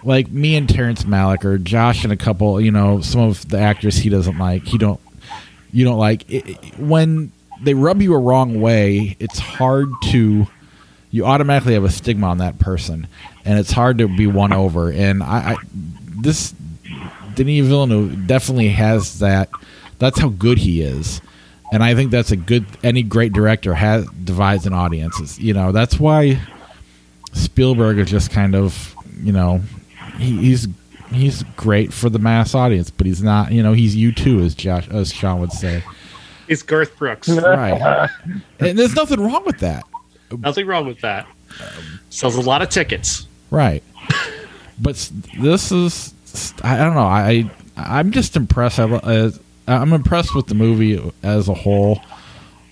like 0.05 0.31
me 0.31 0.57
and 0.57 0.69
Terrence 0.69 1.05
Malick 1.05 1.45
or 1.45 1.59
Josh 1.59 2.05
and 2.05 2.13
a 2.13 2.17
couple, 2.17 2.61
you 2.61 2.71
know, 2.71 3.01
some 3.01 3.21
of 3.21 3.49
the 3.49 3.59
actors 3.59 3.97
he 3.97 4.09
doesn't 4.09 4.39
like. 4.39 4.65
He 4.65 4.79
don't, 4.79 5.01
you 5.73 5.85
don't 5.85 5.99
like 5.99 6.29
it, 6.31 6.79
when 6.79 7.33
they 7.63 7.75
rub 7.75 8.03
you 8.03 8.15
a 8.15 8.19
wrong 8.19 8.61
way. 8.61 9.17
It's 9.21 9.39
hard 9.39 9.91
to, 10.05 10.47
you 11.11 11.25
automatically 11.25 11.75
have 11.75 11.85
a 11.85 11.91
stigma 11.91 12.29
on 12.29 12.39
that 12.39 12.59
person, 12.59 13.07
and 13.45 13.59
it's 13.59 13.73
hard 13.73 13.99
to 13.99 14.09
be 14.09 14.27
won 14.27 14.53
over. 14.53 14.91
And 14.91 15.23
I, 15.23 15.53
I 15.53 15.57
this 16.21 16.55
Denis 17.35 17.67
Villeneuve 17.67 18.27
definitely 18.27 18.69
has 18.71 19.19
that. 19.21 19.51
That's 20.03 20.19
how 20.19 20.31
good 20.31 20.59
he 20.59 20.83
is. 20.83 21.21
And 21.71 21.81
I 21.81 21.95
think 21.95 22.11
that's 22.11 22.33
a 22.33 22.37
good. 22.37 22.67
Any 22.83 23.05
great 23.05 23.33
director 23.33 23.73
has 23.73 24.05
divides 24.25 24.67
an 24.67 24.73
audience. 24.73 25.39
you 25.39 25.55
know, 25.55 25.71
that's 25.71 26.01
why 26.01 26.41
Spielberg 27.35 27.99
is 27.99 28.11
just 28.11 28.33
kind 28.33 28.57
of, 28.57 28.97
you 29.23 29.31
know, 29.31 29.61
he, 30.19 30.39
he's 30.39 30.67
he's 31.13 31.45
great 31.57 31.93
for 31.93 32.11
the 32.11 32.19
mass 32.19 32.53
audience, 32.53 32.91
but 32.91 33.07
he's 33.07 33.23
not. 33.23 33.53
You 33.53 33.63
know, 33.63 33.75
he's 33.75 33.95
you 33.95 34.11
too, 34.11 34.41
as 34.41 34.57
Josh, 34.57 34.89
as 34.89 35.13
Sean 35.13 35.39
would 35.39 35.53
say. 35.53 35.85
He's 36.49 36.65
Garth 36.65 36.99
Brooks, 36.99 37.29
right? 37.29 38.11
and 38.59 38.77
there's 38.77 38.97
nothing 38.97 39.21
wrong 39.21 39.45
with 39.47 39.61
that. 39.61 39.85
Nothing 40.37 40.67
wrong 40.67 40.85
with 40.85 41.01
that. 41.03 41.29
Sells 42.11 42.35
a 42.35 42.41
lot 42.41 42.61
of 42.61 42.71
tickets, 42.71 43.29
right? 43.53 43.85
But 44.81 45.13
this 45.39 45.71
is, 45.71 46.13
I 46.65 46.77
don't 46.79 46.95
know. 46.95 47.03
I 47.03 47.49
I'm 47.77 48.11
just 48.11 48.35
impressed. 48.35 48.81
I, 48.81 49.31
I'm 49.67 49.93
impressed 49.93 50.35
with 50.35 50.47
the 50.47 50.55
movie 50.55 51.13
as 51.23 51.49
a 51.49 51.55
whole, 51.55 52.03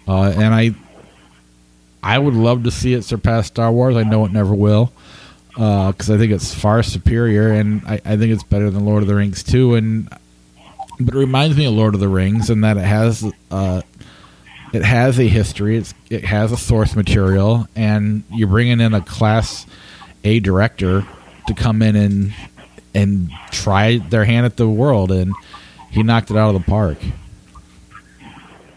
uh, 0.08 0.32
and 0.36 0.54
I 0.54 0.74
I 2.02 2.18
would 2.18 2.34
love 2.34 2.64
to 2.64 2.70
see 2.70 2.94
it 2.94 3.04
surpass 3.04 3.46
Star 3.46 3.70
Wars. 3.70 3.96
I 3.96 4.02
know 4.02 4.24
it 4.24 4.32
never 4.32 4.54
will 4.54 4.92
because 5.52 6.10
uh, 6.10 6.14
I 6.14 6.18
think 6.18 6.32
it's 6.32 6.54
far 6.54 6.82
superior, 6.82 7.52
and 7.52 7.82
I, 7.86 8.00
I, 8.04 8.16
think 8.16 8.32
it's 8.32 8.42
better 8.42 8.70
than 8.70 8.84
Lord 8.84 9.02
of 9.02 9.08
the 9.08 9.14
Rings 9.14 9.42
too. 9.42 9.74
And 9.74 10.08
but 10.98 11.14
it 11.14 11.18
reminds 11.18 11.56
me 11.56 11.66
of 11.66 11.74
Lord 11.74 11.94
of 11.94 12.00
the 12.00 12.08
Rings 12.08 12.50
in 12.50 12.62
that 12.62 12.76
it 12.76 12.84
has 12.84 13.24
uh, 13.50 13.82
it 14.72 14.84
has 14.84 15.18
a 15.18 15.26
history, 15.26 15.76
it's, 15.76 15.94
it 16.08 16.24
has 16.24 16.52
a 16.52 16.56
source 16.56 16.94
material, 16.94 17.66
and 17.74 18.22
you're 18.30 18.48
bringing 18.48 18.80
in 18.80 18.94
a 18.94 19.00
class 19.00 19.66
A 20.24 20.40
director 20.40 21.06
to 21.46 21.54
come 21.54 21.82
in 21.82 21.96
and 21.96 22.34
and 22.94 23.30
try 23.50 23.98
their 23.98 24.24
hand 24.24 24.46
at 24.46 24.56
the 24.56 24.68
world, 24.68 25.10
and 25.10 25.34
he 25.90 26.02
knocked 26.02 26.30
it 26.30 26.36
out 26.36 26.54
of 26.54 26.60
the 26.62 26.70
park. 26.70 26.98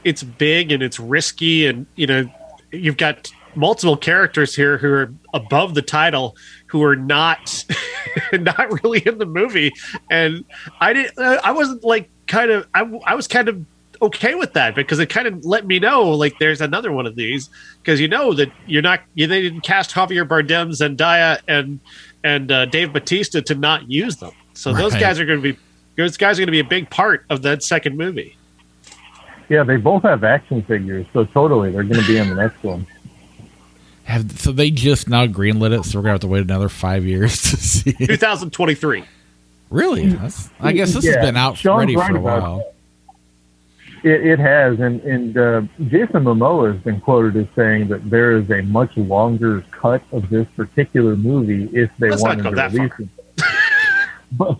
It's 0.04 0.24
big 0.24 0.72
and 0.72 0.84
it's 0.84 1.00
risky, 1.00 1.68
and 1.68 1.86
you 1.96 2.08
know 2.08 2.30
you've 2.72 2.98
got 2.98 3.32
multiple 3.56 3.96
characters 3.96 4.56
here 4.56 4.78
who 4.78 4.92
are 4.92 5.14
above 5.34 5.76
the 5.76 5.82
title 5.82 6.36
who 6.68 6.84
are 6.84 6.96
not 6.96 7.64
not 8.34 8.84
really 8.84 9.00
in 9.06 9.20
the 9.20 9.28
movie 9.28 9.72
and 10.10 10.44
i 10.82 10.92
didn't 10.92 11.16
i 11.20 11.52
wasn't 11.52 11.84
like 11.84 12.10
kind 12.26 12.50
of 12.50 12.68
I, 12.74 12.82
I 13.06 13.14
was 13.14 13.28
kind 13.28 13.48
of 13.48 13.64
okay 14.04 14.36
with 14.36 14.54
that 14.54 14.76
because 14.76 15.00
it 15.00 15.08
kind 15.08 15.28
of 15.28 15.46
let 15.46 15.66
me 15.66 15.80
know 15.80 16.10
like 16.10 16.38
there's 16.38 16.62
another 16.62 16.92
one 16.92 17.06
of 17.06 17.16
these 17.16 17.50
because 17.82 18.00
you 18.00 18.08
know 18.08 18.34
that 18.34 18.52
you're 18.68 18.82
not 18.82 19.02
you, 19.14 19.28
they 19.28 19.42
didn't 19.42 19.62
cast 19.62 19.92
Javier 19.92 20.28
Bardem, 20.28 20.72
Zendaya, 20.72 21.40
and 21.48 21.80
and 22.24 22.52
uh, 22.52 22.66
Dave 22.66 22.92
Batista 22.92 23.42
to 23.42 23.56
not 23.56 23.90
use 23.90 24.18
them. 24.18 24.32
So 24.54 24.72
right. 24.72 24.82
those 24.82 24.94
guys 24.96 25.20
are 25.20 25.26
going 25.26 25.42
to 25.42 25.54
be 25.54 25.60
those 25.98 26.18
guys 26.18 26.38
are 26.38 26.42
going 26.42 26.48
to 26.48 26.52
be 26.52 26.60
a 26.60 26.64
big 26.64 26.90
part 26.90 27.26
of 27.30 27.42
that 27.44 27.64
second 27.64 27.98
movie. 27.98 28.38
Yeah, 29.50 29.64
they 29.64 29.78
both 29.78 30.04
have 30.04 30.24
action 30.24 30.64
figures, 30.64 31.06
so 31.14 31.26
totally 31.26 31.72
they're 31.72 31.84
going 31.84 32.02
to 32.02 32.08
be 32.08 32.18
in 32.18 32.30
the 32.30 32.36
next 32.36 32.64
one. 32.64 32.88
Have 34.06 34.38
so 34.38 34.52
they 34.52 34.70
just 34.70 35.08
now 35.08 35.28
greenlit 35.28 35.80
it, 35.80 35.86
so 35.86 35.98
we're 35.98 36.04
gonna 36.04 36.12
have 36.16 36.20
to 36.22 36.28
wait 36.28 36.42
another 36.42 36.68
five 36.68 37.06
years 37.06 37.42
to 37.42 37.56
see. 37.56 37.94
2023. 37.94 39.06
Really? 39.70 40.10
That's, 40.10 40.50
I 40.60 40.74
guess 40.74 40.94
this 40.94 41.06
yeah, 41.06 41.14
has 41.14 41.26
been 41.26 41.38
out 41.38 41.58
Sean's 41.58 41.80
ready 41.80 41.96
for 41.96 42.18
a 42.18 42.20
while. 42.20 42.74
It, 44.04 44.28
it, 44.28 44.40
has, 44.40 44.82
and, 44.82 45.00
and 45.02 45.38
uh, 45.38 45.62
Jason 45.88 46.26
Momoa 46.26 46.74
has 46.74 46.84
been 46.84 47.00
quoted 47.00 47.38
as 47.38 47.48
saying 47.56 47.88
that 47.88 48.10
there 48.10 48.36
is 48.36 48.52
a 48.52 48.62
much 48.64 48.96
longer 48.98 49.64
cut 49.72 50.04
of 50.12 50.30
this 50.30 50.46
particular 50.58 51.16
movie 51.16 51.70
if 51.72 51.90
they 52.00 52.10
Let's 52.10 52.22
wanted 52.22 52.44
to 52.44 52.50
release 52.52 52.92
it. 53.00 53.08
but 54.34 54.58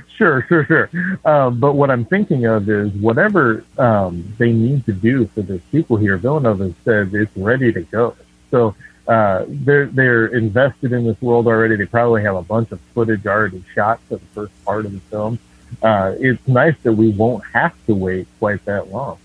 sure, 0.16 0.44
sure, 0.48 0.64
sure. 0.64 0.90
Um, 1.24 1.58
but 1.58 1.74
what 1.74 1.90
I'm 1.90 2.04
thinking 2.04 2.46
of 2.46 2.68
is 2.68 2.92
whatever 2.92 3.64
um, 3.78 4.34
they 4.38 4.52
need 4.52 4.86
to 4.86 4.92
do 4.92 5.26
for 5.28 5.42
the 5.42 5.60
sequel 5.70 5.96
here. 5.96 6.16
Villeneuve 6.16 6.60
has 6.60 6.74
said 6.84 7.14
it's 7.14 7.36
ready 7.36 7.72
to 7.72 7.82
go. 7.82 8.16
So 8.50 8.74
uh, 9.08 9.44
they're 9.48 9.86
they're 9.86 10.26
invested 10.26 10.92
in 10.92 11.04
this 11.04 11.20
world 11.20 11.46
already. 11.46 11.76
They 11.76 11.86
probably 11.86 12.22
have 12.22 12.36
a 12.36 12.42
bunch 12.42 12.72
of 12.72 12.80
footage 12.94 13.26
already 13.26 13.64
shot 13.74 14.00
for 14.08 14.16
the 14.16 14.26
first 14.26 14.64
part 14.64 14.86
of 14.86 14.92
the 14.92 15.00
film. 15.00 15.38
Uh, 15.82 16.14
it's 16.18 16.46
nice 16.46 16.76
that 16.82 16.92
we 16.92 17.10
won't 17.10 17.44
have 17.52 17.74
to 17.86 17.94
wait 17.94 18.28
quite 18.38 18.64
that 18.66 18.90
long. 18.90 19.18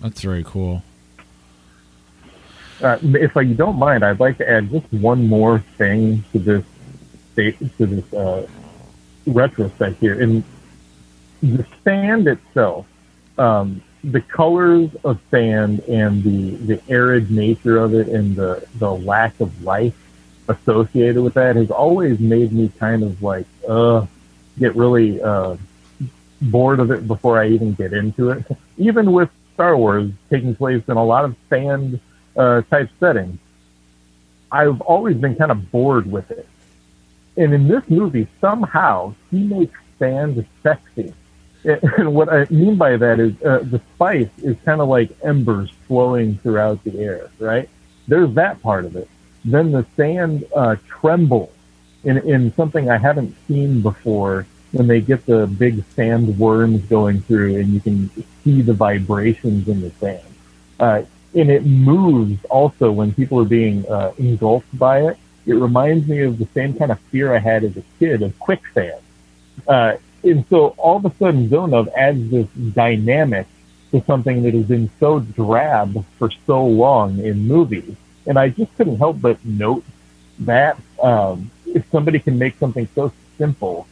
That's 0.00 0.22
very 0.22 0.42
cool. 0.42 0.82
Uh, 2.82 2.98
if 3.02 3.34
you 3.36 3.54
don't 3.54 3.78
mind, 3.78 4.02
I'd 4.02 4.20
like 4.20 4.38
to 4.38 4.50
add 4.50 4.70
just 4.70 4.90
one 4.90 5.26
more 5.26 5.58
thing 5.76 6.24
to 6.32 6.38
this 6.38 6.64
state 7.32 7.58
to 7.76 7.86
this 7.86 8.14
uh, 8.14 8.46
retrospect 9.26 9.98
here. 10.00 10.20
In 10.20 10.44
the 11.42 11.66
sand 11.84 12.28
itself, 12.28 12.86
um, 13.38 13.82
the 14.02 14.20
colors 14.20 14.90
of 15.04 15.20
sand 15.30 15.80
and 15.80 16.22
the, 16.22 16.56
the 16.56 16.82
arid 16.88 17.30
nature 17.30 17.78
of 17.78 17.94
it 17.94 18.08
and 18.08 18.34
the, 18.36 18.66
the 18.78 18.90
lack 18.90 19.38
of 19.40 19.62
life 19.62 19.94
associated 20.48 21.22
with 21.22 21.34
that 21.34 21.56
has 21.56 21.70
always 21.70 22.18
made 22.18 22.52
me 22.52 22.70
kind 22.78 23.02
of 23.02 23.22
like, 23.22 23.46
uh, 23.68 24.04
get 24.58 24.74
really, 24.74 25.20
uh, 25.22 25.56
bored 26.42 26.80
of 26.80 26.90
it 26.90 27.06
before 27.06 27.38
I 27.38 27.48
even 27.48 27.74
get 27.74 27.92
into 27.92 28.30
it. 28.30 28.44
even 28.78 29.12
with 29.12 29.30
Star 29.54 29.76
Wars 29.76 30.10
taking 30.30 30.54
place 30.54 30.82
in 30.88 30.96
a 30.96 31.04
lot 31.04 31.24
of 31.24 31.36
sand, 31.48 32.00
uh, 32.36 32.62
type 32.62 32.90
settings, 32.98 33.38
I've 34.50 34.80
always 34.80 35.16
been 35.16 35.36
kind 35.36 35.50
of 35.50 35.70
bored 35.70 36.10
with 36.10 36.30
it. 36.30 36.48
And 37.36 37.54
in 37.54 37.68
this 37.68 37.88
movie, 37.88 38.26
somehow 38.40 39.14
he 39.30 39.42
makes 39.44 39.78
sand 39.98 40.44
sexy. 40.62 41.14
And 41.62 42.14
what 42.14 42.32
I 42.32 42.46
mean 42.48 42.76
by 42.76 42.96
that 42.96 43.20
is 43.20 43.34
uh, 43.42 43.60
the 43.62 43.80
spice 43.94 44.30
is 44.38 44.56
kind 44.64 44.80
of 44.80 44.88
like 44.88 45.10
embers 45.22 45.70
flowing 45.86 46.38
throughout 46.38 46.82
the 46.84 46.98
air, 46.98 47.30
right? 47.38 47.68
There's 48.08 48.32
that 48.34 48.62
part 48.62 48.86
of 48.86 48.96
it. 48.96 49.08
Then 49.44 49.70
the 49.70 49.84
sand 49.96 50.46
uh, 50.56 50.76
trembles 50.88 51.52
in, 52.04 52.16
in 52.18 52.54
something 52.54 52.88
I 52.90 52.96
haven't 52.96 53.36
seen 53.46 53.82
before 53.82 54.46
when 54.72 54.86
they 54.86 55.00
get 55.00 55.26
the 55.26 55.46
big 55.46 55.84
sand 55.96 56.38
worms 56.38 56.82
going 56.86 57.20
through 57.22 57.56
and 57.56 57.68
you 57.74 57.80
can 57.80 58.10
see 58.42 58.62
the 58.62 58.72
vibrations 58.72 59.68
in 59.68 59.80
the 59.80 59.90
sand. 59.90 60.22
Uh, 60.78 61.02
and 61.34 61.50
it 61.50 61.64
moves 61.64 62.42
also 62.46 62.90
when 62.90 63.12
people 63.12 63.38
are 63.40 63.44
being 63.44 63.86
uh, 63.88 64.12
engulfed 64.18 64.78
by 64.78 65.02
it. 65.02 65.18
It 65.46 65.54
reminds 65.54 66.06
me 66.06 66.20
of 66.20 66.38
the 66.38 66.46
same 66.54 66.74
kind 66.74 66.92
of 66.92 67.00
fear 67.10 67.34
I 67.34 67.38
had 67.38 67.64
as 67.64 67.76
a 67.76 67.82
kid 67.98 68.22
of 68.22 68.38
quicksand. 68.38 69.00
Uh, 69.66 69.96
and 70.22 70.44
so 70.50 70.68
all 70.76 70.98
of 70.98 71.04
a 71.04 71.14
sudden 71.16 71.48
Villeneuve 71.48 71.88
adds 71.96 72.30
this 72.30 72.46
dynamic 72.74 73.46
to 73.90 74.02
something 74.04 74.42
that 74.42 74.54
has 74.54 74.66
been 74.66 74.90
so 75.00 75.20
drab 75.20 76.04
for 76.18 76.30
so 76.46 76.64
long 76.64 77.18
in 77.18 77.48
movies. 77.48 77.96
And 78.26 78.38
I 78.38 78.50
just 78.50 78.74
couldn't 78.76 78.98
help 78.98 79.20
but 79.20 79.44
note 79.44 79.84
that 80.40 80.78
um, 81.02 81.50
if 81.66 81.88
somebody 81.90 82.18
can 82.18 82.38
make 82.38 82.56
something 82.58 82.88
so 82.94 83.12
simple, 83.38 83.86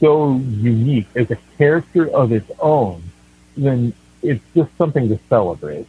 so 0.00 0.36
unique 0.36 1.08
as 1.14 1.30
a 1.30 1.38
character 1.58 2.08
of 2.08 2.32
its 2.32 2.50
own, 2.60 3.02
then 3.56 3.92
it's 4.22 4.42
just 4.54 4.70
something 4.78 5.08
to 5.08 5.18
celebrate. 5.28 5.86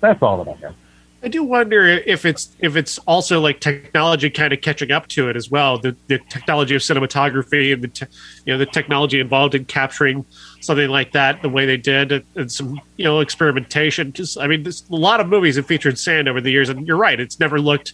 That's 0.00 0.22
all 0.22 0.44
that 0.44 0.56
I 0.56 0.56
have. 0.66 0.74
I 1.22 1.28
do 1.28 1.42
wonder 1.42 1.86
if 1.86 2.24
it's 2.24 2.56
if 2.60 2.76
it's 2.76 2.98
also 3.00 3.40
like 3.40 3.60
technology 3.60 4.30
kind 4.30 4.54
of 4.54 4.62
catching 4.62 4.90
up 4.90 5.06
to 5.08 5.28
it 5.28 5.36
as 5.36 5.50
well. 5.50 5.76
The, 5.76 5.94
the 6.06 6.18
technology 6.18 6.74
of 6.74 6.80
cinematography 6.80 7.74
and 7.74 7.82
the 7.82 7.88
te- 7.88 8.06
you 8.46 8.54
know 8.54 8.58
the 8.58 8.64
technology 8.64 9.20
involved 9.20 9.54
in 9.54 9.66
capturing 9.66 10.24
something 10.60 10.88
like 10.88 11.12
that 11.12 11.42
the 11.42 11.50
way 11.50 11.66
they 11.66 11.76
did 11.76 12.24
and 12.36 12.50
some 12.50 12.80
you 12.96 13.04
know 13.04 13.20
experimentation. 13.20 14.10
Because 14.10 14.38
I 14.38 14.46
mean, 14.46 14.62
there's 14.62 14.82
a 14.90 14.96
lot 14.96 15.20
of 15.20 15.28
movies 15.28 15.56
have 15.56 15.66
featured 15.66 15.98
sand 15.98 16.26
over 16.26 16.40
the 16.40 16.50
years, 16.50 16.70
and 16.70 16.86
you're 16.86 16.96
right, 16.96 17.20
it's 17.20 17.38
never 17.38 17.60
looked 17.60 17.92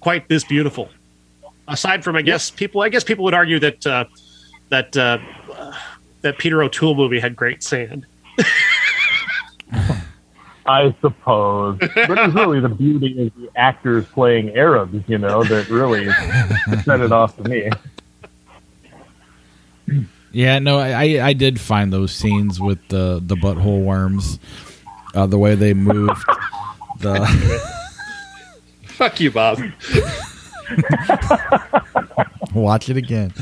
quite 0.00 0.28
this 0.28 0.42
beautiful. 0.42 0.88
Aside 1.68 2.02
from, 2.02 2.16
I 2.16 2.22
guess 2.22 2.50
people, 2.50 2.82
I 2.82 2.88
guess 2.88 3.04
people 3.04 3.24
would 3.24 3.34
argue 3.34 3.60
that 3.60 3.86
uh, 3.86 4.04
that 4.70 4.96
uh, 4.96 5.18
that 6.22 6.38
Peter 6.38 6.60
O'Toole 6.60 6.96
movie 6.96 7.20
had 7.20 7.36
great 7.36 7.62
sand. 7.62 8.04
I 10.66 10.94
suppose. 11.00 11.78
But 11.78 12.18
it's 12.18 12.34
really 12.34 12.60
the 12.60 12.68
beauty 12.68 13.26
of 13.26 13.40
the 13.40 13.50
actors 13.56 14.04
playing 14.06 14.56
Arabs, 14.56 15.02
you 15.06 15.18
know, 15.18 15.44
that 15.44 15.68
really 15.68 16.10
set 16.82 17.00
it 17.00 17.12
off 17.12 17.36
to 17.36 17.48
me. 17.48 17.70
Yeah, 20.32 20.58
no, 20.58 20.78
I 20.78 21.24
I 21.24 21.32
did 21.32 21.60
find 21.60 21.92
those 21.92 22.12
scenes 22.12 22.60
with 22.60 22.88
the 22.88 23.22
the 23.24 23.36
butthole 23.36 23.84
worms, 23.84 24.40
uh, 25.14 25.26
the 25.26 25.38
way 25.38 25.54
they 25.54 25.74
moved. 25.74 26.24
the 26.98 27.24
fuck 28.86 29.20
you, 29.20 29.30
Bob. 29.30 29.60
Watch 32.54 32.88
it 32.88 32.96
again. 32.96 33.34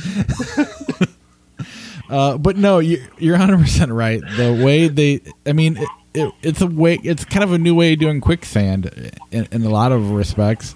uh, 2.11 2.37
but 2.37 2.57
no, 2.57 2.81
you, 2.81 2.99
are 3.23 3.39
100 3.39 3.59
percent 3.59 3.93
right. 3.93 4.21
The 4.37 4.61
way 4.63 4.89
they, 4.89 5.21
I 5.47 5.53
mean. 5.53 5.77
It, 5.77 5.89
it, 6.15 6.33
it's 6.43 6.61
a 6.61 6.67
way. 6.67 6.99
It's 7.03 7.25
kind 7.25 7.45
of 7.45 7.53
a 7.53 7.59
new 7.59 7.75
way 7.75 7.95
of 7.95 7.99
doing 7.99 8.21
quicksand 8.21 9.13
in, 9.31 9.49
in 9.51 9.65
a 9.65 9.71
lot 9.71 9.93
of 9.93 10.11
respects, 10.11 10.75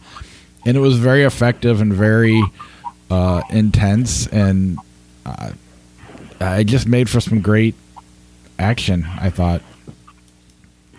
and 0.65 0.77
it 0.77 0.81
was 0.81 0.99
very 0.99 1.25
effective 1.25 1.81
and 1.81 1.93
very 1.93 2.43
uh, 3.11 3.43
intense, 3.51 4.27
and 4.29 4.79
uh, 5.25 5.53
it 6.41 6.65
just 6.65 6.87
made 6.87 7.11
for 7.11 7.21
some 7.21 7.41
great 7.41 7.75
action. 8.59 9.07
I 9.21 9.31
thought. 9.31 9.63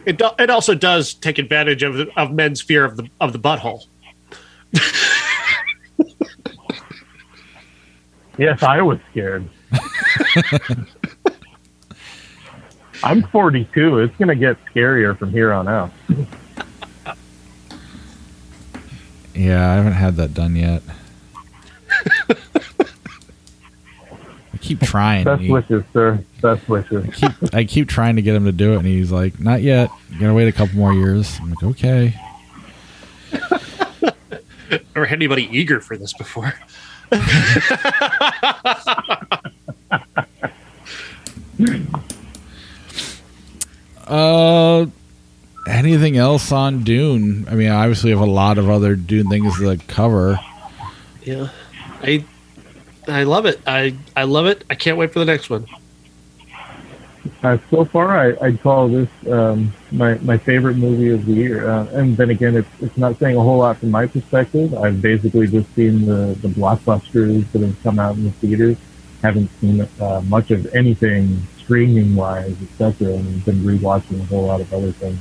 It, 0.05 0.17
do, 0.17 0.29
it 0.39 0.49
also 0.49 0.73
does 0.73 1.13
take 1.15 1.37
advantage 1.37 1.83
of 1.83 1.95
the, 1.95 2.09
of 2.17 2.31
men's 2.31 2.61
fear 2.61 2.85
of 2.85 2.95
the 2.97 3.09
of 3.19 3.33
the 3.33 3.39
butthole. 3.39 3.85
yes, 8.37 8.63
I 8.63 8.81
was 8.81 8.99
scared. 9.11 9.49
I'm 13.03 13.23
42. 13.23 13.99
It's 13.99 14.15
going 14.17 14.29
to 14.29 14.35
get 14.35 14.57
scarier 14.65 15.17
from 15.17 15.31
here 15.31 15.51
on 15.51 15.67
out. 15.67 15.91
yeah, 19.33 19.71
I 19.71 19.75
haven't 19.75 19.93
had 19.93 20.15
that 20.15 20.33
done 20.33 20.55
yet. 20.55 20.81
I 24.53 24.57
keep 24.59 24.81
trying. 24.81 25.23
Best 25.23 25.41
he, 25.41 25.51
wishes, 25.51 25.83
sir. 25.93 26.23
Best 26.41 26.67
wishes. 26.67 27.05
I 27.05 27.11
keep, 27.11 27.53
I 27.53 27.63
keep 27.63 27.87
trying 27.87 28.15
to 28.15 28.21
get 28.21 28.35
him 28.35 28.45
to 28.45 28.51
do 28.51 28.73
it, 28.73 28.77
and 28.77 28.85
he's 28.85 29.11
like, 29.11 29.39
"Not 29.39 29.61
yet. 29.61 29.89
You 30.11 30.19
gotta 30.19 30.33
wait 30.33 30.47
a 30.47 30.51
couple 30.51 30.75
more 30.75 30.93
years." 30.93 31.37
I'm 31.39 31.51
like, 31.51 31.63
"Okay." 31.63 32.19
Never 34.95 35.05
had 35.05 35.17
anybody 35.17 35.47
eager 35.51 35.79
for 35.79 35.95
this 35.95 36.13
before. 36.13 36.53
Uh, 44.07 44.85
anything 45.67 46.17
else 46.17 46.51
on 46.51 46.83
Dune? 46.83 47.45
I 47.49 47.55
mean, 47.55 47.69
obviously, 47.69 48.13
we 48.13 48.19
have 48.19 48.27
a 48.27 48.31
lot 48.31 48.57
of 48.57 48.69
other 48.69 48.95
Dune 48.95 49.29
things 49.29 49.57
to 49.57 49.77
cover. 49.87 50.39
Yeah, 51.23 51.49
I 52.01 52.23
I 53.07 53.23
love 53.23 53.45
it. 53.45 53.59
I 53.67 53.95
I 54.15 54.23
love 54.23 54.45
it. 54.45 54.63
I 54.69 54.75
can't 54.75 54.97
wait 54.97 55.11
for 55.11 55.19
the 55.19 55.25
next 55.25 55.49
one. 55.49 55.65
Uh, 57.43 57.57
so 57.69 57.85
far, 57.85 58.17
I, 58.17 58.45
I'd 58.45 58.61
call 58.61 58.87
this 58.87 59.09
um, 59.29 59.73
my 59.91 60.17
my 60.19 60.37
favorite 60.37 60.77
movie 60.77 61.11
of 61.11 61.25
the 61.25 61.33
year. 61.33 61.69
Uh, 61.69 61.85
and 61.87 62.15
then 62.15 62.29
again, 62.29 62.55
it's 62.55 62.69
it's 62.81 62.97
not 62.97 63.19
saying 63.19 63.35
a 63.35 63.41
whole 63.41 63.57
lot 63.59 63.77
from 63.77 63.91
my 63.91 64.05
perspective. 64.05 64.73
I've 64.73 65.01
basically 65.01 65.47
just 65.47 65.73
seen 65.75 66.05
the 66.05 66.37
the 66.41 66.47
blockbusters 66.47 67.51
that 67.51 67.61
have 67.61 67.83
come 67.83 67.99
out 67.99 68.15
in 68.15 68.23
the 68.23 68.31
theaters. 68.31 68.77
Haven't 69.21 69.49
seen 69.59 69.87
uh, 69.99 70.21
much 70.27 70.51
of 70.51 70.73
anything 70.75 71.41
streaming 71.67 72.15
wise, 72.15 72.55
etc. 72.61 73.13
And 73.13 73.43
been 73.43 73.59
rewatching 73.59 74.21
a 74.21 74.25
whole 74.25 74.47
lot 74.47 74.61
of 74.61 74.73
other 74.73 74.93
things. 74.93 75.19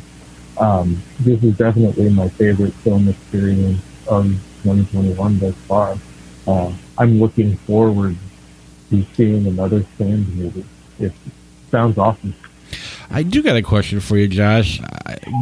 Um, 0.58 1.02
this 1.20 1.42
is 1.42 1.56
definitely 1.56 2.08
my 2.08 2.28
favorite 2.28 2.72
film 2.74 3.08
experience 3.08 3.82
of 4.06 4.26
2021 4.62 5.40
thus 5.40 5.54
far. 5.66 5.96
Uh, 6.46 6.72
I'm 6.96 7.20
looking 7.20 7.56
forward 7.58 8.16
to 8.90 9.04
seeing 9.14 9.46
another 9.48 9.84
Sand 9.98 10.34
movie. 10.36 10.64
It 11.00 11.12
sounds 11.72 11.98
awesome. 11.98 12.32
I 13.10 13.24
do 13.24 13.42
got 13.42 13.56
a 13.56 13.62
question 13.62 13.98
for 13.98 14.16
you, 14.16 14.28
Josh. 14.28 14.80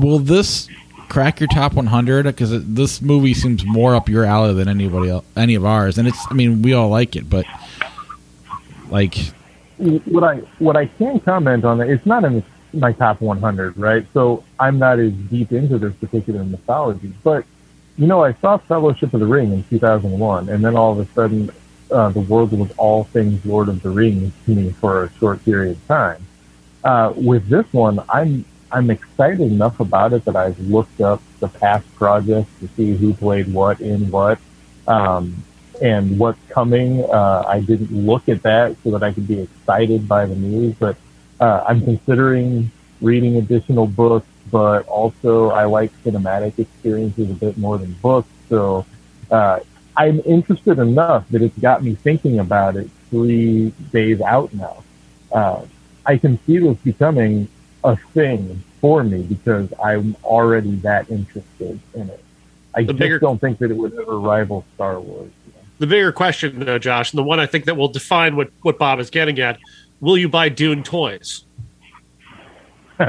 Will 0.00 0.18
this 0.18 0.68
crack 1.10 1.38
your 1.38 1.48
top 1.48 1.74
100? 1.74 2.24
Because 2.24 2.64
this 2.64 3.02
movie 3.02 3.34
seems 3.34 3.64
more 3.66 3.94
up 3.94 4.08
your 4.08 4.24
alley 4.24 4.54
than 4.54 4.68
anybody 4.68 5.10
else, 5.10 5.26
any 5.36 5.54
of 5.54 5.66
ours. 5.66 5.98
And 5.98 6.08
it's, 6.08 6.26
I 6.30 6.34
mean, 6.34 6.62
we 6.62 6.72
all 6.72 6.88
like 6.88 7.14
it, 7.14 7.28
but 7.28 7.44
Like 8.90 9.16
what 9.78 10.24
I 10.24 10.36
what 10.58 10.76
I 10.76 10.86
can 10.86 11.20
comment 11.20 11.64
on 11.64 11.80
it, 11.80 11.90
it's 11.90 12.06
not 12.06 12.24
in 12.24 12.42
my 12.72 12.92
top 12.92 13.20
100, 13.20 13.76
right? 13.76 14.06
So 14.12 14.44
I'm 14.58 14.78
not 14.78 14.98
as 14.98 15.12
deep 15.12 15.52
into 15.52 15.78
this 15.78 15.94
particular 15.94 16.44
mythology, 16.44 17.12
but 17.22 17.44
you 17.96 18.06
know, 18.06 18.24
I 18.24 18.32
saw 18.34 18.56
Fellowship 18.56 19.14
of 19.14 19.20
the 19.20 19.26
Ring 19.26 19.52
in 19.52 19.64
2001, 19.64 20.48
and 20.48 20.64
then 20.64 20.76
all 20.76 20.92
of 20.92 20.98
a 20.98 21.12
sudden, 21.12 21.50
uh, 21.90 22.08
the 22.08 22.20
world 22.20 22.52
was 22.52 22.72
all 22.76 23.04
things 23.04 23.44
Lord 23.46 23.68
of 23.68 23.82
the 23.82 23.90
Rings 23.90 24.32
to 24.46 24.50
me 24.50 24.70
for 24.72 25.04
a 25.04 25.12
short 25.14 25.44
period 25.44 25.76
of 25.76 25.86
time. 25.86 26.26
Uh, 26.82 27.12
with 27.16 27.48
this 27.48 27.70
one, 27.72 28.00
I'm 28.08 28.44
I'm 28.72 28.90
excited 28.90 29.40
enough 29.40 29.78
about 29.78 30.12
it 30.12 30.24
that 30.24 30.34
I've 30.34 30.58
looked 30.58 31.00
up 31.00 31.22
the 31.38 31.48
past 31.48 31.86
projects 31.94 32.50
to 32.60 32.68
see 32.76 32.96
who 32.96 33.14
played 33.14 33.52
what 33.52 33.80
in 33.80 34.10
what. 34.10 34.38
Um, 34.88 35.44
and 35.84 36.18
what's 36.18 36.40
coming. 36.48 37.04
Uh, 37.04 37.44
I 37.46 37.60
didn't 37.60 37.92
look 37.92 38.28
at 38.30 38.42
that 38.42 38.74
so 38.82 38.90
that 38.92 39.02
I 39.02 39.12
could 39.12 39.28
be 39.28 39.40
excited 39.40 40.08
by 40.08 40.24
the 40.24 40.34
news, 40.34 40.74
but 40.78 40.96
uh, 41.38 41.62
I'm 41.68 41.82
considering 41.82 42.70
reading 43.02 43.36
additional 43.36 43.86
books. 43.86 44.26
But 44.50 44.86
also, 44.86 45.50
I 45.50 45.64
like 45.64 45.90
cinematic 46.02 46.58
experiences 46.58 47.30
a 47.30 47.34
bit 47.34 47.58
more 47.58 47.76
than 47.78 47.92
books, 47.94 48.28
so 48.48 48.86
uh, 49.30 49.60
I'm 49.96 50.20
interested 50.20 50.78
enough 50.78 51.28
that 51.30 51.42
it's 51.42 51.58
got 51.58 51.82
me 51.82 51.94
thinking 51.94 52.38
about 52.38 52.76
it 52.76 52.88
three 53.10 53.72
days 53.92 54.20
out 54.20 54.52
now. 54.54 54.84
Uh, 55.32 55.64
I 56.06 56.18
can 56.18 56.38
see 56.46 56.58
this 56.58 56.76
becoming 56.78 57.48
a 57.82 57.96
thing 57.96 58.62
for 58.80 59.02
me 59.02 59.22
because 59.22 59.72
I'm 59.82 60.14
already 60.24 60.76
that 60.76 61.10
interested 61.10 61.80
in 61.94 62.10
it. 62.10 62.22
I 62.74 62.82
the 62.82 62.92
just 62.92 62.98
bigger, 62.98 63.18
don't 63.18 63.40
think 63.40 63.58
that 63.58 63.70
it 63.70 63.76
would 63.76 63.94
ever 63.94 64.18
rival 64.18 64.64
Star 64.74 65.00
Wars 65.00 65.30
the 65.78 65.86
bigger 65.86 66.12
question, 66.12 66.60
though, 66.60 66.78
Josh, 66.78 67.12
and 67.12 67.18
the 67.18 67.24
one 67.24 67.40
I 67.40 67.46
think 67.46 67.64
that 67.64 67.76
will 67.76 67.88
define 67.88 68.36
what, 68.36 68.50
what 68.62 68.78
Bob 68.78 69.00
is 69.00 69.10
getting 69.10 69.38
at 69.40 69.58
will 70.00 70.18
you 70.18 70.28
buy 70.28 70.48
Dune 70.48 70.82
toys? 70.82 71.44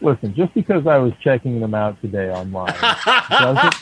Listen, 0.00 0.34
just 0.34 0.54
because 0.54 0.86
I 0.86 0.98
was 0.98 1.12
checking 1.20 1.60
them 1.60 1.74
out 1.74 2.00
today 2.00 2.30
online 2.30 2.74
doesn't, 3.30 3.74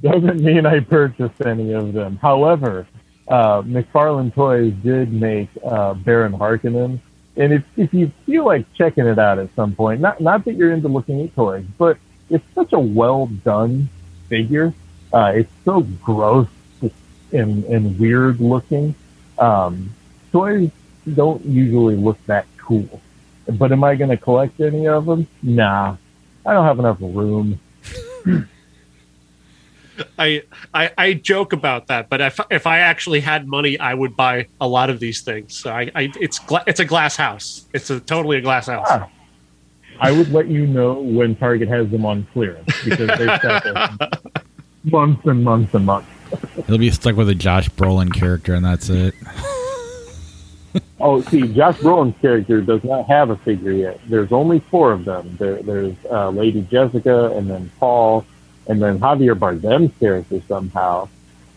doesn't 0.02 0.40
mean 0.40 0.64
I 0.66 0.80
purchased 0.80 1.44
any 1.44 1.72
of 1.72 1.92
them. 1.92 2.16
However, 2.16 2.86
uh, 3.28 3.62
McFarlane 3.62 4.34
Toys 4.34 4.72
did 4.82 5.12
make 5.12 5.48
uh, 5.64 5.94
Baron 5.94 6.32
Harkonnen. 6.32 7.00
And 7.36 7.52
if, 7.52 7.64
if 7.76 7.92
you 7.92 8.10
feel 8.26 8.44
like 8.44 8.72
checking 8.74 9.06
it 9.06 9.18
out 9.18 9.38
at 9.38 9.54
some 9.54 9.74
point, 9.74 10.00
not, 10.00 10.20
not 10.20 10.44
that 10.44 10.54
you're 10.54 10.72
into 10.72 10.88
looking 10.88 11.20
at 11.22 11.34
toys, 11.34 11.64
but 11.76 11.98
it's 12.30 12.44
such 12.54 12.72
a 12.72 12.78
well 12.78 13.26
done 13.26 13.88
figure 14.28 14.72
uh, 15.12 15.32
it's 15.34 15.52
so 15.64 15.82
gross 16.02 16.48
and, 17.32 17.64
and 17.64 17.98
weird 17.98 18.40
looking. 18.40 18.94
Um, 19.38 19.94
toys 20.32 20.70
don't 21.14 21.44
usually 21.44 21.96
look 21.96 22.18
that 22.26 22.46
cool. 22.58 23.00
But 23.48 23.72
am 23.72 23.82
I 23.82 23.94
going 23.94 24.10
to 24.10 24.16
collect 24.16 24.60
any 24.60 24.86
of 24.86 25.06
them? 25.06 25.26
Nah, 25.42 25.96
I 26.44 26.52
don't 26.52 26.64
have 26.64 26.78
enough 26.78 26.98
room. 27.00 27.58
I, 30.18 30.42
I 30.72 30.92
I 30.96 31.12
joke 31.14 31.52
about 31.52 31.88
that, 31.88 32.08
but 32.08 32.20
if 32.20 32.38
if 32.50 32.68
I 32.68 32.78
actually 32.78 33.18
had 33.18 33.48
money, 33.48 33.80
I 33.80 33.94
would 33.94 34.16
buy 34.16 34.46
a 34.60 34.68
lot 34.68 34.90
of 34.90 35.00
these 35.00 35.22
things. 35.22 35.56
So 35.56 35.72
I, 35.72 35.90
I 35.94 36.12
it's 36.20 36.38
gla- 36.38 36.62
it's 36.68 36.78
a 36.78 36.84
glass 36.84 37.16
house. 37.16 37.66
It's 37.72 37.90
a 37.90 37.98
totally 37.98 38.36
a 38.36 38.40
glass 38.40 38.66
house. 38.66 38.86
Ah, 38.88 39.08
I 39.98 40.12
would 40.12 40.32
let 40.32 40.46
you 40.46 40.68
know 40.68 40.94
when 41.00 41.34
Target 41.34 41.68
has 41.68 41.90
them 41.90 42.06
on 42.06 42.28
clearance 42.32 42.70
because 42.84 43.08
they've 43.18 43.40
got 43.42 44.44
months 44.84 45.26
and 45.26 45.44
months 45.44 45.74
and 45.74 45.86
months. 45.86 46.08
He'll 46.66 46.78
be 46.78 46.90
stuck 46.90 47.16
with 47.16 47.28
a 47.28 47.34
Josh 47.34 47.68
Brolin 47.70 48.12
character, 48.12 48.54
and 48.54 48.64
that's 48.64 48.88
it. 48.88 49.14
oh, 51.00 51.22
see, 51.22 51.48
Josh 51.48 51.78
Brolin's 51.78 52.18
character 52.20 52.60
does 52.60 52.84
not 52.84 53.06
have 53.06 53.30
a 53.30 53.36
figure 53.36 53.72
yet. 53.72 54.00
There's 54.06 54.32
only 54.32 54.60
four 54.60 54.92
of 54.92 55.04
them. 55.04 55.36
There, 55.38 55.62
there's 55.62 55.94
uh, 56.10 56.30
Lady 56.30 56.62
Jessica, 56.62 57.36
and 57.36 57.48
then 57.48 57.70
Paul, 57.78 58.26
and 58.66 58.82
then 58.82 58.98
Javier 58.98 59.38
Bardem's 59.38 59.92
character 59.98 60.40
somehow, 60.46 61.08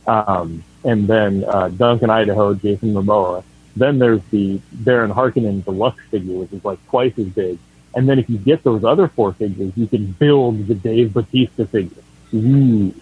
um, 0.07 0.63
and 0.83 1.07
then 1.07 1.43
uh, 1.45 1.69
Duncan 1.69 2.09
Idaho, 2.09 2.53
Jason 2.53 2.93
Momoa. 2.93 3.43
Then 3.75 3.99
there's 3.99 4.21
the 4.31 4.59
Baron 4.71 5.11
Harkonnen 5.11 5.63
deluxe 5.63 6.03
figure, 6.09 6.39
which 6.39 6.51
is 6.51 6.63
like 6.65 6.85
twice 6.87 7.17
as 7.17 7.27
big. 7.27 7.57
And 7.93 8.07
then 8.07 8.19
if 8.19 8.29
you 8.29 8.37
get 8.37 8.63
those 8.63 8.83
other 8.83 9.07
four 9.09 9.33
figures, 9.33 9.73
you 9.75 9.87
can 9.87 10.11
build 10.13 10.67
the 10.67 10.75
Dave 10.75 11.13
Batista 11.13 11.65
figure. 11.65 12.03
Ooh. 12.33 12.93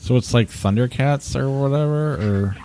So 0.00 0.16
it's 0.16 0.32
like 0.32 0.48
Thundercats 0.48 1.36
or 1.36 1.50
whatever, 1.50 2.14
or 2.14 2.56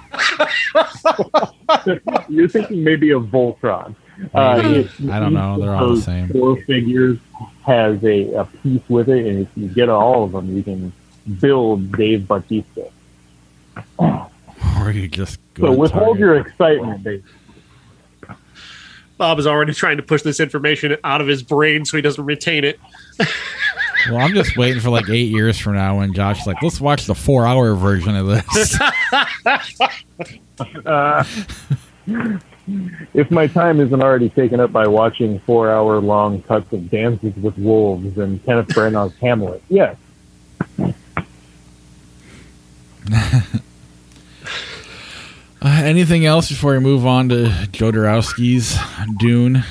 you're 2.29 2.47
thinking 2.47 2.81
maybe 2.83 3.11
of 3.11 3.23
Voltron. 3.23 3.93
Uh, 4.33 4.61
it, 4.63 4.89
I 5.11 5.19
don't 5.19 5.33
know. 5.33 5.59
They're 5.59 5.75
all 5.75 5.95
the 5.95 6.01
same. 6.01 6.29
Four 6.29 6.55
figures 6.63 7.19
has 7.65 8.01
a, 8.05 8.33
a 8.33 8.45
piece 8.45 8.81
with 8.87 9.09
it, 9.09 9.27
and 9.27 9.41
if 9.41 9.49
you 9.57 9.67
get 9.67 9.89
all 9.89 10.23
of 10.23 10.31
them, 10.31 10.55
you 10.55 10.63
can 10.63 10.93
build 11.41 11.91
Dave 11.91 12.25
Batista. 12.25 12.83
Or 13.99 14.91
you 14.91 15.09
just 15.09 15.39
so 15.59 15.73
withhold 15.73 16.17
your 16.17 16.37
excitement, 16.37 17.03
Dave. 17.03 17.25
Bob 19.17 19.39
is 19.39 19.45
already 19.45 19.73
trying 19.73 19.97
to 19.97 20.03
push 20.03 20.21
this 20.21 20.39
information 20.39 20.95
out 21.03 21.19
of 21.19 21.27
his 21.27 21.43
brain 21.43 21.83
so 21.83 21.97
he 21.97 22.01
doesn't 22.01 22.25
retain 22.25 22.63
it. 22.63 22.79
Well, 24.09 24.17
I'm 24.17 24.33
just 24.33 24.57
waiting 24.57 24.81
for 24.81 24.89
like 24.89 25.09
eight 25.09 25.31
years 25.31 25.57
from 25.57 25.73
now 25.73 25.97
when 25.97 26.13
Josh's 26.13 26.47
like, 26.47 26.61
let's 26.61 26.79
watch 26.79 27.05
the 27.05 27.15
four 27.15 27.47
hour 27.47 27.73
version 27.75 28.15
of 28.15 28.27
this. 28.27 28.79
uh, 30.85 31.23
if 33.13 33.31
my 33.31 33.47
time 33.47 33.79
isn't 33.79 34.01
already 34.01 34.29
taken 34.29 34.59
up 34.59 34.71
by 34.71 34.87
watching 34.87 35.39
four 35.39 35.71
hour 35.71 35.99
long 35.99 36.41
cuts 36.43 36.71
of 36.73 36.89
Dances 36.89 37.35
with 37.37 37.57
Wolves 37.57 38.17
and 38.17 38.43
Kenneth 38.45 38.67
Branagh's 38.67 39.15
Hamlet, 39.21 39.61
yes. 39.69 39.97
Uh, 45.61 45.81
anything 45.83 46.25
else 46.27 46.49
before 46.49 46.73
we 46.73 46.79
move 46.79 47.07
on 47.07 47.29
to 47.29 47.45
Jodorowsky's 47.71 48.77
Dune? 49.17 49.63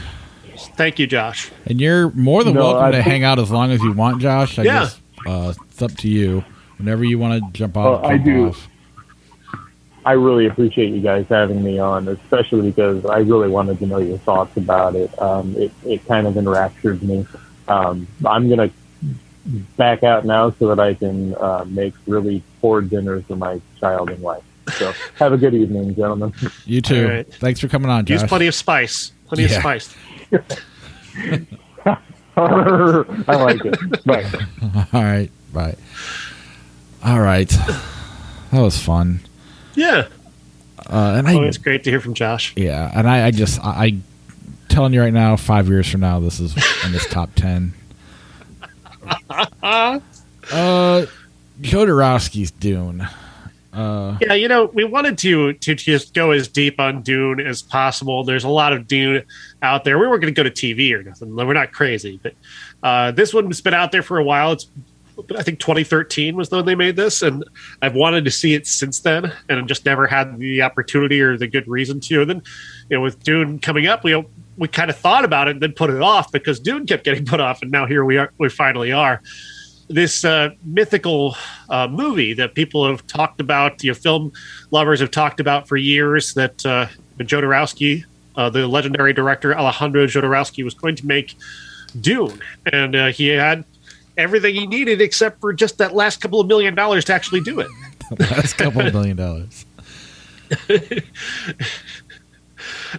Thank 0.77 0.99
you, 0.99 1.07
Josh. 1.07 1.51
And 1.67 1.81
you're 1.81 2.11
more 2.11 2.45
than 2.45 2.55
no, 2.55 2.61
welcome 2.61 2.85
I 2.85 2.91
to 2.93 3.03
hang 3.03 3.25
out 3.25 3.39
as 3.39 3.51
long 3.51 3.71
as 3.71 3.83
you 3.83 3.93
want, 3.93 4.21
Josh. 4.21 4.59
I 4.59 4.63
yeah. 4.63 4.81
Guess, 4.81 5.01
uh, 5.27 5.55
it's 5.71 5.83
up 5.83 5.93
to 5.99 6.09
you. 6.09 6.45
Whenever 6.79 7.05
you 7.05 7.19
want 7.19 7.43
to 7.43 7.53
jump 7.53 7.77
off, 7.77 8.05
I 8.05 8.17
do. 8.17 8.49
Off. 8.49 8.69
I 10.05 10.13
really 10.13 10.47
appreciate 10.47 10.93
you 10.93 11.01
guys 11.01 11.27
having 11.29 11.63
me 11.63 11.79
on, 11.79 12.09
especially 12.09 12.71
because 12.71 13.07
I 13.07 13.19
really 13.19 13.49
wanted 13.49 13.79
to 13.79 13.87
know 13.87 13.99
your 13.99 14.19
thoughts 14.19 14.57
about 14.57 14.97
it. 14.97 15.21
Um, 15.21 15.57
it, 15.57 15.73
it 15.87 16.07
kind 16.07 16.27
of 16.27 16.37
enraptured 16.37 17.03
me. 17.03 17.27
Um, 17.69 18.07
I'm 18.27 18.49
going 18.49 18.69
to 18.69 18.75
back 19.77 20.03
out 20.03 20.27
now 20.27 20.51
so 20.59 20.69
that 20.75 20.81
I 20.81 20.95
can 20.95 21.35
uh, 21.37 21.65
make 21.67 21.95
really 22.07 22.43
poor 22.61 22.83
dinners 22.83 23.25
for 23.27 23.37
my 23.37 23.61
child 23.81 24.11
and 24.11 24.21
wife. 24.21 24.43
So 24.73 24.93
have 25.17 25.33
a 25.33 25.39
good 25.39 25.55
evening, 25.55 25.95
gentlemen. 25.95 26.35
You 26.67 26.81
too. 26.81 27.09
Right. 27.09 27.35
Thanks 27.35 27.61
for 27.61 27.69
coming 27.69 27.91
on, 27.91 28.05
Josh. 28.05 28.21
Use 28.21 28.29
plenty 28.29 28.47
of 28.47 28.55
spice. 28.55 29.13
Plenty 29.29 29.45
yeah. 29.45 29.57
of 29.57 29.61
spice. 29.61 29.95
I 32.37 33.37
like 33.37 33.65
it. 33.65 34.05
Bye. 34.05 34.25
All 34.93 35.03
right. 35.03 35.31
Bye. 35.53 35.77
All 37.05 37.21
right. 37.21 37.49
That 37.49 38.61
was 38.61 38.81
fun. 38.81 39.21
Yeah. 39.75 40.09
Uh, 40.87 41.15
and 41.17 41.29
I, 41.29 41.35
it's 41.45 41.59
great 41.59 41.85
to 41.85 41.91
hear 41.91 42.01
from 42.01 42.15
Josh. 42.15 42.53
Yeah, 42.57 42.91
and 42.95 43.09
I, 43.09 43.27
I 43.27 43.31
just 43.31 43.59
I, 43.65 43.85
I 43.85 43.97
telling 44.69 44.93
you 44.93 45.01
right 45.01 45.13
now, 45.13 45.37
five 45.37 45.69
years 45.69 45.91
from 45.91 46.01
now, 46.03 46.21
this 46.21 46.41
is 46.41 46.55
in 46.85 46.93
this 46.93 47.07
top 47.09 47.31
ten. 47.37 47.73
uh, 49.63 50.01
Jodorowsky's 51.61 52.51
Dune. 52.51 53.09
Uh, 53.75 54.17
yeah, 54.21 54.35
you 54.35 54.47
know, 54.47 54.67
we 54.67 54.85
wanted 54.85 55.19
to 55.19 55.53
to 55.55 55.75
just 55.75 56.15
go 56.15 56.31
as 56.31 56.47
deep 56.47 56.79
on 56.79 57.03
Dune 57.03 57.41
as 57.41 57.61
possible. 57.61 58.23
There's 58.23 58.45
a 58.45 58.49
lot 58.49 58.73
of 58.73 58.87
Dune 58.87 59.25
out 59.63 59.83
there. 59.83 59.99
We 59.99 60.07
weren't 60.07 60.23
going 60.23 60.33
to 60.33 60.43
go 60.43 60.49
to 60.49 60.51
TV 60.51 60.93
or 60.93 61.03
nothing. 61.03 61.35
We're 61.35 61.53
not 61.53 61.73
crazy, 61.73 62.21
but 62.23 62.35
uh, 62.83 63.11
this 63.11 63.35
one's 63.35 63.61
been 63.61 63.75
out 63.75 63.91
there 63.91 64.03
for 64.03 64.19
a 64.19 64.25
while. 64.25 64.53
It's 64.53 64.69
I 65.37 65.43
think 65.43 65.61
2013 65.61 66.37
was 66.37 66.51
when 66.51 66.67
they 66.67 66.75
made 66.75 66.97
this, 66.97 67.23
and 67.23 67.45
I've 67.83 67.95
wanted 67.95 68.25
to 68.25 68.31
see 68.31 68.55
it 68.55 68.67
since 68.67 69.01
then, 69.01 69.33
and 69.49 69.59
I 69.59 69.63
just 69.63 69.85
never 69.85 70.07
had 70.07 70.39
the 70.39 70.63
opportunity 70.63 71.21
or 71.21 71.37
the 71.37 71.47
good 71.47 71.67
reason 71.67 72.01
to. 72.01 72.21
And 72.21 72.31
then, 72.31 72.43
you 72.91 72.97
know, 72.97 73.01
with 73.03 73.23
Dune 73.23 73.59
coming 73.59 73.87
up, 73.87 74.05
we 74.05 74.25
we 74.57 74.69
kind 74.69 74.89
of 74.89 74.97
thought 74.97 75.25
about 75.25 75.49
it 75.49 75.53
and 75.53 75.63
then 75.63 75.73
put 75.73 75.91
it 75.91 76.01
off 76.01 76.31
because 76.31 76.61
Dune 76.61 76.87
kept 76.87 77.05
getting 77.05 77.25
put 77.25 77.41
off, 77.41 77.63
and 77.63 77.73
now 77.73 77.87
here 77.87 78.05
we 78.05 78.19
are. 78.19 78.33
We 78.39 78.49
finally 78.49 78.93
are 78.93 79.21
this 79.89 80.25
uh, 80.25 80.51
mythical 80.65 81.37
uh, 81.69 81.89
movie 81.89 82.35
that 82.35 82.55
people 82.55 82.89
have 82.89 83.07
talked 83.07 83.41
about, 83.41 83.83
you 83.83 83.91
know, 83.91 83.95
film 83.95 84.33
lovers 84.71 85.01
have 85.01 85.11
talked 85.11 85.41
about 85.41 85.69
for 85.69 85.77
years. 85.77 86.35
That 86.35 86.65
uh, 86.65 86.87
Jodorowsky, 87.19 88.05
uh, 88.37 88.51
the 88.51 88.67
legendary 88.67 89.13
director 89.13 89.55
Alejandro 89.57 90.07
Jodorowsky, 90.07 90.65
was 90.65 90.75
going 90.75 90.97
to 90.97 91.07
make 91.07 91.37
Dune, 92.01 92.41
and 92.73 92.97
uh, 92.97 93.07
he 93.09 93.29
had 93.29 93.65
everything 94.17 94.55
he 94.55 94.67
needed 94.67 95.01
except 95.01 95.41
for 95.41 95.53
just 95.53 95.79
that 95.79 95.95
last 95.95 96.21
couple 96.21 96.41
of 96.41 96.47
million 96.47 96.75
dollars 96.75 97.05
to 97.07 97.13
actually 97.15 97.41
do 97.41 97.61
it. 97.61 97.69
last 98.19 98.55
couple 98.55 98.87
of 98.87 98.93
million 98.93 99.17
dollars. 99.17 99.67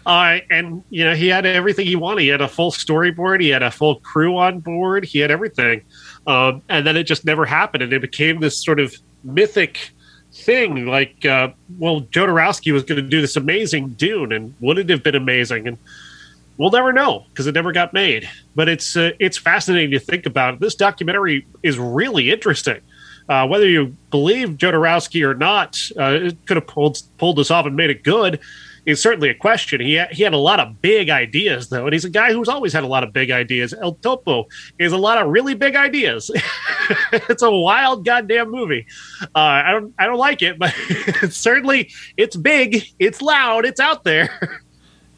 uh, 0.06 0.40
and 0.50 0.84
you 0.90 1.04
know 1.04 1.16
he 1.16 1.28
had 1.28 1.46
everything 1.46 1.86
he 1.86 1.96
wanted. 1.96 2.22
He 2.22 2.28
had 2.28 2.42
a 2.42 2.48
full 2.48 2.72
storyboard. 2.72 3.42
He 3.42 3.50
had 3.50 3.64
a 3.64 3.72
full 3.72 4.00
crew 4.00 4.38
on 4.38 4.60
board. 4.60 5.06
He 5.06 5.20
had 5.20 5.32
everything, 5.32 5.82
um, 6.28 6.62
and 6.70 6.86
then 6.86 6.98
it 6.98 7.04
just 7.04 7.26
never 7.26 7.46
happened. 7.46 7.84
And 7.84 7.94
it 7.94 8.02
became 8.02 8.40
this 8.40 8.64
sort 8.64 8.80
of 8.80 8.96
mythic 9.24 9.92
thing. 10.34 10.86
Like, 10.86 11.26
uh, 11.26 11.50
well, 11.78 12.02
Jodorowsky 12.02 12.74
was 12.74 12.84
going 12.84 13.02
to 13.02 13.08
do 13.08 13.22
this 13.22 13.36
amazing 13.36 13.90
Dune, 13.90 14.32
and 14.32 14.54
would 14.60 14.78
it 14.78 14.90
have 14.90 15.04
been 15.04 15.16
amazing? 15.16 15.68
And 15.68 15.78
we'll 16.58 16.72
never 16.72 16.94
know 16.94 17.26
because 17.30 17.48
it 17.48 17.54
never 17.54 17.72
got 17.72 17.94
made. 17.94 18.30
But 18.56 18.70
it's 18.70 18.96
uh, 18.96 19.12
it's 19.20 19.38
fascinating 19.38 19.92
to 19.92 20.00
think 20.00 20.26
about. 20.26 20.60
This 20.60 20.76
documentary 20.76 21.46
is 21.64 21.78
really 21.78 22.32
interesting. 22.32 22.82
Uh, 23.28 23.48
whether 23.48 23.68
you 23.68 23.96
believe 24.12 24.50
Jodorowsky 24.50 25.28
or 25.28 25.34
not, 25.34 25.80
uh, 26.00 26.28
it 26.28 26.38
could 26.46 26.58
have 26.58 26.68
pulled 26.68 27.02
pulled 27.18 27.38
this 27.38 27.50
off 27.50 27.66
and 27.66 27.76
made 27.76 27.90
it 27.90 28.04
good. 28.04 28.40
Is 28.86 29.02
certainly 29.02 29.30
a 29.30 29.34
question. 29.34 29.82
He 29.82 29.94
had, 29.94 30.12
he 30.12 30.22
had 30.22 30.34
a 30.34 30.38
lot 30.38 30.60
of 30.60 30.82
big 30.82 31.10
ideas 31.10 31.70
though, 31.70 31.86
and 31.86 31.94
he's 31.94 32.06
a 32.06 32.10
guy 32.10 32.32
who's 32.32 32.48
always 32.48 32.72
had 32.72 32.84
a 32.84 32.88
lot 32.88 33.04
of 33.04 33.14
big 33.14 33.32
ideas. 33.32 33.74
El 33.74 33.94
Topo 33.96 34.48
is 34.78 34.92
a 34.92 34.98
lot 34.98 35.20
of 35.20 35.30
really 35.30 35.56
big 35.56 35.76
ideas. 35.76 36.30
it's 37.12 37.42
a 37.42 37.50
wild 37.52 38.06
goddamn 38.06 38.52
movie. 38.52 38.86
Uh, 39.24 39.28
I 39.40 39.72
don't 39.72 39.94
I 39.98 40.06
don't 40.06 40.20
like 40.20 40.42
it, 40.44 40.60
but 40.60 40.72
certainly 41.32 41.92
it's 42.16 42.36
big, 42.36 42.84
it's 43.00 43.22
loud, 43.22 43.66
it's 43.66 43.80
out 43.80 44.04
there. 44.04 44.60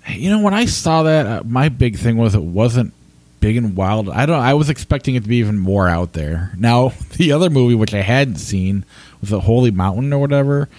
You 0.09 0.29
know, 0.29 0.39
when 0.39 0.53
I 0.53 0.65
saw 0.65 1.03
that, 1.03 1.25
uh, 1.25 1.43
my 1.45 1.67
big 1.67 1.97
thing 1.97 2.15
was 2.15 2.35
it 2.35 2.41
wasn't 2.41 2.93
big 3.39 3.57
and 3.57 3.75
wild. 3.75 4.09
I 4.09 4.25
don't. 4.25 4.39
I 4.39 4.53
was 4.53 4.69
expecting 4.69 5.15
it 5.15 5.23
to 5.23 5.29
be 5.29 5.37
even 5.37 5.57
more 5.57 5.87
out 5.87 6.13
there. 6.13 6.51
Now, 6.57 6.93
the 7.17 7.31
other 7.31 7.49
movie 7.49 7.75
which 7.75 7.93
I 7.93 8.01
hadn't 8.01 8.37
seen 8.37 8.85
was 9.21 9.29
the 9.29 9.41
Holy 9.41 9.71
Mountain 9.71 10.13
or 10.13 10.19
whatever. 10.19 10.69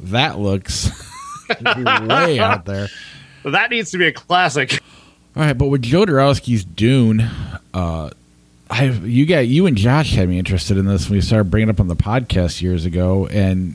That 0.00 0.38
looks 0.38 0.90
way 2.06 2.38
out 2.38 2.64
there. 2.64 2.88
That 3.44 3.70
needs 3.70 3.90
to 3.90 3.98
be 3.98 4.06
a 4.06 4.12
classic. 4.12 4.80
All 5.34 5.42
right, 5.42 5.52
but 5.52 5.66
with 5.66 5.82
Jodorowsky's 5.82 6.64
Dune, 6.64 7.28
uh, 7.74 8.10
I 8.70 8.84
you 8.84 9.26
got 9.26 9.48
you 9.48 9.66
and 9.66 9.76
Josh 9.76 10.14
had 10.14 10.28
me 10.28 10.38
interested 10.38 10.76
in 10.76 10.86
this 10.86 11.08
when 11.08 11.16
we 11.16 11.22
started 11.22 11.50
bringing 11.50 11.68
it 11.68 11.72
up 11.72 11.80
on 11.80 11.88
the 11.88 11.96
podcast 11.96 12.62
years 12.62 12.84
ago, 12.84 13.26
and 13.26 13.74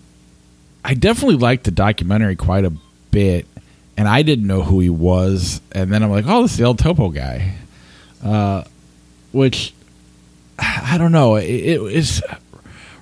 I 0.86 0.93
definitely 0.93 1.36
liked 1.36 1.65
the 1.65 1.71
documentary 1.71 2.38
quite 2.38 2.63
a 2.63 2.71
bit 3.11 3.45
and 3.97 4.07
I 4.07 4.21
didn't 4.21 4.45
know 4.45 4.61
who 4.61 4.80
he 4.80 4.89
was. 4.89 5.59
And 5.71 5.91
then 5.91 6.03
I'm 6.03 6.11
like, 6.11 6.25
oh, 6.28 6.43
this 6.43 6.51
is 6.51 6.57
the 6.57 6.63
El 6.65 6.75
Topo 6.75 7.09
guy, 7.09 7.55
uh, 8.23 8.63
which 9.32 9.73
I 10.59 10.97
don't 10.97 11.11
know. 11.11 11.36
It, 11.36 11.45
it 11.45 11.82
is 11.82 12.21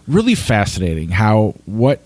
really 0.07 0.35
fascinating 0.35 1.09
how 1.09 1.55
what 1.65 1.99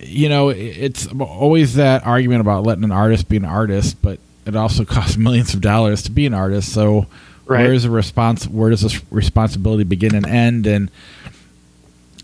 you 0.00 0.28
know. 0.28 0.48
It's 0.50 1.06
always 1.06 1.74
that 1.74 2.06
argument 2.06 2.40
about 2.40 2.64
letting 2.64 2.84
an 2.84 2.92
artist 2.92 3.28
be 3.28 3.36
an 3.36 3.44
artist, 3.44 4.00
but 4.02 4.18
it 4.46 4.56
also 4.56 4.84
costs 4.86 5.16
millions 5.16 5.54
of 5.54 5.60
dollars 5.60 6.02
to 6.02 6.10
be 6.10 6.26
an 6.26 6.34
artist. 6.34 6.72
So 6.72 7.06
right. 7.46 7.64
where's 7.64 7.84
the 7.84 7.90
response? 7.90 8.46
Where 8.46 8.70
does 8.70 8.82
this 8.82 9.00
responsibility 9.10 9.84
begin 9.84 10.14
and 10.14 10.26
end? 10.26 10.66
And 10.66 10.90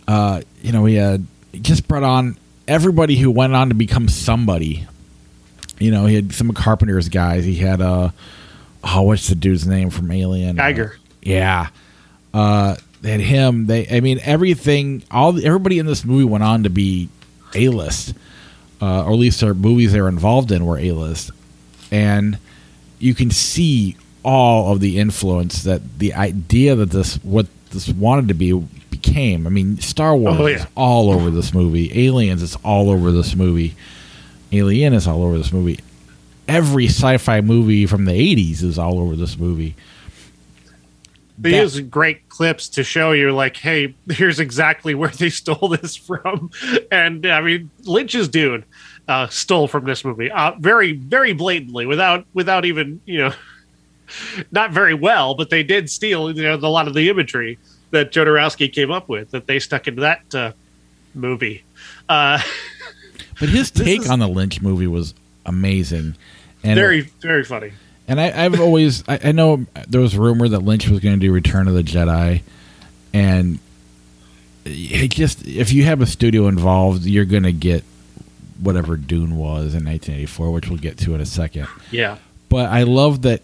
uh, 0.08 0.42
you 0.62 0.72
know, 0.72 0.84
he 0.84 0.96
had 0.96 1.26
just 1.52 1.88
brought 1.88 2.02
on 2.02 2.36
everybody 2.66 3.16
who 3.16 3.30
went 3.30 3.54
on 3.54 3.68
to 3.68 3.74
become 3.74 4.08
somebody 4.08 4.86
you 5.78 5.90
know, 5.90 6.06
he 6.06 6.14
had 6.14 6.32
some 6.32 6.52
Carpenter's 6.52 7.08
guys. 7.08 7.44
He 7.44 7.56
had 7.56 7.80
uh 7.80 8.10
oh, 8.82 9.02
what's 9.02 9.28
the 9.28 9.34
dude's 9.34 9.66
name 9.66 9.90
from 9.90 10.10
Alien? 10.10 10.56
Giger. 10.56 10.94
Uh, 10.94 10.98
yeah. 11.22 11.68
Uh 12.32 12.76
they 13.02 13.12
had 13.12 13.20
him. 13.20 13.66
They 13.66 13.86
I 13.88 14.00
mean 14.00 14.20
everything 14.22 15.04
all 15.10 15.36
everybody 15.44 15.78
in 15.78 15.86
this 15.86 16.04
movie 16.04 16.24
went 16.24 16.44
on 16.44 16.62
to 16.64 16.70
be 16.70 17.08
A 17.54 17.68
list. 17.68 18.14
Uh, 18.80 19.04
or 19.04 19.12
at 19.12 19.18
least 19.18 19.40
their 19.40 19.54
movies 19.54 19.92
they 19.92 20.00
were 20.00 20.08
involved 20.08 20.50
in 20.52 20.66
were 20.66 20.78
A 20.78 20.92
list. 20.92 21.30
And 21.90 22.38
you 22.98 23.14
can 23.14 23.30
see 23.30 23.96
all 24.24 24.72
of 24.72 24.80
the 24.80 24.98
influence 24.98 25.62
that 25.64 25.98
the 25.98 26.14
idea 26.14 26.74
that 26.74 26.90
this 26.90 27.16
what 27.16 27.46
this 27.70 27.88
wanted 27.88 28.28
to 28.28 28.34
be 28.34 28.52
became. 28.90 29.46
I 29.46 29.50
mean, 29.50 29.78
Star 29.78 30.16
Wars 30.16 30.36
oh, 30.38 30.46
yeah. 30.46 30.56
is 30.56 30.66
all 30.74 31.10
over 31.10 31.30
this 31.30 31.52
movie. 31.52 32.06
Aliens 32.06 32.42
is 32.42 32.56
all 32.64 32.90
over 32.90 33.12
this 33.12 33.34
movie. 33.34 33.74
Alien 34.52 34.94
is 34.94 35.06
all 35.06 35.22
over 35.22 35.36
this 35.36 35.52
movie. 35.52 35.80
Every 36.48 36.86
sci-fi 36.86 37.40
movie 37.40 37.86
from 37.86 38.04
the 38.04 38.12
'80s 38.12 38.62
is 38.62 38.78
all 38.78 38.98
over 38.98 39.16
this 39.16 39.38
movie. 39.38 39.74
They 41.38 41.52
that, 41.52 41.62
use 41.62 41.80
great 41.80 42.28
clips 42.28 42.68
to 42.70 42.84
show 42.84 43.12
you, 43.12 43.32
like, 43.32 43.56
hey, 43.56 43.94
here's 44.08 44.38
exactly 44.38 44.94
where 44.94 45.10
they 45.10 45.30
stole 45.30 45.68
this 45.68 45.96
from. 45.96 46.50
And 46.90 47.26
I 47.26 47.40
mean, 47.40 47.70
Lynch's 47.84 48.28
Dune 48.28 48.64
uh, 49.08 49.28
stole 49.28 49.66
from 49.66 49.84
this 49.84 50.04
movie, 50.04 50.30
uh, 50.30 50.52
very, 50.58 50.92
very 50.92 51.32
blatantly, 51.32 51.86
without, 51.86 52.24
without 52.34 52.64
even, 52.64 53.00
you 53.04 53.18
know, 53.18 53.32
not 54.52 54.70
very 54.70 54.94
well, 54.94 55.34
but 55.34 55.50
they 55.50 55.62
did 55.62 55.90
steal, 55.90 56.30
you 56.30 56.42
know, 56.42 56.54
a 56.54 56.68
lot 56.68 56.86
of 56.86 56.94
the 56.94 57.08
imagery 57.08 57.58
that 57.90 58.12
Jodorowsky 58.12 58.72
came 58.72 58.90
up 58.90 59.08
with 59.08 59.30
that 59.32 59.46
they 59.46 59.58
stuck 59.58 59.88
into 59.88 60.02
that 60.02 60.34
uh, 60.34 60.52
movie. 61.14 61.64
Uh, 62.08 62.40
But 63.40 63.48
his 63.48 63.70
take 63.70 64.02
is, 64.02 64.10
on 64.10 64.18
the 64.18 64.28
Lynch 64.28 64.62
movie 64.62 64.86
was 64.86 65.14
amazing. 65.44 66.16
And 66.62 66.76
very, 66.76 67.02
very 67.20 67.44
funny. 67.44 67.72
And 68.06 68.20
I, 68.20 68.28
have 68.30 68.60
always, 68.60 69.02
I, 69.08 69.18
I, 69.24 69.32
know 69.32 69.64
there 69.88 70.00
was 70.00 70.14
a 70.14 70.20
rumor 70.20 70.46
that 70.48 70.58
Lynch 70.58 70.88
was 70.88 71.00
going 71.00 71.18
to 71.18 71.26
do 71.26 71.32
Return 71.32 71.68
of 71.68 71.74
the 71.74 71.82
Jedi, 71.82 72.42
and 73.14 73.58
it 74.66 75.10
just 75.10 75.46
if 75.46 75.72
you 75.72 75.84
have 75.84 76.02
a 76.02 76.06
studio 76.06 76.46
involved, 76.48 77.04
you're 77.04 77.24
going 77.24 77.44
to 77.44 77.52
get 77.52 77.82
whatever 78.60 78.96
Dune 78.96 79.36
was 79.36 79.74
in 79.74 79.84
1984, 79.84 80.52
which 80.52 80.68
we'll 80.68 80.78
get 80.78 80.98
to 80.98 81.14
in 81.14 81.20
a 81.20 81.26
second. 81.26 81.66
Yeah. 81.90 82.18
But 82.48 82.70
I 82.70 82.82
love 82.82 83.22
that 83.22 83.42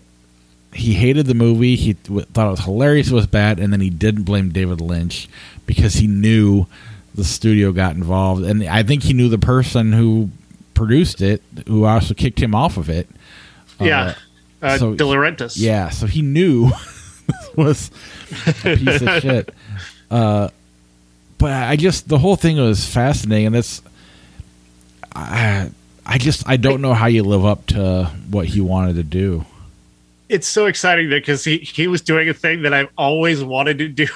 he 0.72 0.94
hated 0.94 1.26
the 1.26 1.34
movie. 1.34 1.76
He 1.76 1.94
thought 1.94 2.46
it 2.46 2.50
was 2.50 2.61
hilarious. 2.61 3.11
It 3.11 3.14
was 3.14 3.26
bad, 3.26 3.58
and 3.58 3.72
then 3.72 3.80
he 3.80 3.90
didn't 3.90 4.24
blame 4.24 4.50
David 4.50 4.80
Lynch 4.80 5.28
because 5.66 5.94
he 5.94 6.06
knew 6.06 6.66
the 7.14 7.24
studio 7.24 7.72
got 7.72 7.94
involved, 7.96 8.44
and 8.44 8.62
I 8.64 8.82
think 8.82 9.02
he 9.02 9.12
knew 9.12 9.28
the 9.28 9.38
person 9.38 9.92
who 9.92 10.30
produced 10.74 11.20
it, 11.20 11.42
who 11.66 11.84
also 11.84 12.14
kicked 12.14 12.40
him 12.40 12.54
off 12.54 12.76
of 12.76 12.88
it. 12.88 13.08
Yeah, 13.80 14.00
uh, 14.02 14.14
uh, 14.62 14.78
so, 14.78 14.94
De 14.94 15.04
Laurentiis. 15.04 15.54
Yeah, 15.56 15.90
so 15.90 16.06
he 16.06 16.22
knew 16.22 16.70
this 17.26 17.56
was 17.56 17.90
a 18.64 18.76
piece 18.76 19.02
of 19.02 19.22
shit. 19.22 19.54
Uh, 20.11 20.48
but 21.38 21.52
I 21.52 21.76
just 21.76 22.08
the 22.08 22.18
whole 22.18 22.34
thing 22.34 22.56
was 22.56 22.84
fascinating, 22.84 23.46
and 23.46 23.54
that's 23.54 23.80
I 25.14 25.70
I 26.04 26.18
just 26.18 26.48
I 26.48 26.56
don't 26.56 26.82
know 26.82 26.94
how 26.94 27.06
you 27.06 27.22
live 27.22 27.44
up 27.44 27.66
to 27.66 28.11
what 28.28 28.46
he 28.46 28.61
wanted 28.61 28.96
to 28.96 29.04
do 29.04 29.46
it's 30.30 30.46
so 30.46 30.66
exciting 30.66 31.11
because 31.11 31.44
he 31.44 31.58
he 31.58 31.88
was 31.88 32.00
doing 32.00 32.28
a 32.28 32.34
thing 32.34 32.62
that 32.62 32.72
I've 32.72 32.88
always 32.96 33.42
wanted 33.42 33.78
to 33.78 33.88
do. 33.88 34.06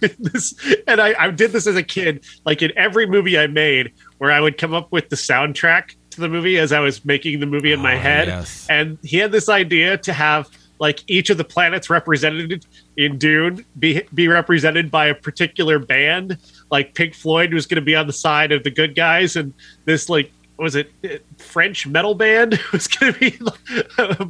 this, 0.18 0.54
and 0.86 1.00
I, 1.00 1.14
I 1.18 1.30
did 1.30 1.50
this 1.50 1.66
as 1.66 1.74
a 1.74 1.82
kid, 1.82 2.24
like 2.44 2.62
in 2.62 2.72
every 2.76 3.06
movie 3.06 3.36
I 3.36 3.48
made, 3.48 3.92
where 4.18 4.30
I 4.30 4.40
would 4.40 4.58
come 4.58 4.72
up 4.72 4.92
with 4.92 5.08
the 5.08 5.16
soundtrack 5.16 5.96
to 6.16 6.20
the 6.20 6.28
movie 6.28 6.58
as 6.58 6.72
I 6.72 6.80
was 6.80 7.04
making 7.04 7.40
the 7.40 7.46
movie 7.46 7.72
in 7.72 7.80
my 7.80 7.94
oh, 7.94 8.00
head. 8.00 8.28
Yes. 8.28 8.66
And 8.68 8.98
he 9.02 9.18
had 9.18 9.32
this 9.32 9.48
idea 9.48 9.96
to 9.98 10.12
have 10.12 10.50
like 10.78 11.02
each 11.06 11.30
of 11.30 11.38
the 11.38 11.44
planets 11.44 11.88
represented 11.88 12.66
in 12.96 13.18
Dune 13.18 13.64
be 13.78 14.02
be 14.12 14.28
represented 14.28 14.90
by 14.90 15.06
a 15.06 15.14
particular 15.14 15.78
band. 15.78 16.38
Like 16.70 16.94
Pink 16.94 17.14
Floyd 17.14 17.54
was 17.54 17.66
going 17.66 17.76
to 17.76 17.84
be 17.84 17.94
on 17.94 18.06
the 18.06 18.12
side 18.12 18.52
of 18.52 18.64
the 18.64 18.70
good 18.70 18.94
guys, 18.94 19.36
and 19.36 19.54
this 19.84 20.08
like 20.08 20.32
was 20.58 20.74
it 20.74 20.90
French 21.38 21.86
metal 21.86 22.14
band 22.14 22.60
was 22.72 22.88
going 22.88 23.12
to 23.12 23.20
be 23.20 23.38
uh, 23.98 24.24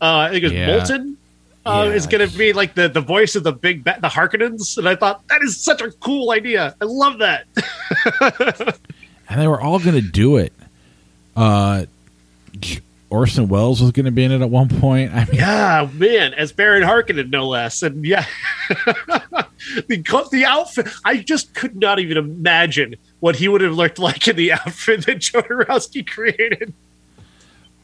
I 0.00 0.30
think 0.30 0.42
it 0.42 0.44
was 0.44 0.52
yeah. 0.52 0.66
Molten 0.66 1.16
uh, 1.64 1.86
yeah. 1.86 1.94
is 1.94 2.06
going 2.06 2.28
to 2.28 2.38
be 2.38 2.52
like 2.52 2.74
the 2.74 2.88
the 2.88 3.00
voice 3.00 3.36
of 3.36 3.44
the 3.44 3.52
big 3.52 3.84
ba- 3.84 3.98
the 4.00 4.08
Harkonnens 4.08 4.78
and 4.78 4.88
I 4.88 4.96
thought 4.96 5.26
that 5.28 5.42
is 5.42 5.62
such 5.62 5.80
a 5.80 5.90
cool 5.92 6.32
idea 6.32 6.74
I 6.80 6.84
love 6.84 7.18
that 7.18 7.46
and 9.28 9.40
they 9.40 9.46
were 9.46 9.60
all 9.60 9.78
going 9.78 9.94
to 9.94 10.00
do 10.00 10.36
it 10.36 10.52
uh 11.40 11.86
Orson 13.10 13.48
Welles 13.48 13.82
was 13.82 13.90
going 13.90 14.06
to 14.06 14.12
be 14.12 14.22
in 14.22 14.30
it 14.30 14.40
at 14.40 14.50
one 14.50 14.68
point. 14.68 15.12
I 15.12 15.24
mean, 15.24 15.34
yeah, 15.34 15.88
man, 15.94 16.32
as 16.34 16.52
Baron 16.52 16.84
Harkonnen, 16.84 17.28
no 17.30 17.48
less. 17.48 17.82
And 17.82 18.04
yeah, 18.06 18.24
the 18.68 20.28
the 20.30 20.44
outfit. 20.46 20.88
I 21.04 21.16
just 21.18 21.52
could 21.54 21.76
not 21.76 21.98
even 21.98 22.16
imagine 22.16 22.94
what 23.18 23.36
he 23.36 23.48
would 23.48 23.62
have 23.62 23.74
looked 23.74 23.98
like 23.98 24.28
in 24.28 24.36
the 24.36 24.52
outfit 24.52 25.06
that 25.06 25.18
Jodorowsky 25.18 26.06
created. 26.06 26.72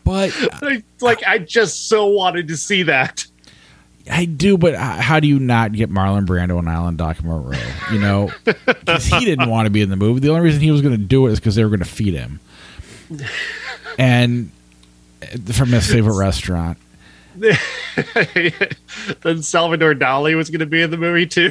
But 0.04 0.32
like, 1.00 1.24
I 1.26 1.38
just 1.38 1.88
so 1.88 2.06
wanted 2.06 2.46
to 2.48 2.56
see 2.56 2.84
that. 2.84 3.26
I 4.08 4.24
do, 4.24 4.56
but 4.56 4.76
how 4.76 5.18
do 5.18 5.26
you 5.26 5.40
not 5.40 5.72
get 5.72 5.90
Marlon 5.90 6.26
Brando 6.26 6.60
and 6.60 6.68
Island 6.70 6.98
Doc 6.98 7.24
Monroe? 7.24 7.58
You 7.90 7.98
know, 7.98 8.30
because 8.44 9.04
he 9.04 9.24
didn't 9.24 9.50
want 9.50 9.66
to 9.66 9.70
be 9.70 9.82
in 9.82 9.90
the 9.90 9.96
movie. 9.96 10.20
The 10.20 10.28
only 10.28 10.42
reason 10.42 10.60
he 10.60 10.70
was 10.70 10.80
going 10.80 10.96
to 10.96 11.04
do 11.04 11.26
it 11.26 11.32
is 11.32 11.40
because 11.40 11.56
they 11.56 11.64
were 11.64 11.70
going 11.70 11.80
to 11.80 11.84
feed 11.84 12.14
him. 12.14 12.38
And 13.98 14.50
uh, 15.22 15.52
from 15.52 15.70
his 15.70 15.90
favorite 15.90 16.18
restaurant. 16.18 16.76
then 17.36 17.56
Salvador 19.42 19.94
Dali 19.94 20.36
was 20.36 20.50
going 20.50 20.60
to 20.60 20.66
be 20.66 20.82
in 20.82 20.90
the 20.90 20.98
movie 20.98 21.26
too. 21.26 21.50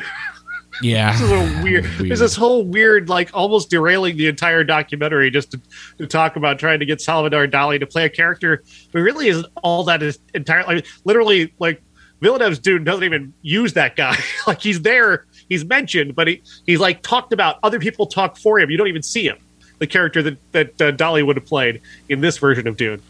Yeah, 0.82 1.12
this 1.18 1.22
is 1.22 1.32
a 1.32 1.64
weird, 1.64 1.86
weird. 1.86 2.00
There's 2.00 2.20
this 2.20 2.36
whole 2.36 2.64
weird, 2.64 3.10
like 3.10 3.30
almost 3.34 3.70
derailing 3.70 4.18
the 4.18 4.28
entire 4.28 4.64
documentary 4.64 5.32
just 5.32 5.52
to, 5.52 5.62
to, 5.98 6.08
talk 6.08 6.36
about 6.36 6.60
trying 6.60 6.80
to 6.80 6.86
get 6.86 7.02
Salvador 7.02 7.48
Dali 7.48 7.80
to 7.80 7.88
play 7.88 8.06
a 8.06 8.10
character 8.10 8.64
who 8.94 9.02
really 9.02 9.30
isn't 9.30 9.48
all 9.64 9.84
that 9.86 10.04
is 10.04 10.20
entirely, 10.34 10.76
like, 10.76 10.86
literally, 11.04 11.54
like 11.60 11.82
Villeneuve's 12.22 12.60
Dune 12.60 12.84
doesn't 12.84 13.04
even 13.04 13.34
use 13.42 13.74
that 13.74 13.96
guy. 13.96 14.18
like 14.48 14.62
he's 14.62 14.82
there, 14.82 15.26
he's 15.50 15.66
mentioned, 15.66 16.16
but 16.16 16.28
he 16.28 16.42
he's 16.66 16.80
like 16.80 17.02
talked 17.02 17.34
about. 17.34 17.60
Other 17.64 17.80
people 17.80 18.08
talk 18.08 18.38
for 18.38 18.60
him. 18.60 18.70
You 18.70 18.78
don't 18.78 18.88
even 18.88 19.04
see 19.04 19.28
him. 19.28 19.38
The 19.80 19.88
character 19.88 20.24
that 20.24 20.52
that 20.52 20.82
uh, 20.82 20.92
Dali 20.92 21.26
would 21.26 21.36
have 21.36 21.46
played 21.46 21.82
in 22.10 22.22
this 22.22 22.38
version 22.38 22.68
of 22.68 22.78
Dune. 22.78 23.02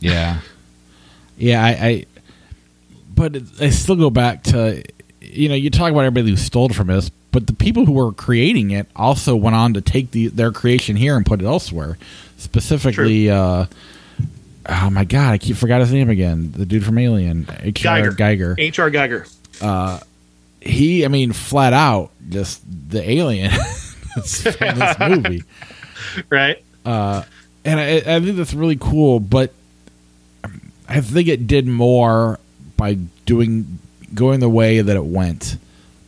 Yeah, 0.00 0.40
yeah. 1.36 1.64
I, 1.64 1.68
I 1.70 2.06
but 3.14 3.36
I 3.60 3.70
still 3.70 3.96
go 3.96 4.10
back 4.10 4.42
to 4.44 4.82
you 5.34 5.48
know, 5.48 5.54
you 5.54 5.70
talk 5.70 5.90
about 5.90 6.04
everybody 6.04 6.30
who 6.30 6.36
stole 6.36 6.68
from 6.68 6.90
us, 6.90 7.10
but 7.32 7.46
the 7.46 7.52
people 7.52 7.84
who 7.86 7.92
were 7.92 8.12
creating 8.12 8.70
it 8.70 8.86
also 8.94 9.34
went 9.34 9.56
on 9.56 9.74
to 9.74 9.80
take 9.80 10.10
the, 10.12 10.28
their 10.28 10.52
creation 10.52 10.96
here 10.96 11.16
and 11.16 11.26
put 11.26 11.40
it 11.40 11.44
elsewhere. 11.44 11.98
Specifically, 12.36 13.30
uh, 13.30 13.66
oh 14.68 14.90
my 14.90 15.04
god, 15.04 15.32
I 15.32 15.38
keep 15.38 15.56
forgot 15.56 15.80
his 15.80 15.92
name 15.92 16.10
again. 16.10 16.52
The 16.52 16.66
dude 16.66 16.84
from 16.84 16.98
Alien, 16.98 17.48
H.R. 17.60 18.10
Giger, 18.10 18.54
H.R. 18.58 18.90
Giger. 18.90 19.34
Uh, 19.60 20.00
he, 20.60 21.04
I 21.04 21.08
mean, 21.08 21.32
flat 21.32 21.72
out, 21.72 22.10
just 22.28 22.62
the 22.90 23.08
alien 23.08 23.50
in 24.16 24.78
this 24.78 24.98
movie, 24.98 25.44
right? 26.30 26.62
Uh, 26.84 27.22
and 27.64 27.80
I, 27.80 27.96
I 27.96 28.20
think 28.20 28.36
that's 28.36 28.54
really 28.54 28.76
cool, 28.76 29.20
but 29.20 29.52
I 30.88 31.00
think 31.00 31.28
it 31.28 31.46
did 31.46 31.66
more 31.66 32.38
by 32.76 32.94
doing 33.24 33.78
going 34.14 34.40
the 34.40 34.48
way 34.48 34.80
that 34.80 34.96
it 34.96 35.04
went 35.04 35.56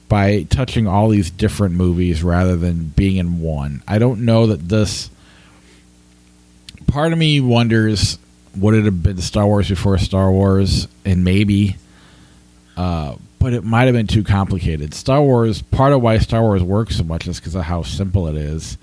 by 0.09 0.45
touching 0.45 0.87
all 0.87 1.09
these 1.09 1.31
different 1.31 1.75
movies 1.75 2.23
rather 2.23 2.57
than 2.57 2.89
being 2.91 3.17
in 3.17 3.41
one. 3.41 3.83
I 3.87 3.99
don't 3.99 4.25
know 4.25 4.49
that 4.49 4.69
this. 4.69 5.11
Part 6.87 7.13
of 7.13 7.19
me 7.19 7.41
wonders 7.41 8.19
would 8.57 8.75
it 8.75 8.85
have 8.85 9.03
been 9.03 9.21
Star 9.21 9.47
Wars 9.47 9.69
before 9.69 9.99
Star 9.99 10.31
Wars, 10.31 10.87
and 11.05 11.25
maybe, 11.25 11.77
uh, 12.77 13.17
but 13.39 13.53
it 13.53 13.65
might 13.65 13.85
have 13.85 13.95
been 13.95 14.07
too 14.07 14.23
complicated. 14.23 14.95
Star 14.95 15.21
Wars. 15.21 15.63
Part 15.63 15.93
of 15.93 16.01
why 16.03 16.19
Star 16.19 16.43
Wars 16.43 16.63
works 16.63 16.97
so 16.97 17.05
much 17.05 17.27
is 17.27 17.41
because 17.41 17.55
of 17.55 17.65
how 17.65 17.83
simple 17.83 18.29
it 18.29 18.37
is. 18.37 18.79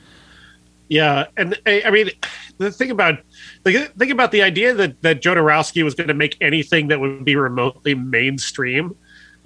Yeah, 0.89 1.25
and 1.37 1.59
eh, 1.65 1.81
I 1.85 1.91
mean, 1.91 2.09
the 2.57 2.71
thing 2.71 2.91
about 2.91 3.19
the 3.63 3.85
thing 3.97 4.11
about 4.11 4.31
the 4.31 4.41
idea 4.41 4.73
that 4.73 5.01
that 5.01 5.21
Jodorowsky 5.21 5.83
was 5.83 5.95
going 5.95 6.09
to 6.09 6.13
make 6.13 6.37
anything 6.41 6.89
that 6.89 6.99
would 6.99 7.25
be 7.25 7.35
remotely 7.35 7.95
mainstream 7.95 8.95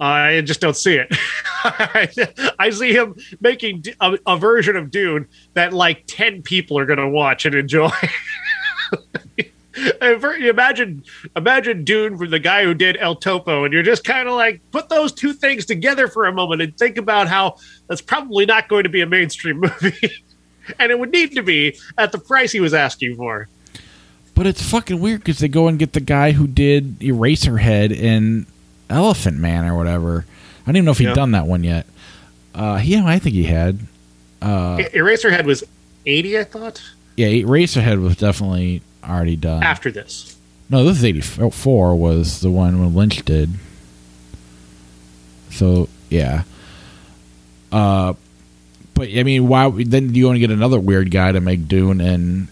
I 0.00 0.42
just 0.42 0.60
don't 0.60 0.76
see 0.76 0.94
it. 0.94 1.08
I 2.58 2.70
see 2.70 2.92
him 2.92 3.16
making 3.40 3.84
a, 4.00 4.16
a, 4.26 4.36
version 4.36 4.76
of 4.76 4.90
Dune 4.90 5.26
that 5.54 5.72
like 5.72 6.04
10 6.06 6.42
people 6.42 6.78
are 6.78 6.86
going 6.86 7.00
to 7.00 7.08
watch 7.08 7.46
and 7.46 7.54
enjoy. 7.54 7.90
imagine 10.00 11.04
imagine 11.36 11.84
Dune 11.84 12.16
from 12.16 12.30
the 12.30 12.38
guy 12.38 12.64
who 12.64 12.74
did 12.74 12.96
El 12.98 13.16
Topo, 13.16 13.64
and 13.64 13.72
you're 13.72 13.82
just 13.82 14.04
kind 14.04 14.28
of 14.28 14.34
like 14.34 14.60
put 14.70 14.88
those 14.88 15.12
two 15.12 15.32
things 15.32 15.66
together 15.66 16.06
for 16.06 16.26
a 16.26 16.32
moment 16.32 16.62
and 16.62 16.76
think 16.76 16.96
about 16.96 17.26
how 17.28 17.56
that's 17.88 18.00
probably 18.00 18.46
not 18.46 18.68
going 18.68 18.84
to 18.84 18.88
be 18.88 19.00
a 19.00 19.06
mainstream 19.06 19.60
movie, 19.82 20.12
and 20.78 20.90
it 20.90 20.98
would 20.98 21.10
need 21.10 21.32
to 21.34 21.42
be 21.42 21.78
at 21.96 22.12
the 22.12 22.18
price 22.18 22.52
he 22.52 22.60
was 22.60 22.74
asking 22.74 23.16
for. 23.16 23.48
But 24.34 24.46
it's 24.46 24.62
fucking 24.62 25.00
weird 25.00 25.20
because 25.20 25.38
they 25.38 25.48
go 25.48 25.66
and 25.68 25.78
get 25.78 25.94
the 25.94 26.00
guy 26.00 26.32
who 26.32 26.46
did 26.46 27.00
Eraserhead 27.00 28.00
and 28.00 28.46
Elephant 28.88 29.38
Man 29.38 29.64
or 29.64 29.76
whatever. 29.76 30.24
I 30.62 30.66
don't 30.66 30.76
even 30.76 30.84
know 30.84 30.92
if 30.92 30.98
he'd 30.98 31.08
yeah. 31.08 31.14
done 31.14 31.32
that 31.32 31.46
one 31.46 31.64
yet. 31.64 31.86
Uh, 32.54 32.80
yeah, 32.82 33.04
I 33.04 33.18
think 33.18 33.34
he 33.34 33.44
had. 33.44 33.80
Uh, 34.40 34.76
Eraserhead 34.94 35.44
was 35.44 35.64
eighty, 36.06 36.38
I 36.38 36.44
thought. 36.44 36.82
Yeah, 37.16 37.28
Eraserhead 37.28 38.00
was 38.00 38.16
definitely 38.16 38.82
already 39.02 39.36
done 39.36 39.62
after 39.62 39.90
this. 39.90 40.36
No, 40.70 40.84
this 40.84 40.98
is 40.98 41.04
eighty 41.04 41.20
four. 41.20 41.96
Was 41.96 42.40
the 42.40 42.50
one 42.50 42.80
when 42.80 42.94
Lynch 42.94 43.24
did. 43.24 43.50
So 45.50 45.88
yeah. 46.10 46.44
Uh, 47.72 48.14
but 48.98 49.08
I 49.16 49.22
mean, 49.22 49.46
why 49.46 49.70
then 49.70 50.12
do 50.12 50.18
you 50.18 50.26
want 50.26 50.36
to 50.36 50.40
get 50.40 50.50
another 50.50 50.80
weird 50.80 51.12
guy 51.12 51.30
to 51.30 51.40
make 51.40 51.68
Dune 51.68 52.00
and 52.00 52.48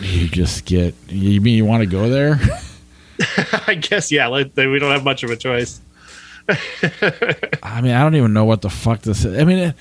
you 0.00 0.28
just 0.28 0.66
get? 0.66 0.94
You 1.08 1.40
mean 1.40 1.56
you 1.56 1.64
want 1.64 1.80
to 1.82 1.86
go 1.86 2.10
there? 2.10 2.38
I 3.66 3.74
guess 3.74 4.12
yeah. 4.12 4.26
Like, 4.26 4.54
we 4.54 4.78
don't 4.78 4.92
have 4.92 5.04
much 5.04 5.22
of 5.22 5.30
a 5.30 5.36
choice. 5.36 5.80
I 7.62 7.80
mean, 7.80 7.92
I 7.92 8.02
don't 8.02 8.14
even 8.14 8.34
know 8.34 8.44
what 8.44 8.60
the 8.60 8.68
fuck 8.68 9.00
this 9.00 9.24
is. 9.24 9.38
I 9.38 9.44
mean, 9.44 9.58
it, 9.58 9.74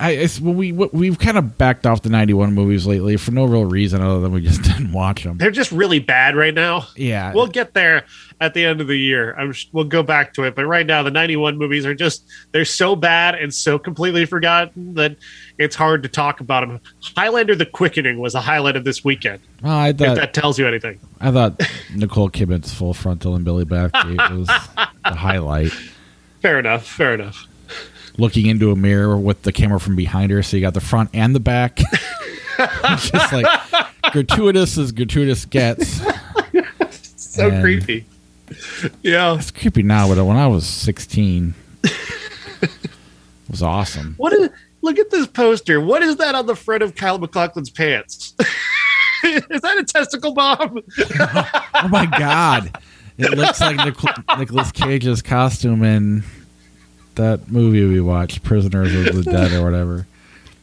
I 0.00 0.10
it's, 0.10 0.40
well, 0.40 0.54
we 0.54 0.72
we've 0.72 1.18
kind 1.18 1.38
of 1.38 1.56
backed 1.56 1.86
off 1.86 2.02
the 2.02 2.08
'91 2.08 2.52
movies 2.52 2.86
lately 2.86 3.16
for 3.16 3.30
no 3.30 3.44
real 3.44 3.64
reason 3.64 4.00
other 4.00 4.20
than 4.20 4.32
we 4.32 4.40
just 4.40 4.62
didn't 4.64 4.92
watch 4.92 5.22
them. 5.22 5.38
They're 5.38 5.50
just 5.50 5.70
really 5.72 6.00
bad 6.00 6.34
right 6.34 6.54
now. 6.54 6.88
Yeah, 6.96 7.32
we'll 7.32 7.46
get 7.46 7.74
there 7.74 8.04
at 8.40 8.54
the 8.54 8.64
end 8.64 8.80
of 8.80 8.88
the 8.88 8.96
year. 8.96 9.34
I'm, 9.36 9.54
we'll 9.72 9.84
go 9.84 10.02
back 10.02 10.34
to 10.34 10.44
it, 10.44 10.56
but 10.56 10.66
right 10.66 10.86
now 10.86 11.02
the 11.02 11.10
'91 11.10 11.56
movies 11.58 11.86
are 11.86 11.94
just 11.94 12.24
they're 12.52 12.64
so 12.64 12.96
bad 12.96 13.36
and 13.36 13.54
so 13.54 13.78
completely 13.78 14.26
forgotten 14.26 14.94
that 14.94 15.16
it's 15.58 15.76
hard 15.76 16.02
to 16.02 16.08
talk 16.08 16.40
about 16.40 16.66
them. 16.66 16.80
Highlander: 17.16 17.54
The 17.54 17.66
Quickening 17.66 18.18
was 18.18 18.34
a 18.34 18.40
highlight 18.40 18.76
of 18.76 18.84
this 18.84 19.04
weekend. 19.04 19.40
Well, 19.62 19.76
I 19.76 19.92
thought, 19.92 20.08
if 20.08 20.14
that 20.16 20.34
tells 20.34 20.58
you 20.58 20.66
anything. 20.66 20.98
I 21.20 21.30
thought 21.30 21.60
Nicole 21.94 22.30
Kidman's 22.30 22.74
full 22.74 22.94
frontal 22.94 23.36
and 23.36 23.44
Billy 23.44 23.64
Bathgate 23.64 24.38
was 24.38 24.46
the 25.04 25.14
highlight. 25.14 25.72
Fair 26.42 26.58
enough. 26.58 26.86
Fair 26.86 27.14
enough 27.14 27.46
looking 28.18 28.46
into 28.46 28.70
a 28.70 28.76
mirror 28.76 29.16
with 29.16 29.42
the 29.42 29.52
camera 29.52 29.80
from 29.80 29.96
behind 29.96 30.30
her, 30.30 30.42
so 30.42 30.56
you 30.56 30.60
got 30.60 30.74
the 30.74 30.80
front 30.80 31.10
and 31.12 31.34
the 31.34 31.40
back. 31.40 31.80
just 32.98 33.32
like 33.32 33.46
gratuitous 34.12 34.78
as 34.78 34.92
gratuitous 34.92 35.44
gets. 35.44 36.00
so 37.16 37.50
and 37.50 37.62
creepy. 37.62 38.06
Yeah, 39.02 39.36
it's 39.36 39.50
creepy 39.50 39.82
now, 39.82 40.12
but 40.12 40.22
when 40.24 40.36
I 40.36 40.46
was 40.46 40.66
sixteen, 40.66 41.54
it 41.82 42.70
was 43.50 43.62
awesome. 43.62 44.14
What 44.16 44.32
is? 44.32 44.50
Look 44.82 44.98
at 44.98 45.10
this 45.10 45.26
poster. 45.26 45.80
What 45.80 46.02
is 46.02 46.16
that 46.16 46.34
on 46.34 46.44
the 46.46 46.54
front 46.54 46.82
of 46.82 46.94
Kyle 46.94 47.18
MacLachlan's 47.18 47.70
pants? 47.70 48.34
is 49.24 49.60
that 49.62 49.78
a 49.78 49.84
testicle 49.84 50.34
bomb? 50.34 50.78
oh 51.00 51.88
my 51.88 52.06
god! 52.18 52.78
It 53.16 53.30
looks 53.30 53.60
like 53.60 53.76
Nic- 53.76 54.38
Nicolas 54.38 54.72
Cage's 54.72 55.22
costume 55.22 55.82
in 55.82 56.22
that 57.16 57.50
movie 57.50 57.84
we 57.84 58.00
watched, 58.00 58.42
Prisoners 58.42 58.94
of 58.94 59.14
the 59.16 59.30
Dead 59.30 59.52
or 59.52 59.64
whatever. 59.64 60.06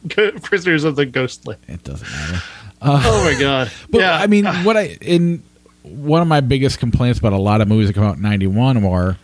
Prisoners 0.42 0.84
of 0.84 0.96
the 0.96 1.06
Ghostland. 1.06 1.60
It 1.68 1.84
doesn't 1.84 2.10
matter. 2.10 2.42
Uh, 2.80 3.02
oh 3.04 3.24
my 3.24 3.40
god! 3.40 3.70
But 3.90 4.00
yeah. 4.00 4.16
I 4.16 4.26
mean, 4.26 4.44
what 4.64 4.76
I 4.76 4.98
in 5.00 5.42
one 5.82 6.22
of 6.22 6.28
my 6.28 6.40
biggest 6.40 6.78
complaints 6.78 7.18
about 7.18 7.32
a 7.32 7.38
lot 7.38 7.60
of 7.60 7.68
movies 7.68 7.88
that 7.88 7.94
come 7.94 8.04
out 8.04 8.16
in 8.16 8.22
'91 8.22 8.82
were 8.82 9.16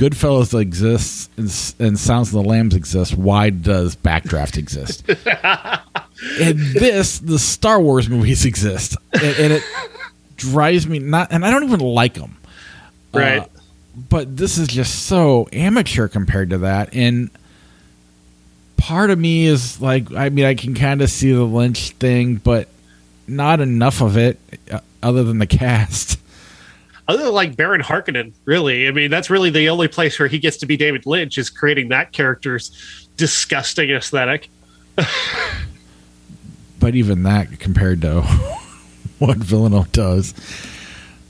Goodfellas 0.00 0.58
exists 0.58 1.28
and, 1.36 1.88
and 1.88 1.98
Sounds 1.98 2.28
of 2.28 2.42
the 2.42 2.48
Lambs 2.48 2.74
exists. 2.74 3.14
Why 3.14 3.50
does 3.50 3.96
Backdraft 3.96 4.56
exist? 4.56 5.06
and 6.40 6.58
this, 6.58 7.18
the 7.18 7.38
Star 7.38 7.78
Wars 7.78 8.08
movies 8.08 8.46
exist, 8.46 8.96
and, 9.12 9.22
and, 9.22 9.52
it 9.52 9.62
drives 10.36 10.86
me 10.86 11.00
not. 11.00 11.28
And 11.30 11.44
I 11.44 11.50
don't 11.50 11.64
even 11.64 11.80
like 11.80 12.14
them. 12.14 12.38
Right. 13.12 13.42
Uh, 13.42 13.59
but 13.94 14.36
this 14.36 14.58
is 14.58 14.68
just 14.68 15.06
so 15.06 15.48
amateur 15.52 16.08
compared 16.08 16.50
to 16.50 16.58
that. 16.58 16.94
And 16.94 17.30
part 18.80 19.10
of 19.10 19.18
me 19.18 19.44
is 19.44 19.78
like 19.82 20.10
i 20.14 20.30
mean 20.30 20.46
i 20.46 20.54
can 20.54 20.74
kind 20.74 21.02
of 21.02 21.10
see 21.10 21.30
the 21.30 21.44
lynch 21.44 21.90
thing 21.90 22.36
but 22.36 22.66
not 23.28 23.60
enough 23.60 24.00
of 24.00 24.16
it 24.16 24.40
uh, 24.72 24.80
other 25.02 25.22
than 25.22 25.38
the 25.38 25.46
cast. 25.46 26.18
Other 27.06 27.24
than 27.24 27.34
like 27.34 27.56
baron 27.56 27.82
harkonnen 27.82 28.32
really. 28.46 28.88
I 28.88 28.90
mean 28.90 29.10
that's 29.10 29.28
really 29.30 29.50
the 29.50 29.68
only 29.68 29.86
place 29.86 30.18
where 30.18 30.28
he 30.28 30.38
gets 30.38 30.56
to 30.58 30.66
be 30.66 30.76
david 30.76 31.04
lynch 31.06 31.36
is 31.38 31.50
creating 31.50 31.88
that 31.90 32.12
character's 32.12 33.08
disgusting 33.16 33.90
aesthetic. 33.90 34.48
But 36.80 36.94
even 36.94 37.24
that 37.24 37.60
compared 37.60 38.00
to 38.00 38.22
what 39.18 39.36
villeneuve 39.36 39.92
does 39.92 40.32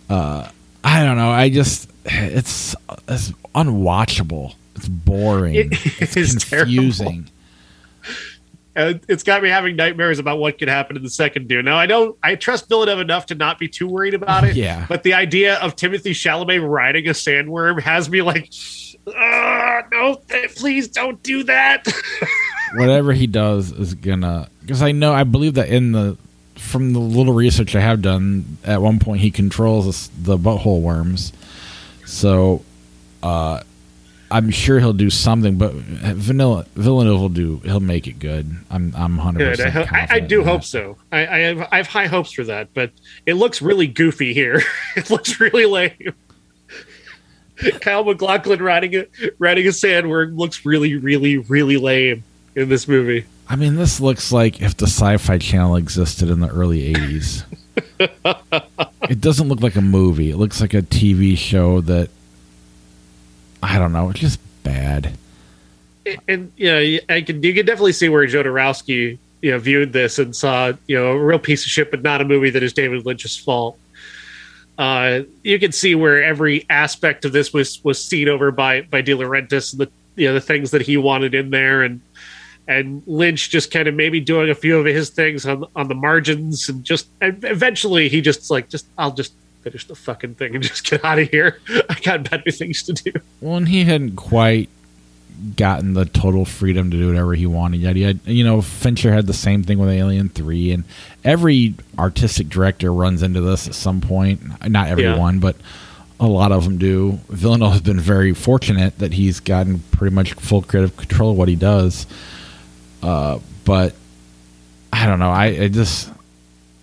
uh 0.08 0.48
i 0.84 1.04
don't 1.04 1.16
know. 1.16 1.30
I 1.30 1.50
just 1.50 1.89
it's 2.04 2.74
it's 3.08 3.30
unwatchable. 3.54 4.54
It's 4.76 4.88
boring. 4.88 5.54
It 5.54 5.68
it's 6.00 6.44
confusing. 6.44 7.30
And 8.74 9.00
it's 9.08 9.24
got 9.24 9.42
me 9.42 9.48
having 9.48 9.74
nightmares 9.74 10.20
about 10.20 10.38
what 10.38 10.58
could 10.58 10.68
happen 10.68 10.96
in 10.96 11.02
the 11.02 11.10
second 11.10 11.48
Dune. 11.48 11.64
Now 11.64 11.76
I 11.76 11.86
don't 11.86 12.16
I 12.22 12.36
trust 12.36 12.68
Villeneuve 12.68 13.00
enough 13.00 13.26
to 13.26 13.34
not 13.34 13.58
be 13.58 13.68
too 13.68 13.88
worried 13.88 14.14
about 14.14 14.44
it. 14.44 14.56
yeah. 14.56 14.86
But 14.88 15.02
the 15.02 15.14
idea 15.14 15.56
of 15.58 15.76
Timothée 15.76 16.12
Chalamet 16.12 16.66
riding 16.66 17.06
a 17.08 17.10
sandworm 17.10 17.80
has 17.80 18.08
me 18.08 18.22
like, 18.22 18.52
ah, 19.08 19.82
no, 19.90 20.20
please 20.56 20.88
don't 20.88 21.22
do 21.22 21.42
that. 21.44 21.86
Whatever 22.74 23.12
he 23.12 23.26
does 23.26 23.72
is 23.72 23.94
gonna 23.94 24.48
because 24.60 24.82
I 24.82 24.92
know 24.92 25.12
I 25.12 25.24
believe 25.24 25.54
that 25.54 25.68
in 25.68 25.92
the 25.92 26.16
from 26.54 26.92
the 26.92 27.00
little 27.00 27.32
research 27.34 27.74
I 27.74 27.80
have 27.80 28.02
done, 28.02 28.58
at 28.64 28.80
one 28.80 28.98
point 29.00 29.20
he 29.20 29.30
controls 29.30 30.08
the 30.10 30.38
butthole 30.38 30.80
worms. 30.80 31.32
So, 32.10 32.64
uh, 33.22 33.62
I'm 34.30 34.50
sure 34.50 34.78
he'll 34.78 34.92
do 34.92 35.10
something, 35.10 35.56
but 35.56 35.72
Vanilla 35.72 36.64
Villeneuve 36.74 37.20
will 37.20 37.28
do. 37.28 37.58
He'll 37.64 37.80
make 37.80 38.06
it 38.06 38.18
good. 38.18 38.54
I'm 38.70 38.94
I'm 38.96 39.18
hundred 39.18 39.56
percent. 39.56 39.92
I, 39.92 40.06
I, 40.08 40.20
do 40.20 40.44
hope 40.44 40.62
so. 40.62 40.96
I, 41.10 41.26
I, 41.26 41.38
have 41.38 41.68
I 41.72 41.76
have 41.78 41.88
high 41.88 42.06
hopes 42.06 42.32
for 42.32 42.44
that, 42.44 42.72
but 42.72 42.92
it 43.26 43.34
looks 43.34 43.60
really 43.60 43.88
goofy 43.88 44.32
here. 44.32 44.62
it 44.96 45.10
looks 45.10 45.40
really 45.40 45.66
lame. 45.66 46.14
Kyle 47.80 48.04
MacLachlan 48.04 48.62
riding 48.62 48.94
a 48.94 49.06
riding 49.38 49.66
a 49.66 49.70
sandworm 49.70 50.38
looks 50.38 50.64
really, 50.64 50.94
really, 50.96 51.38
really 51.38 51.76
lame 51.76 52.22
in 52.54 52.68
this 52.68 52.86
movie. 52.86 53.26
I 53.48 53.56
mean, 53.56 53.74
this 53.74 54.00
looks 54.00 54.30
like 54.30 54.62
if 54.62 54.76
the 54.76 54.86
Sci-Fi 54.86 55.38
Channel 55.38 55.74
existed 55.74 56.30
in 56.30 56.38
the 56.38 56.48
early 56.48 56.94
'80s. 56.94 57.44
it 59.10 59.20
doesn't 59.20 59.48
look 59.48 59.60
like 59.60 59.74
a 59.74 59.80
movie. 59.80 60.30
It 60.30 60.36
looks 60.36 60.60
like 60.60 60.72
a 60.72 60.82
TV 60.82 61.36
show 61.36 61.80
that 61.80 62.10
I 63.60 63.76
don't 63.76 63.92
know. 63.92 64.08
It's 64.10 64.20
just 64.20 64.38
bad. 64.62 65.18
And 66.28 66.52
you 66.56 66.72
know, 66.72 66.98
I 67.08 67.20
can 67.22 67.42
you 67.42 67.52
can 67.52 67.66
definitely 67.66 67.92
see 67.92 68.08
where 68.08 68.24
Jodorowsky 68.24 69.18
you 69.42 69.50
know 69.50 69.58
viewed 69.58 69.92
this 69.92 70.20
and 70.20 70.34
saw 70.34 70.72
you 70.86 70.96
know 70.96 71.08
a 71.08 71.18
real 71.18 71.40
piece 71.40 71.64
of 71.64 71.70
shit, 71.70 71.90
but 71.90 72.02
not 72.02 72.20
a 72.20 72.24
movie 72.24 72.50
that 72.50 72.62
is 72.62 72.72
David 72.72 73.04
Lynch's 73.04 73.36
fault. 73.36 73.76
Uh, 74.78 75.22
you 75.42 75.58
can 75.58 75.72
see 75.72 75.96
where 75.96 76.22
every 76.22 76.64
aspect 76.70 77.24
of 77.24 77.32
this 77.32 77.52
was 77.52 77.82
was 77.82 78.02
seen 78.02 78.28
over 78.28 78.52
by 78.52 78.82
by 78.82 79.00
De 79.00 79.12
Laurentiis 79.12 79.72
and 79.72 79.80
the 79.80 79.90
you 80.14 80.28
know 80.28 80.34
the 80.34 80.40
things 80.40 80.70
that 80.70 80.82
he 80.82 80.96
wanted 80.96 81.34
in 81.34 81.50
there, 81.50 81.82
and 81.82 82.00
and 82.70 83.02
Lynch 83.08 83.50
just 83.50 83.72
kind 83.72 83.88
of 83.88 83.94
maybe 83.94 84.20
doing 84.20 84.48
a 84.48 84.54
few 84.54 84.78
of 84.78 84.86
his 84.86 85.10
things 85.10 85.44
on 85.44 85.64
on 85.74 85.88
the 85.88 85.94
margins, 85.94 86.68
and 86.68 86.84
just 86.84 87.08
and 87.20 87.44
eventually 87.44 88.08
he 88.08 88.20
just 88.20 88.48
like 88.48 88.68
just 88.68 88.86
I'll 88.96 89.10
just 89.10 89.34
finish 89.62 89.86
the 89.86 89.96
fucking 89.96 90.36
thing 90.36 90.54
and 90.54 90.62
just 90.70 90.88
get 90.88 91.04
out 91.04 91.18
of 91.18 91.28
here. 91.28 91.58
I 91.68 91.98
got 92.00 92.30
better 92.30 92.50
things 92.52 92.84
to 92.84 92.92
do. 92.92 93.12
Well, 93.40 93.56
and 93.56 93.68
he 93.68 93.84
hadn't 93.84 94.14
quite 94.14 94.68
gotten 95.56 95.94
the 95.94 96.04
total 96.04 96.44
freedom 96.44 96.92
to 96.92 96.96
do 96.96 97.08
whatever 97.08 97.34
he 97.34 97.46
wanted 97.46 97.80
yet. 97.80 97.96
He 97.96 98.02
had, 98.02 98.20
you 98.24 98.44
know, 98.44 98.62
Fincher 98.62 99.12
had 99.12 99.26
the 99.26 99.34
same 99.34 99.64
thing 99.64 99.78
with 99.78 99.90
Alien 99.90 100.28
Three, 100.28 100.70
and 100.70 100.84
every 101.24 101.74
artistic 101.98 102.50
director 102.50 102.92
runs 102.92 103.24
into 103.24 103.40
this 103.40 103.66
at 103.66 103.74
some 103.74 104.00
point. 104.00 104.42
Not 104.70 104.86
everyone, 104.86 105.34
yeah. 105.34 105.40
but 105.40 105.56
a 106.20 106.28
lot 106.28 106.52
of 106.52 106.62
them 106.62 106.78
do. 106.78 107.18
Villeneuve 107.30 107.72
has 107.72 107.80
been 107.80 107.98
very 107.98 108.32
fortunate 108.32 108.98
that 108.98 109.14
he's 109.14 109.40
gotten 109.40 109.80
pretty 109.90 110.14
much 110.14 110.34
full 110.34 110.62
creative 110.62 110.96
control 110.96 111.32
of 111.32 111.36
what 111.36 111.48
he 111.48 111.56
does. 111.56 112.06
Uh, 113.02 113.38
but 113.64 113.94
I 114.92 115.06
don't 115.06 115.18
know. 115.18 115.30
I, 115.30 115.46
I 115.46 115.68
just 115.68 116.10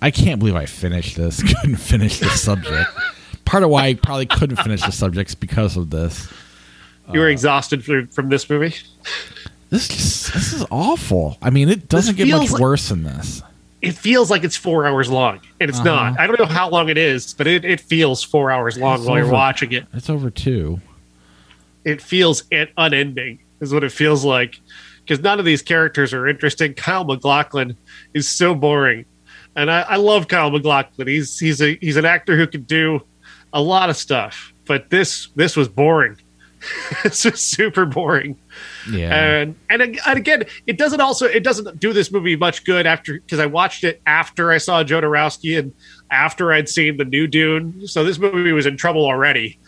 I 0.02 0.12
can't 0.12 0.40
believe 0.40 0.56
I 0.56 0.66
finished 0.66 1.16
this. 1.16 1.42
Couldn't 1.62 1.78
finish 1.78 2.20
the 2.20 2.30
subject. 2.30 2.90
Part 3.46 3.64
of 3.64 3.70
why 3.70 3.86
I 3.86 3.94
probably 3.94 4.26
couldn't 4.26 4.58
finish 4.58 4.84
the 4.84 4.92
subjects 4.92 5.34
because 5.34 5.78
of 5.78 5.90
this. 5.90 6.30
You 7.14 7.22
were 7.22 7.28
uh, 7.28 7.32
exhausted 7.32 7.86
from, 7.86 8.08
from 8.08 8.28
this 8.28 8.50
movie. 8.50 8.76
This 9.70 9.88
just 9.88 10.34
this 10.34 10.54
is 10.54 10.66
awful. 10.70 11.38
I 11.42 11.50
mean, 11.50 11.70
it 11.70 11.90
doesn't 11.90 12.18
get 12.18 12.28
much 12.28 12.52
like, 12.52 12.62
worse 12.62 12.90
than 12.90 13.04
this. 13.04 13.42
It 13.82 13.94
feels 13.94 14.32
like 14.32 14.44
it's 14.44 14.58
four 14.58 14.86
hours 14.86 15.10
long, 15.10 15.40
and 15.60 15.70
it's 15.70 15.80
uh-huh. 15.80 16.12
not. 16.12 16.20
I 16.20 16.28
don't 16.28 16.40
know 16.40 16.46
how 16.46 16.70
long 16.70 16.90
it 16.90 16.98
is, 16.98 17.34
but 17.34 17.48
it, 17.48 17.64
it 17.64 17.80
feels 17.80 18.24
four 18.24 18.52
hours 18.52 18.78
long 18.78 18.96
it's 18.96 19.06
while 19.06 19.18
over, 19.18 19.26
you're 19.26 19.34
watching 19.34 19.72
it. 19.72 19.86
It's 19.94 20.10
over 20.10 20.30
two. 20.30 20.82
It 21.86 22.02
feels 22.02 22.44
unending, 22.78 23.40
is 23.62 23.74
what 23.74 23.84
it 23.84 23.92
feels 23.92 24.26
like, 24.26 24.60
because 25.08 25.24
none 25.24 25.40
of 25.40 25.46
these 25.46 25.62
characters 25.62 26.14
are 26.14 26.28
interesting. 26.28 26.74
Kyle 26.74 27.06
MacLachlan 27.06 27.78
is 28.14 28.28
so 28.28 28.54
boring 28.54 29.06
and 29.58 29.72
I, 29.72 29.82
I 29.82 29.96
love 29.98 30.30
Kyle 30.30 30.52
MacLachlan. 30.52 31.08
He's 31.08 31.38
he's 31.38 31.62
a 31.62 31.78
he's 31.82 31.98
an 31.98 32.06
actor 32.06 32.38
who 32.38 32.48
can 32.48 32.62
do 32.64 33.02
a 33.52 33.62
lot 33.62 33.90
of 33.90 33.98
stuff, 33.98 34.54
but 34.66 34.90
this 34.90 35.28
this 35.36 35.58
was 35.58 35.68
boring. 35.68 36.18
it's 37.04 37.24
just 37.24 37.52
super 37.52 37.86
boring. 37.86 38.38
Yeah, 38.90 39.16
and 39.16 39.56
and 39.70 39.82
and 39.82 40.18
again, 40.18 40.44
it 40.68 40.78
doesn't 40.78 41.02
also 41.02 41.26
it 41.26 41.44
doesn't 41.44 41.80
do 41.80 41.92
this 41.92 42.12
movie 42.12 42.36
much 42.36 42.66
good 42.66 42.86
after 42.86 43.14
because 43.14 43.40
I 43.40 43.48
watched 43.48 43.84
it 43.84 44.02
after 44.06 44.52
I 44.52 44.60
saw 44.60 44.84
Jodorowsky 44.84 45.58
and 45.58 45.74
after 46.12 46.54
I'd 46.54 46.70
seen 46.70 46.98
the 46.98 47.06
new 47.06 47.28
Dune, 47.28 47.88
so 47.88 48.04
this 48.04 48.20
movie 48.20 48.52
was 48.52 48.68
in 48.68 48.78
trouble 48.78 49.06
already. 49.06 49.60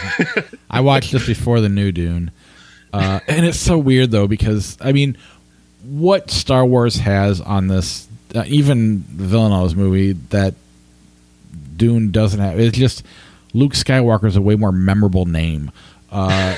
I 0.70 0.80
watched 0.80 1.12
this 1.12 1.26
before 1.26 1.60
the 1.60 1.68
new 1.68 1.92
Dune, 1.92 2.32
uh, 2.92 3.20
and 3.26 3.46
it's 3.46 3.58
so 3.58 3.78
weird 3.78 4.10
though 4.10 4.26
because 4.26 4.76
I 4.80 4.92
mean, 4.92 5.16
what 5.82 6.30
Star 6.30 6.64
Wars 6.64 6.96
has 6.96 7.40
on 7.40 7.68
this 7.68 8.08
uh, 8.34 8.44
even 8.46 8.98
Villeneuve's 8.98 9.74
movie 9.74 10.12
that 10.12 10.54
Dune 11.76 12.10
doesn't 12.10 12.40
have. 12.40 12.60
It's 12.60 12.76
just 12.76 13.04
Luke 13.54 13.72
Skywalker 13.72 14.26
is 14.26 14.36
a 14.36 14.42
way 14.42 14.56
more 14.56 14.72
memorable 14.72 15.24
name. 15.24 15.70
Uh, 16.10 16.56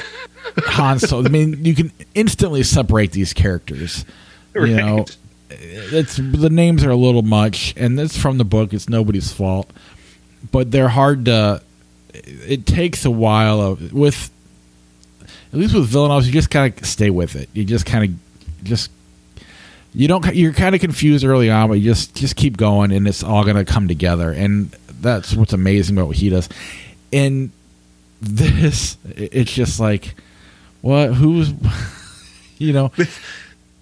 Han 0.58 0.98
Solo. 0.98 1.24
I 1.24 1.28
mean, 1.28 1.64
you 1.64 1.74
can 1.74 1.92
instantly 2.14 2.62
separate 2.62 3.12
these 3.12 3.32
characters. 3.32 4.04
Right. 4.52 4.68
You 4.68 4.76
know, 4.76 5.04
it's 5.50 6.16
the 6.16 6.50
names 6.50 6.84
are 6.84 6.90
a 6.90 6.96
little 6.96 7.22
much, 7.22 7.74
and 7.76 7.98
it's 7.98 8.16
from 8.16 8.38
the 8.38 8.44
book. 8.44 8.72
It's 8.72 8.88
nobody's 8.88 9.32
fault, 9.32 9.70
but 10.50 10.70
they're 10.70 10.88
hard 10.88 11.26
to. 11.26 11.62
It 12.12 12.66
takes 12.66 13.04
a 13.04 13.10
while 13.10 13.60
of 13.60 13.92
with. 13.92 14.30
At 15.52 15.58
least 15.58 15.74
with 15.74 15.86
Villeneuve, 15.86 16.26
you 16.26 16.32
just 16.32 16.50
kind 16.50 16.72
of 16.72 16.86
stay 16.86 17.10
with 17.10 17.36
it. 17.36 17.48
You 17.52 17.64
just 17.64 17.84
kind 17.84 18.04
of 18.04 18.64
just 18.64 18.90
you 19.94 20.08
don't 20.08 20.34
you're 20.34 20.52
kind 20.52 20.74
of 20.74 20.80
confused 20.80 21.24
early 21.24 21.50
on, 21.50 21.68
but 21.68 21.74
you 21.74 21.84
just 21.84 22.14
just 22.14 22.36
keep 22.36 22.56
going, 22.56 22.92
and 22.92 23.06
it's 23.06 23.22
all 23.22 23.44
going 23.44 23.56
to 23.56 23.64
come 23.64 23.88
together. 23.88 24.30
And 24.30 24.70
that's 24.88 25.34
what's 25.34 25.52
amazing 25.52 25.96
about 25.96 26.08
what 26.08 26.16
he 26.16 26.30
does. 26.30 26.48
And 27.12 27.50
this, 28.22 28.96
it's 29.04 29.52
just 29.52 29.80
like, 29.80 30.14
what? 30.80 31.12
Who's, 31.12 31.52
you 32.58 32.72
know. 32.72 32.90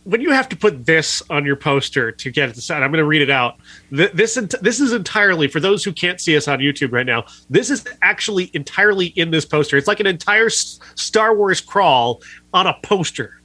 When 0.04 0.20
you 0.20 0.30
have 0.30 0.48
to 0.48 0.56
put 0.56 0.86
this 0.86 1.22
on 1.28 1.44
your 1.44 1.56
poster 1.56 2.10
to 2.10 2.30
get 2.30 2.48
it 2.48 2.54
to 2.54 2.60
sound, 2.62 2.82
I'm 2.82 2.90
going 2.90 3.02
to 3.02 3.06
read 3.06 3.22
it 3.22 3.30
out. 3.30 3.58
This 3.90 4.34
this 4.60 4.80
is 4.80 4.92
entirely 4.92 5.46
for 5.46 5.60
those 5.60 5.84
who 5.84 5.92
can't 5.92 6.20
see 6.20 6.36
us 6.36 6.48
on 6.48 6.58
YouTube 6.58 6.92
right 6.92 7.06
now. 7.06 7.24
This 7.50 7.70
is 7.70 7.84
actually 8.02 8.50
entirely 8.54 9.06
in 9.06 9.30
this 9.30 9.44
poster. 9.44 9.76
It's 9.76 9.88
like 9.88 10.00
an 10.00 10.06
entire 10.06 10.48
Star 10.48 11.34
Wars 11.34 11.60
crawl 11.60 12.22
on 12.54 12.66
a 12.66 12.74
poster 12.82 13.40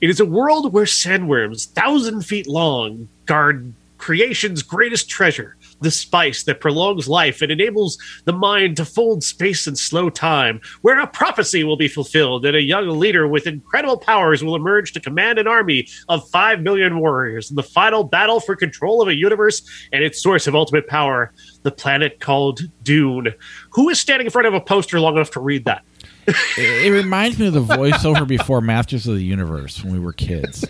it 0.00 0.10
is 0.10 0.20
a 0.20 0.24
world 0.24 0.72
where 0.72 0.84
sandworms, 0.84 1.68
thousand 1.68 2.22
feet 2.22 2.46
long, 2.46 3.08
guard 3.26 3.72
creation's 3.98 4.62
greatest 4.62 5.08
treasure, 5.08 5.56
the 5.80 5.90
spice 5.90 6.44
that 6.44 6.60
prolongs 6.60 7.08
life 7.08 7.42
and 7.42 7.52
enables 7.52 7.98
the 8.24 8.32
mind 8.32 8.76
to 8.76 8.84
fold 8.84 9.22
space 9.22 9.66
and 9.66 9.78
slow 9.78 10.10
time, 10.10 10.60
where 10.82 10.98
a 11.00 11.06
prophecy 11.06 11.64
will 11.64 11.76
be 11.76 11.88
fulfilled 11.88 12.44
and 12.44 12.56
a 12.56 12.62
young 12.62 12.88
leader 12.88 13.26
with 13.26 13.46
incredible 13.46 13.98
powers 13.98 14.42
will 14.42 14.56
emerge 14.56 14.92
to 14.92 15.00
command 15.00 15.38
an 15.38 15.46
army 15.46 15.86
of 16.08 16.28
five 16.30 16.60
million 16.60 16.98
warriors 16.98 17.50
in 17.50 17.56
the 17.56 17.62
final 17.62 18.04
battle 18.04 18.40
for 18.40 18.56
control 18.56 19.00
of 19.00 19.08
a 19.08 19.14
universe 19.14 19.62
and 19.92 20.02
its 20.02 20.22
source 20.22 20.46
of 20.46 20.54
ultimate 20.54 20.86
power, 20.86 21.32
the 21.62 21.70
planet 21.70 22.20
called 22.20 22.60
Dune. 22.82 23.32
Who 23.70 23.88
is 23.88 23.98
standing 23.98 24.26
in 24.26 24.30
front 24.30 24.48
of 24.48 24.54
a 24.54 24.60
poster 24.60 25.00
long 25.00 25.16
enough 25.16 25.30
to 25.32 25.40
read 25.40 25.64
that? 25.64 25.84
it, 26.26 26.86
it 26.86 26.92
reminds 26.92 27.38
me 27.38 27.46
of 27.46 27.54
the 27.54 27.62
voiceover 27.64 28.26
before 28.26 28.60
Masters 28.60 29.06
of 29.06 29.14
the 29.14 29.24
Universe 29.24 29.82
when 29.82 29.92
we 29.92 29.98
were 29.98 30.12
kids. 30.12 30.64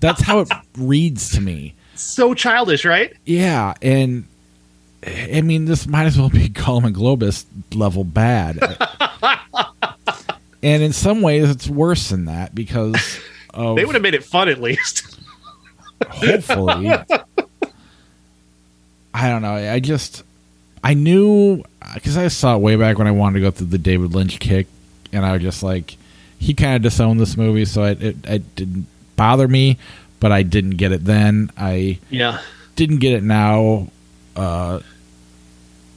That's 0.00 0.20
how 0.20 0.40
it 0.40 0.48
reads 0.76 1.30
to 1.32 1.40
me. 1.40 1.75
So 1.96 2.34
childish, 2.34 2.84
right? 2.84 3.12
Yeah, 3.24 3.74
and 3.82 4.26
I 5.06 5.40
mean, 5.42 5.66
this 5.66 5.86
might 5.86 6.06
as 6.06 6.18
well 6.18 6.30
be 6.30 6.48
Golan 6.50 6.84
and 6.84 6.96
Globus 6.96 7.44
level 7.74 8.04
bad. 8.04 8.58
and 10.62 10.82
in 10.82 10.92
some 10.92 11.22
ways, 11.22 11.50
it's 11.50 11.68
worse 11.68 12.08
than 12.08 12.26
that 12.26 12.54
because 12.54 13.20
of, 13.54 13.76
they 13.76 13.84
would 13.84 13.94
have 13.94 14.02
made 14.02 14.14
it 14.14 14.24
fun 14.24 14.48
at 14.48 14.60
least. 14.60 15.18
hopefully, 16.08 16.90
I 19.14 19.28
don't 19.28 19.42
know. 19.42 19.54
I 19.54 19.80
just 19.80 20.22
I 20.82 20.94
knew 20.94 21.62
because 21.94 22.16
I 22.16 22.28
saw 22.28 22.56
it 22.56 22.60
way 22.60 22.76
back 22.76 22.98
when 22.98 23.06
I 23.06 23.12
wanted 23.12 23.34
to 23.34 23.40
go 23.40 23.50
through 23.50 23.68
the 23.68 23.78
David 23.78 24.14
Lynch 24.14 24.38
kick, 24.38 24.66
and 25.12 25.24
I 25.24 25.32
was 25.32 25.42
just 25.42 25.62
like, 25.62 25.96
he 26.38 26.54
kind 26.54 26.76
of 26.76 26.82
disowned 26.82 27.18
this 27.20 27.36
movie, 27.36 27.64
so 27.64 27.84
it, 27.84 28.02
it, 28.02 28.16
it 28.24 28.54
didn't 28.56 28.86
bother 29.16 29.48
me, 29.48 29.78
but 30.20 30.32
I 30.32 30.42
didn't 30.42 30.76
get 30.76 30.92
it 30.92 31.04
then. 31.04 31.50
I 31.56 31.98
yeah 32.10 32.40
didn't 32.76 32.98
get 32.98 33.14
it 33.14 33.22
now, 33.22 33.88
uh, 34.36 34.80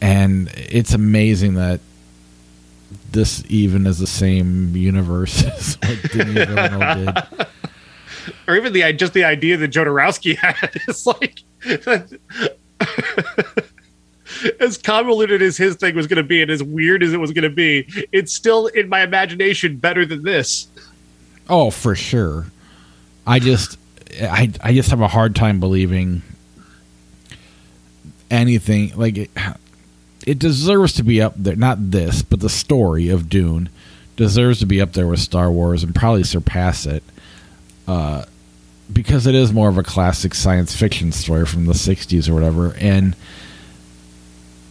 and 0.02 0.50
it's 0.56 0.94
amazing 0.94 1.56
that 1.56 1.82
this 3.12 3.44
even 3.50 3.86
is 3.86 4.00
the 4.00 4.08
same 4.08 4.76
universe 4.76 5.44
as 5.46 5.78
what 5.82 5.98
Villeneuve 6.12 6.98
did. 6.98 7.48
Or 8.48 8.56
even 8.56 8.74
the 8.74 8.94
just 8.94 9.14
the 9.14 9.24
idea 9.24 9.58
that 9.58 9.72
Jodorowsky 9.72 10.36
had 10.38 10.80
is 10.88 11.08
like 11.08 11.42
as 14.60 14.78
convoluted 14.78 15.42
as 15.42 15.58
his 15.58 15.76
thing 15.78 15.96
was 15.96 16.06
going 16.06 16.18
to 16.18 16.24
be 16.24 16.42
and 16.42 16.52
as 16.52 16.62
weird 16.62 17.02
as 17.02 17.12
it 17.12 17.20
was 17.20 17.32
going 17.32 17.44
to 17.44 17.50
be, 17.50 17.88
it's 18.12 18.34
still 18.34 18.68
in 18.68 18.88
my 18.88 19.02
imagination 19.02 19.78
better 19.78 20.06
than 20.06 20.24
this. 20.24 20.68
Oh, 21.48 21.72
for 21.72 21.96
sure. 21.96 22.48
I 23.26 23.40
just, 23.40 23.79
I, 24.22 24.52
I 24.62 24.74
just 24.74 24.90
have 24.90 25.02
a 25.02 25.08
hard 25.08 25.36
time 25.36 25.60
believing 25.60 26.22
anything 28.32 28.96
like 28.96 29.18
it. 29.18 29.32
It 30.26 30.40
deserves 30.40 30.94
to 30.94 31.04
be 31.04 31.22
up 31.22 31.34
there. 31.38 31.56
Not 31.56 31.92
this, 31.92 32.22
but 32.22 32.40
the 32.40 32.50
story 32.50 33.10
of 33.10 33.30
Dune 33.30 33.70
deserves 34.16 34.60
to 34.60 34.66
be 34.66 34.82
up 34.82 34.94
there 34.94 35.08
with 35.08 35.20
Star 35.20 35.50
Wars 35.50 35.84
and 35.84 35.96
probably 35.96 36.24
surpass 36.24 36.86
it. 36.86 37.04
Uh, 37.88 38.26
because 38.92 39.28
it 39.28 39.36
is 39.36 39.54
more 39.54 39.70
of 39.70 39.78
a 39.78 39.84
classic 39.84 40.34
science 40.34 40.76
fiction 40.76 41.12
story 41.12 41.46
from 41.46 41.66
the 41.66 41.74
60s 41.74 42.28
or 42.28 42.34
whatever 42.34 42.74
and 42.80 43.16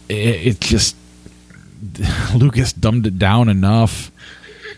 it, 0.09 0.47
it 0.47 0.61
just 0.61 0.95
Lucas 2.35 2.73
dumbed 2.73 3.07
it 3.07 3.17
down 3.17 3.49
enough 3.49 4.11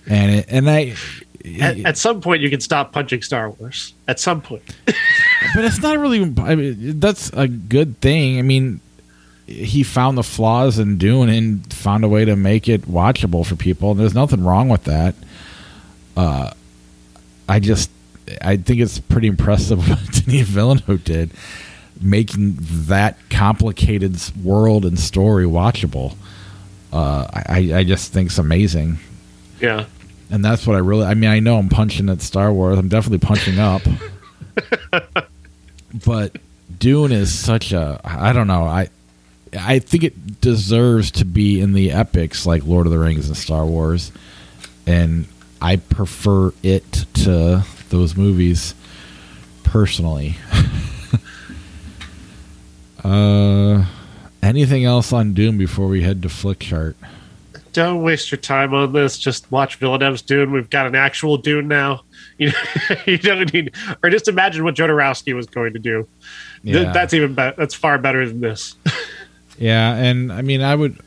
and 0.07 0.31
it, 0.31 0.45
and 0.49 0.69
I 0.69 0.95
at, 1.61 1.79
at, 1.85 1.97
some 1.97 2.21
point 2.21 2.41
you 2.41 2.49
can 2.49 2.61
stop 2.61 2.91
punching 2.91 3.21
Star 3.21 3.49
Wars 3.49 3.93
at 4.07 4.19
some 4.19 4.41
point 4.41 4.63
but 4.85 5.65
it's 5.65 5.81
not 5.81 5.97
really 5.97 6.21
I 6.21 6.55
mean 6.55 6.99
that's 6.99 7.29
a 7.33 7.47
good 7.47 7.99
thing 7.99 8.39
I 8.39 8.41
mean 8.41 8.81
he 9.51 9.83
found 9.83 10.17
the 10.17 10.23
flaws 10.23 10.79
in 10.79 10.97
Dune 10.97 11.29
and 11.29 11.73
found 11.73 12.03
a 12.03 12.07
way 12.07 12.25
to 12.25 12.35
make 12.35 12.67
it 12.67 12.83
watchable 12.83 13.45
for 13.45 13.55
people. 13.55 13.91
And 13.91 13.99
there's 13.99 14.13
nothing 14.13 14.43
wrong 14.43 14.69
with 14.69 14.85
that. 14.85 15.15
Uh, 16.15 16.51
I 17.47 17.59
just 17.59 17.91
I 18.41 18.57
think 18.57 18.79
it's 18.79 18.99
pretty 18.99 19.27
impressive 19.27 19.79
what 19.89 19.99
Denis 20.11 20.47
Villeneuve 20.47 21.03
did, 21.03 21.31
making 21.99 22.57
that 22.59 23.17
complicated 23.29 24.19
world 24.43 24.85
and 24.85 24.99
story 24.99 25.45
watchable. 25.45 26.15
Uh, 26.93 27.27
I 27.33 27.71
I 27.73 27.83
just 27.83 28.13
think 28.13 28.27
it's 28.27 28.37
amazing. 28.37 28.99
Yeah, 29.59 29.85
and 30.31 30.43
that's 30.43 30.65
what 30.65 30.75
I 30.75 30.79
really. 30.79 31.05
I 31.05 31.13
mean, 31.13 31.29
I 31.29 31.39
know 31.39 31.57
I'm 31.57 31.69
punching 31.69 32.09
at 32.09 32.21
Star 32.21 32.51
Wars. 32.51 32.79
I'm 32.79 32.87
definitely 32.87 33.25
punching 33.25 33.59
up, 33.59 33.83
but 36.05 36.37
Dune 36.79 37.11
is 37.11 37.37
such 37.37 37.73
a. 37.73 37.99
I 38.03 38.33
don't 38.33 38.47
know. 38.47 38.63
I 38.63 38.89
I 39.57 39.79
think 39.79 40.03
it 40.03 40.39
deserves 40.39 41.11
to 41.11 41.25
be 41.25 41.59
in 41.59 41.73
the 41.73 41.91
epics 41.91 42.45
like 42.45 42.65
Lord 42.65 42.87
of 42.87 42.93
the 42.93 42.99
Rings 42.99 43.27
and 43.27 43.35
Star 43.35 43.65
Wars, 43.65 44.13
and 44.87 45.27
I 45.61 45.75
prefer 45.75 46.53
it 46.63 47.05
to 47.15 47.65
those 47.89 48.15
movies 48.15 48.73
personally. 49.63 50.37
uh, 53.03 53.85
anything 54.41 54.85
else 54.85 55.11
on 55.11 55.33
Dune 55.33 55.57
before 55.57 55.87
we 55.87 56.03
head 56.03 56.21
to 56.21 56.29
Flickchart? 56.29 56.95
Don't 57.73 58.01
waste 58.03 58.31
your 58.31 58.39
time 58.39 58.73
on 58.73 58.93
this. 58.93 59.17
Just 59.17 59.49
watch 59.51 59.77
Villeneuve's 59.77 60.21
Dune. 60.21 60.51
We've 60.51 60.69
got 60.69 60.87
an 60.87 60.95
actual 60.95 61.37
Dune 61.37 61.67
now. 61.67 62.03
You, 62.37 62.47
know, 62.47 62.95
you 63.05 63.17
don't 63.19 63.53
need, 63.53 63.75
or 64.01 64.09
just 64.09 64.27
imagine 64.27 64.63
what 64.63 64.73
Jodorowsky 64.73 65.35
was 65.35 65.45
going 65.45 65.73
to 65.73 65.79
do. 65.79 66.07
Yeah. 66.63 66.91
That's 66.91 67.13
even 67.13 67.35
better. 67.35 67.55
That's 67.55 67.75
far 67.75 67.99
better 67.99 68.27
than 68.27 68.41
this. 68.41 68.75
Yeah, 69.61 69.93
and 69.93 70.33
I 70.33 70.41
mean, 70.41 70.61
I 70.61 70.73
would. 70.73 70.99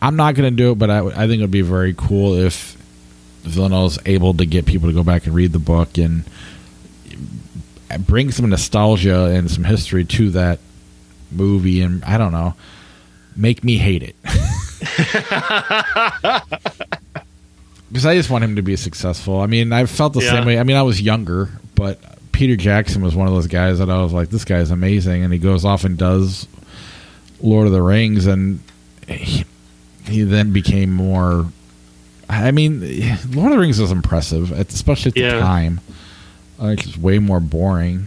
I'm 0.00 0.14
not 0.14 0.36
going 0.36 0.48
to 0.48 0.56
do 0.56 0.70
it, 0.70 0.78
but 0.78 0.88
I, 0.88 1.04
I 1.04 1.26
think 1.26 1.38
it 1.38 1.40
would 1.40 1.50
be 1.50 1.62
very 1.62 1.94
cool 1.96 2.34
if 2.34 2.74
Villeneuve's 3.42 3.98
able 4.06 4.34
to 4.34 4.46
get 4.46 4.66
people 4.66 4.88
to 4.88 4.94
go 4.94 5.02
back 5.02 5.26
and 5.26 5.34
read 5.34 5.50
the 5.50 5.58
book 5.58 5.98
and 5.98 6.22
bring 7.98 8.30
some 8.30 8.48
nostalgia 8.48 9.24
and 9.24 9.50
some 9.50 9.64
history 9.64 10.04
to 10.04 10.30
that 10.30 10.60
movie, 11.32 11.82
and 11.82 12.04
I 12.04 12.18
don't 12.18 12.30
know, 12.30 12.54
make 13.36 13.64
me 13.64 13.78
hate 13.78 14.02
it. 14.02 14.16
because 17.88 18.06
I 18.06 18.14
just 18.14 18.30
want 18.30 18.44
him 18.44 18.56
to 18.56 18.62
be 18.62 18.76
successful. 18.76 19.40
I 19.40 19.46
mean, 19.46 19.72
I 19.72 19.86
felt 19.86 20.12
the 20.12 20.20
yeah. 20.20 20.30
same 20.30 20.46
way. 20.46 20.58
I 20.58 20.62
mean, 20.62 20.76
I 20.76 20.82
was 20.82 21.00
younger, 21.00 21.50
but 21.74 22.00
Peter 22.32 22.56
Jackson 22.56 23.02
was 23.02 23.14
one 23.14 23.28
of 23.28 23.34
those 23.34 23.46
guys 23.46 23.78
that 23.78 23.90
I 23.90 24.02
was 24.02 24.12
like, 24.12 24.30
this 24.30 24.44
guy's 24.44 24.70
amazing, 24.70 25.22
and 25.22 25.32
he 25.32 25.38
goes 25.38 25.64
off 25.64 25.84
and 25.84 25.96
does 25.96 26.46
Lord 27.40 27.66
of 27.66 27.72
the 27.72 27.82
Rings, 27.82 28.26
and 28.26 28.60
he, 29.06 29.44
he 30.04 30.22
then 30.22 30.52
became 30.52 30.90
more. 30.90 31.46
I 32.28 32.50
mean, 32.50 32.80
Lord 33.30 33.52
of 33.52 33.56
the 33.56 33.58
Rings 33.58 33.78
was 33.78 33.92
impressive, 33.92 34.52
especially 34.52 35.10
at 35.10 35.14
the 35.14 35.20
yeah. 35.20 35.40
time. 35.40 35.80
Uh, 36.60 36.68
it's 36.68 36.96
way 36.96 37.18
more 37.18 37.40
boring. 37.40 38.06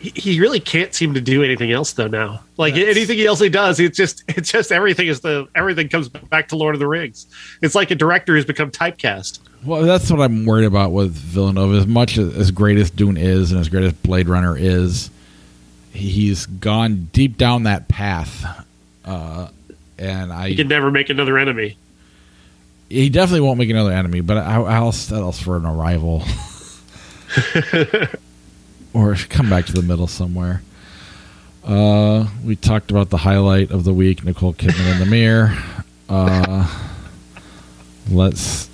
He, 0.00 0.12
he 0.14 0.40
really 0.40 0.60
can't 0.60 0.94
seem 0.94 1.14
to 1.14 1.20
do 1.20 1.42
anything 1.42 1.70
else 1.72 1.92
though 1.92 2.08
now. 2.08 2.42
Like 2.56 2.74
That's, 2.74 2.88
anything 2.88 3.20
else 3.20 3.40
he 3.40 3.48
does, 3.48 3.78
it's 3.78 3.96
just 3.96 4.24
it's 4.28 4.50
just 4.50 4.72
everything 4.72 5.08
is 5.08 5.20
the 5.20 5.46
everything 5.54 5.88
comes 5.88 6.08
back 6.08 6.48
to 6.48 6.56
Lord 6.56 6.74
of 6.74 6.78
the 6.78 6.86
Rings. 6.86 7.26
It's 7.62 7.74
like 7.74 7.90
a 7.90 7.94
director 7.94 8.34
who's 8.34 8.44
become 8.44 8.70
typecast. 8.70 9.40
Well, 9.64 9.82
that's 9.82 10.10
what 10.10 10.20
I'm 10.20 10.46
worried 10.46 10.64
about 10.64 10.92
with 10.92 11.12
Villeneuve. 11.12 11.74
As 11.74 11.86
much 11.86 12.16
as, 12.16 12.34
as 12.34 12.50
great 12.50 12.78
as 12.78 12.90
Dune 12.90 13.18
is, 13.18 13.52
and 13.52 13.60
as 13.60 13.68
great 13.68 13.84
as 13.84 13.92
Blade 13.92 14.26
Runner 14.28 14.56
is, 14.56 15.10
he's 15.92 16.46
gone 16.46 17.10
deep 17.12 17.36
down 17.36 17.64
that 17.64 17.88
path, 17.88 18.64
uh, 19.04 19.48
and 19.98 20.32
I 20.32 20.48
he 20.48 20.56
can 20.56 20.68
never 20.68 20.90
make 20.90 21.10
another 21.10 21.36
enemy. 21.36 21.76
He 22.88 23.08
definitely 23.08 23.42
won't 23.42 23.58
make 23.58 23.70
another 23.70 23.92
enemy, 23.92 24.20
but 24.20 24.38
I, 24.38 24.56
I'll 24.56 24.92
settle 24.92 25.32
for 25.32 25.56
an 25.56 25.66
arrival, 25.66 26.24
or 28.92 29.14
come 29.28 29.48
back 29.50 29.66
to 29.66 29.72
the 29.72 29.82
middle 29.82 30.06
somewhere. 30.06 30.62
Uh, 31.64 32.26
we 32.44 32.56
talked 32.56 32.90
about 32.90 33.10
the 33.10 33.18
highlight 33.18 33.70
of 33.70 33.84
the 33.84 33.92
week, 33.92 34.24
Nicole 34.24 34.54
Kidman 34.54 34.92
in 34.92 34.98
the 34.98 35.06
mirror. 35.06 35.56
Uh, 36.08 36.66
let's 38.10 38.68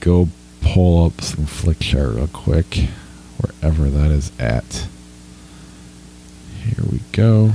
go 0.00 0.28
pull 0.60 1.06
up 1.06 1.20
some 1.20 1.46
Flickchart 1.46 2.16
real 2.16 2.26
quick, 2.28 2.88
wherever 3.38 3.88
that 3.88 4.10
is 4.10 4.32
at. 4.38 4.86
Here 6.64 6.84
we 6.90 7.00
go. 7.12 7.52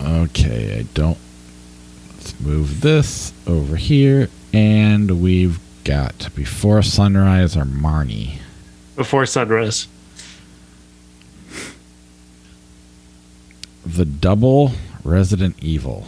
Okay, 0.00 0.80
I 0.80 0.82
don't. 0.94 1.18
Let's 2.14 2.38
move 2.40 2.80
this 2.80 3.32
over 3.46 3.76
here, 3.76 4.28
and 4.52 5.22
we've 5.22 5.60
got 5.84 6.28
Before 6.34 6.82
Sunrise 6.82 7.56
or 7.56 7.64
Marnie. 7.64 8.41
Before 8.96 9.24
Sunrise. 9.26 9.88
The 13.84 14.04
Double 14.04 14.72
Resident 15.04 15.56
Evil. 15.62 16.06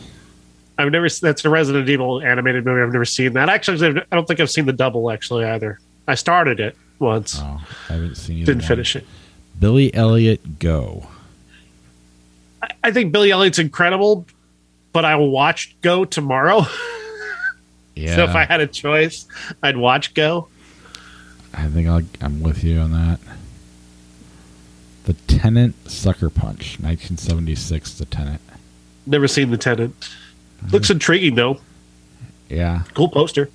I've 0.79 0.91
never. 0.91 1.09
That's 1.09 1.45
a 1.45 1.51
Resident 1.51 1.89
Evil 1.89 2.21
animated 2.23 2.65
movie. 2.65 2.83
I've 2.83 2.93
never 2.93 3.05
seen 3.05 3.33
that. 3.35 3.49
Actually, 3.49 4.01
I 4.01 4.15
don't 4.15 4.27
think 4.27 4.41
I've 4.41 4.51
seen 4.51 4.67
the 4.67 4.73
Double 4.73 5.11
actually 5.11 5.45
either. 5.45 5.81
I 6.07 6.15
started 6.15 6.61
it 6.61 6.77
once. 6.99 7.39
Oh, 7.41 7.61
I 7.89 7.93
haven't 7.93 8.17
seen. 8.17 8.43
It. 8.43 8.47
Didn't 8.47 8.63
one. 8.63 8.69
finish 8.69 8.97
it. 8.97 9.07
Billy 9.59 9.93
Elliot 9.95 10.59
Go. 10.59 11.07
I, 12.63 12.69
I 12.85 12.91
think 12.93 13.13
Billy 13.13 13.31
Elliot's 13.31 13.59
incredible, 13.59 14.27
but 14.93 15.05
I 15.05 15.17
will 15.17 15.31
watch 15.31 15.77
Go 15.81 16.05
tomorrow. 16.05 16.63
yeah. 17.95 18.17
So 18.17 18.25
if 18.25 18.35
I 18.35 18.45
had 18.45 18.61
a 18.61 18.67
choice, 18.67 19.27
I'd 19.63 19.77
watch 19.77 20.15
Go. 20.15 20.49
I 21.57 21.69
think 21.69 21.89
I'll, 21.89 22.03
I'm 22.21 22.43
with 22.43 22.65
you 22.65 22.79
on 22.79 22.93
that. 22.93 23.21
The 25.05 25.13
Tenant 25.13 25.91
Sucker 25.91 26.31
Punch, 26.31 26.79
1976. 26.81 27.99
The 27.99 28.05
Tenant. 28.07 28.41
Never 29.07 29.29
seen 29.29 29.51
The 29.51 29.59
Tenant. 29.59 29.95
Uh-huh. 30.01 30.69
Looks 30.73 30.91
intriguing 30.91 31.35
though. 31.35 31.61
Yeah. 32.49 32.83
Cool 32.95 33.09
poster. 33.09 33.51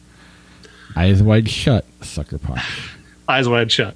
Eyes 0.95 1.23
wide 1.23 1.49
shut. 1.49 1.85
Sucker 2.01 2.37
Punch. 2.37 2.61
Eyes 3.27 3.47
wide 3.47 3.71
shut. 3.71 3.95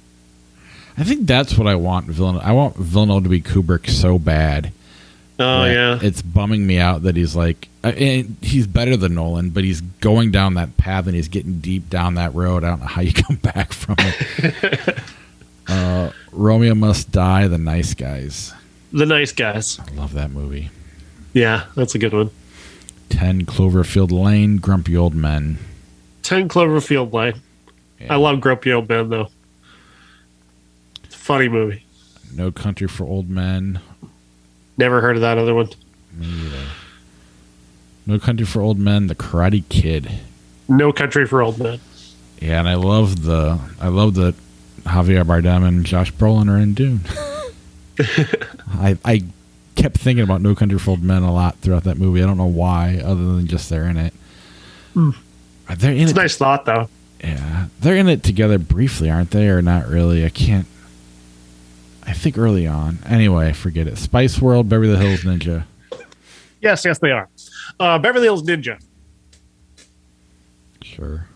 I 0.96 1.02
think 1.02 1.26
that's 1.26 1.58
what 1.58 1.66
I 1.66 1.74
want 1.74 2.06
Villeneuve. 2.06 2.42
I 2.42 2.52
want 2.52 2.76
Villeneuve 2.76 3.24
to 3.24 3.28
be 3.28 3.40
Kubrick 3.40 3.88
so 3.88 4.18
bad. 4.18 4.72
Oh 5.40 5.64
yeah, 5.64 5.98
it's 6.00 6.22
bumming 6.22 6.64
me 6.64 6.78
out 6.78 7.02
that 7.02 7.16
he's 7.16 7.34
like, 7.34 7.68
uh, 7.84 7.92
he's 8.40 8.66
better 8.66 8.96
than 8.96 9.14
Nolan, 9.14 9.50
but 9.50 9.62
he's 9.62 9.82
going 9.82 10.30
down 10.30 10.54
that 10.54 10.76
path 10.78 11.06
and 11.06 11.14
he's 11.14 11.28
getting 11.28 11.60
deep 11.60 11.90
down 11.90 12.14
that 12.14 12.34
road. 12.34 12.64
I 12.64 12.70
don't 12.70 12.80
know 12.80 12.86
how 12.86 13.02
you 13.02 13.12
come 13.14 13.36
back 13.36 13.72
from 13.74 13.96
it. 13.98 14.98
uh, 15.68 16.10
Romeo 16.32 16.74
Must 16.74 17.12
Die, 17.12 17.46
The 17.46 17.58
Nice 17.58 17.92
Guys. 17.92 18.54
The 18.92 19.04
Nice 19.04 19.32
Guys. 19.32 19.78
I 19.80 19.92
love 19.92 20.14
that 20.14 20.30
movie. 20.30 20.70
Yeah, 21.34 21.66
that's 21.76 21.94
a 21.94 21.98
good 21.98 22.14
one. 22.14 22.30
10 23.10 23.44
Cloverfield 23.44 24.10
Lane, 24.10 24.56
Grumpy 24.56 24.96
Old 24.96 25.14
Men. 25.14 25.58
10 26.22 26.48
Cloverfield 26.48 27.12
Lane. 27.12 27.42
Yeah. 28.00 28.14
I 28.14 28.16
love 28.16 28.40
Grumpy 28.40 28.72
Old 28.72 28.88
Men, 28.88 29.10
though. 29.10 29.28
Funny 31.10 31.48
movie. 31.48 31.84
No 32.32 32.50
Country 32.50 32.88
for 32.88 33.04
Old 33.04 33.28
Men. 33.28 33.80
Never 34.78 35.00
heard 35.00 35.16
of 35.16 35.22
that 35.22 35.36
other 35.38 35.54
one. 35.54 35.68
Me 36.16 36.26
either. 36.26 36.64
No 38.06 38.18
Country 38.18 38.46
for 38.46 38.60
Old 38.60 38.78
Men, 38.78 39.06
The 39.06 39.14
Karate 39.14 39.68
Kid. 39.68 40.10
No 40.68 40.92
Country 40.92 41.26
for 41.26 41.42
Old 41.42 41.58
Men. 41.58 41.80
Yeah, 42.40 42.58
and 42.58 42.68
I 42.68 42.74
love 42.74 43.24
the 43.24 43.58
I 43.80 43.88
love 43.88 44.14
that 44.14 44.34
Javier 44.82 45.24
Bardem 45.24 45.66
and 45.66 45.86
Josh 45.86 46.12
Brolin 46.12 46.50
are 46.50 46.58
in 46.58 46.74
Dune. 46.74 47.00
I 48.78 48.98
I 49.04 49.22
kept 49.76 49.98
thinking 49.98 50.22
about 50.24 50.42
No 50.42 50.54
Country 50.54 50.78
for 50.78 50.92
Old 50.92 51.02
Men 51.02 51.22
a 51.22 51.32
lot 51.32 51.56
throughout 51.58 51.84
that 51.84 51.96
movie. 51.96 52.22
I 52.22 52.26
don't 52.26 52.38
know 52.38 52.44
why, 52.46 53.00
other 53.02 53.24
than 53.36 53.46
just 53.46 53.70
they're 53.70 53.88
in 53.88 53.96
it. 53.96 54.14
Mm. 54.94 55.14
They're 55.76 55.92
in 55.92 56.02
it's 56.02 56.10
it, 56.10 56.16
a 56.16 56.20
nice 56.20 56.36
thought, 56.36 56.66
though. 56.66 56.88
Yeah, 57.22 57.68
they're 57.80 57.96
in 57.96 58.08
it 58.08 58.22
together 58.22 58.58
briefly, 58.58 59.10
aren't 59.10 59.30
they, 59.30 59.48
or 59.48 59.62
not 59.62 59.88
really? 59.88 60.24
I 60.24 60.28
can't 60.28 60.66
I 62.06 62.12
think 62.12 62.36
early 62.36 62.66
on. 62.66 62.98
Anyway, 63.06 63.52
forget 63.52 63.86
it. 63.86 63.96
Spice 63.98 64.40
World, 64.40 64.68
Beverly 64.68 64.96
Hills 64.96 65.20
Ninja. 65.20 65.64
Yes, 66.64 66.82
yes, 66.82 66.98
they 66.98 67.10
are. 67.10 67.28
Uh, 67.78 67.98
Beverly 67.98 68.24
Hills 68.24 68.42
Ninja. 68.42 68.82
Sure. 70.82 71.26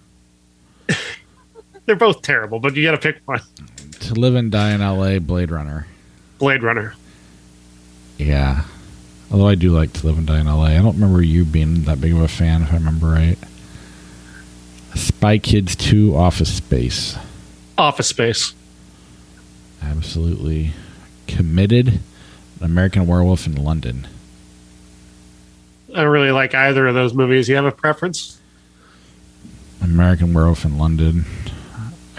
They're 1.84 1.96
both 1.96 2.22
terrible, 2.22 2.60
but 2.60 2.74
you 2.74 2.82
got 2.82 2.92
to 2.92 2.98
pick 2.98 3.20
one. 3.26 3.42
To 4.00 4.14
Live 4.14 4.34
and 4.34 4.50
Die 4.50 4.70
in 4.70 4.80
L.A., 4.80 5.18
Blade 5.18 5.50
Runner. 5.50 5.86
Blade 6.38 6.62
Runner. 6.62 6.94
Yeah. 8.16 8.64
Although 9.30 9.48
I 9.48 9.54
do 9.54 9.70
like 9.70 9.92
To 9.92 10.06
Live 10.06 10.16
and 10.16 10.26
Die 10.26 10.40
in 10.40 10.46
L.A. 10.46 10.70
I 10.70 10.76
don't 10.76 10.94
remember 10.94 11.20
you 11.20 11.44
being 11.44 11.82
that 11.84 12.00
big 12.00 12.14
of 12.14 12.20
a 12.22 12.28
fan, 12.28 12.62
if 12.62 12.72
I 12.72 12.76
remember 12.76 13.08
right. 13.08 13.38
Spy 14.94 15.36
Kids 15.36 15.76
2 15.76 16.16
Office 16.16 16.54
Space. 16.54 17.18
Office 17.76 18.08
Space. 18.08 18.54
Absolutely. 19.82 20.72
Committed. 21.26 22.00
American 22.62 23.06
Werewolf 23.06 23.46
in 23.46 23.56
London. 23.56 24.06
I 25.94 26.02
don't 26.02 26.08
really 26.08 26.30
like 26.30 26.54
either 26.54 26.86
of 26.86 26.94
those 26.94 27.14
movies. 27.14 27.48
You 27.48 27.56
have 27.56 27.64
a 27.64 27.72
preference? 27.72 28.40
American 29.82 30.34
Werewolf 30.34 30.64
in 30.64 30.78
London. 30.78 31.24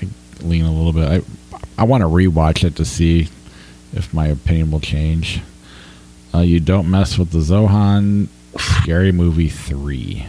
I 0.01 0.07
lean 0.41 0.65
a 0.65 0.71
little 0.71 0.93
bit. 0.93 1.23
I 1.51 1.61
I 1.81 1.83
want 1.83 2.01
to 2.01 2.07
rewatch 2.07 2.63
it 2.63 2.75
to 2.77 2.85
see 2.85 3.29
if 3.93 4.13
my 4.13 4.27
opinion 4.27 4.71
will 4.71 4.79
change. 4.79 5.41
Uh, 6.33 6.39
you 6.39 6.59
don't 6.59 6.89
mess 6.89 7.17
with 7.17 7.31
the 7.31 7.39
Zohan. 7.39 8.27
Scary 8.57 9.11
Movie 9.11 9.49
three. 9.49 10.25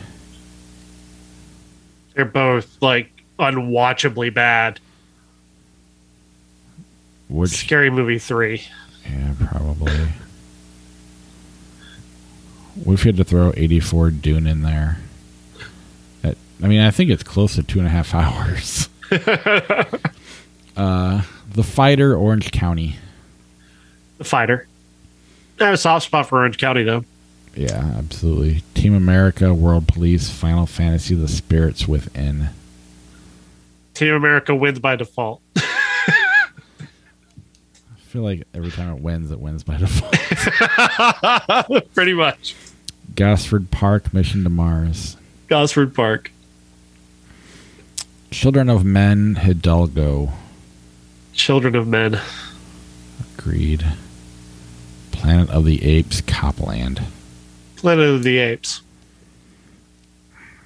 They're 2.14 2.24
both 2.24 2.80
like 2.82 3.10
unwatchably 3.38 4.32
bad. 4.32 4.80
Which 7.28 7.50
Scary 7.50 7.90
Movie 7.90 8.18
three? 8.18 8.62
Yeah, 9.08 9.34
probably. 9.40 10.08
You 12.76 12.96
had 12.96 13.16
to 13.16 13.24
throw 13.24 13.52
84 13.56 14.10
Dune 14.10 14.46
in 14.46 14.62
there? 14.62 14.98
At, 16.22 16.36
I 16.62 16.66
mean, 16.66 16.80
I 16.80 16.90
think 16.90 17.10
it's 17.10 17.22
close 17.22 17.54
to 17.56 17.62
two 17.62 17.78
and 17.78 17.86
a 17.86 17.90
half 17.90 18.14
hours. 18.14 18.88
uh, 20.76 21.22
the 21.52 21.62
Fighter, 21.64 22.14
Orange 22.16 22.50
County. 22.52 22.96
The 24.18 24.24
Fighter. 24.24 24.66
I 25.60 25.64
have 25.64 25.74
a 25.74 25.78
soft 25.78 26.06
spot 26.06 26.28
for 26.28 26.38
Orange 26.38 26.58
County, 26.58 26.84
though. 26.84 27.04
Yeah, 27.54 27.92
absolutely. 27.98 28.62
Team 28.74 28.94
America, 28.94 29.52
World 29.52 29.88
Police, 29.88 30.30
Final 30.30 30.66
Fantasy, 30.66 31.14
The 31.14 31.28
Spirits 31.28 31.88
Within. 31.88 32.50
Team 33.94 34.14
America 34.14 34.54
wins 34.54 34.78
by 34.78 34.96
default. 34.96 35.42
I 38.10 38.12
feel 38.12 38.22
like 38.22 38.42
every 38.54 38.72
time 38.72 38.92
it 38.96 39.00
wins, 39.00 39.30
it 39.30 39.38
wins 39.38 39.62
by 39.62 39.76
default. 39.78 40.16
Pretty 41.94 42.12
much. 42.12 42.56
Gosford 43.14 43.70
Park, 43.70 44.12
Mission 44.12 44.42
to 44.42 44.50
Mars. 44.50 45.16
Gosford 45.46 45.94
Park. 45.94 46.32
Children 48.32 48.68
of 48.68 48.84
Men, 48.84 49.36
Hidalgo. 49.36 50.32
Children 51.34 51.76
of 51.76 51.86
Men. 51.86 52.20
Agreed. 53.38 53.86
Planet 55.12 55.48
of 55.50 55.64
the 55.64 55.84
Apes, 55.84 56.20
Copland. 56.20 57.00
Planet 57.76 58.08
of 58.08 58.24
the 58.24 58.38
Apes. 58.38 58.80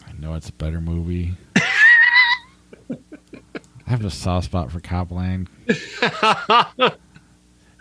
I 0.09 0.13
know 0.19 0.33
it's 0.33 0.49
a 0.49 0.53
better 0.53 0.81
movie. 0.81 1.35
I 2.91 2.97
have 3.85 4.03
a 4.03 4.11
soft 4.11 4.47
spot 4.47 4.73
for 4.73 4.81
Copland. 4.81 5.51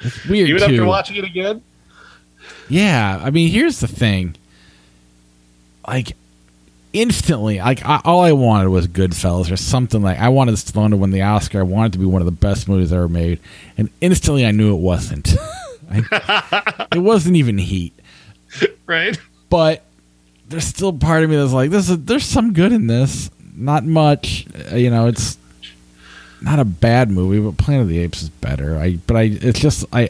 It's 0.03 0.25
weird 0.25 0.49
Even 0.49 0.59
too. 0.61 0.65
after 0.75 0.85
watching 0.85 1.15
it 1.17 1.23
again? 1.23 1.61
Yeah, 2.69 3.19
I 3.23 3.29
mean, 3.29 3.49
here's 3.49 3.79
the 3.79 3.87
thing. 3.87 4.35
Like, 5.87 6.15
instantly, 6.93 7.57
like 7.59 7.83
I, 7.85 8.01
all 8.05 8.21
I 8.21 8.31
wanted 8.31 8.69
was 8.69 8.87
Goodfellas 8.87 9.51
or 9.51 9.57
something 9.57 10.01
like. 10.01 10.17
I 10.19 10.29
wanted 10.29 10.55
Stallone 10.55 10.91
to 10.91 10.97
win 10.97 11.11
the 11.11 11.21
Oscar. 11.23 11.59
I 11.59 11.63
wanted 11.63 11.87
it 11.87 11.91
to 11.93 11.99
be 11.99 12.05
one 12.05 12.21
of 12.21 12.25
the 12.25 12.31
best 12.31 12.67
movies 12.67 12.93
ever 12.93 13.07
made, 13.09 13.39
and 13.77 13.89
instantly 14.01 14.45
I 14.45 14.51
knew 14.51 14.73
it 14.73 14.79
wasn't. 14.79 15.33
I, 15.91 16.87
it 16.93 16.99
wasn't 16.99 17.35
even 17.35 17.57
Heat, 17.57 17.93
Right? 18.85 19.17
but 19.49 19.83
there's 20.49 20.65
still 20.65 20.93
part 20.93 21.23
of 21.23 21.29
me 21.29 21.35
that's 21.35 21.51
like, 21.53 21.69
"This 21.69 21.89
is 21.89 22.03
there's 22.05 22.25
some 22.25 22.53
good 22.53 22.71
in 22.71 22.87
this. 22.87 23.29
Not 23.55 23.85
much, 23.85 24.47
Uh, 24.71 24.75
you 24.75 24.89
know. 24.89 25.07
It's 25.07 25.37
not 26.43 26.59
a 26.59 26.65
bad 26.65 27.09
movie, 27.09 27.39
but 27.39 27.57
Planet 27.57 27.83
of 27.83 27.87
the 27.89 27.99
Apes 27.99 28.21
is 28.21 28.29
better. 28.29 28.77
I 28.77 28.97
but 29.07 29.15
I 29.15 29.21
it's 29.23 29.59
just 29.59 29.85
I 29.93 30.09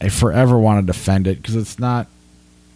I 0.00 0.08
forever 0.08 0.58
want 0.58 0.86
to 0.86 0.92
defend 0.92 1.26
it 1.26 1.40
because 1.42 1.56
it's 1.56 1.78
not. 1.78 2.06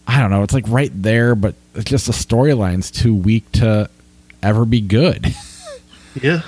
I 0.07 0.19
don't 0.21 0.29
know. 0.31 0.43
It's 0.43 0.53
like 0.53 0.67
right 0.67 0.91
there, 0.93 1.35
but 1.35 1.55
it's 1.75 1.89
just 1.89 2.05
the 2.05 2.13
storyline's 2.13 2.91
too 2.91 3.13
weak 3.13 3.51
to 3.53 3.89
ever 4.43 4.65
be 4.65 4.81
good. 4.81 5.33
Yeah. 6.21 6.41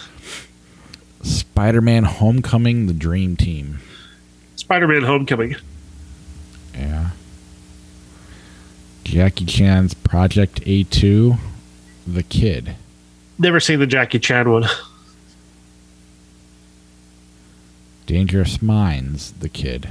Spider-Man: 1.21 2.03
Homecoming, 2.03 2.87
The 2.87 2.93
Dream 2.93 3.35
Team. 3.35 3.79
Spider 4.55 4.87
Man 4.87 5.03
Homecoming. 5.03 5.55
Yeah. 6.73 7.11
Jackie 9.03 9.45
Chan's 9.45 9.93
Project 9.93 10.61
A2, 10.61 11.37
The 12.07 12.23
Kid. 12.23 12.75
Never 13.37 13.59
seen 13.59 13.79
the 13.79 13.87
Jackie 13.87 14.19
Chan 14.19 14.49
one. 14.49 14.65
Dangerous 18.09 18.59
Minds, 18.59 19.33
The 19.33 19.49
Kid. 19.49 19.89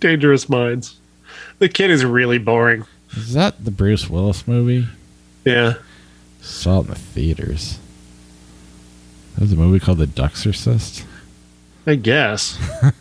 Dangerous 0.00 0.48
Minds. 0.48 0.96
The 1.60 1.68
kid 1.68 1.88
is 1.88 2.04
really 2.04 2.38
boring. 2.38 2.84
Is 3.12 3.32
that 3.34 3.64
the 3.64 3.70
Bruce 3.70 4.10
Willis 4.10 4.48
movie? 4.48 4.88
Yeah. 5.44 5.74
Saw 6.40 6.78
it 6.80 6.86
in 6.86 6.86
the 6.88 6.94
theaters. 6.96 7.78
There's 9.38 9.52
a 9.52 9.56
movie 9.56 9.78
called 9.78 9.98
The 9.98 10.08
Duxorcist. 10.08 11.04
I 11.86 11.94
guess. 11.94 12.58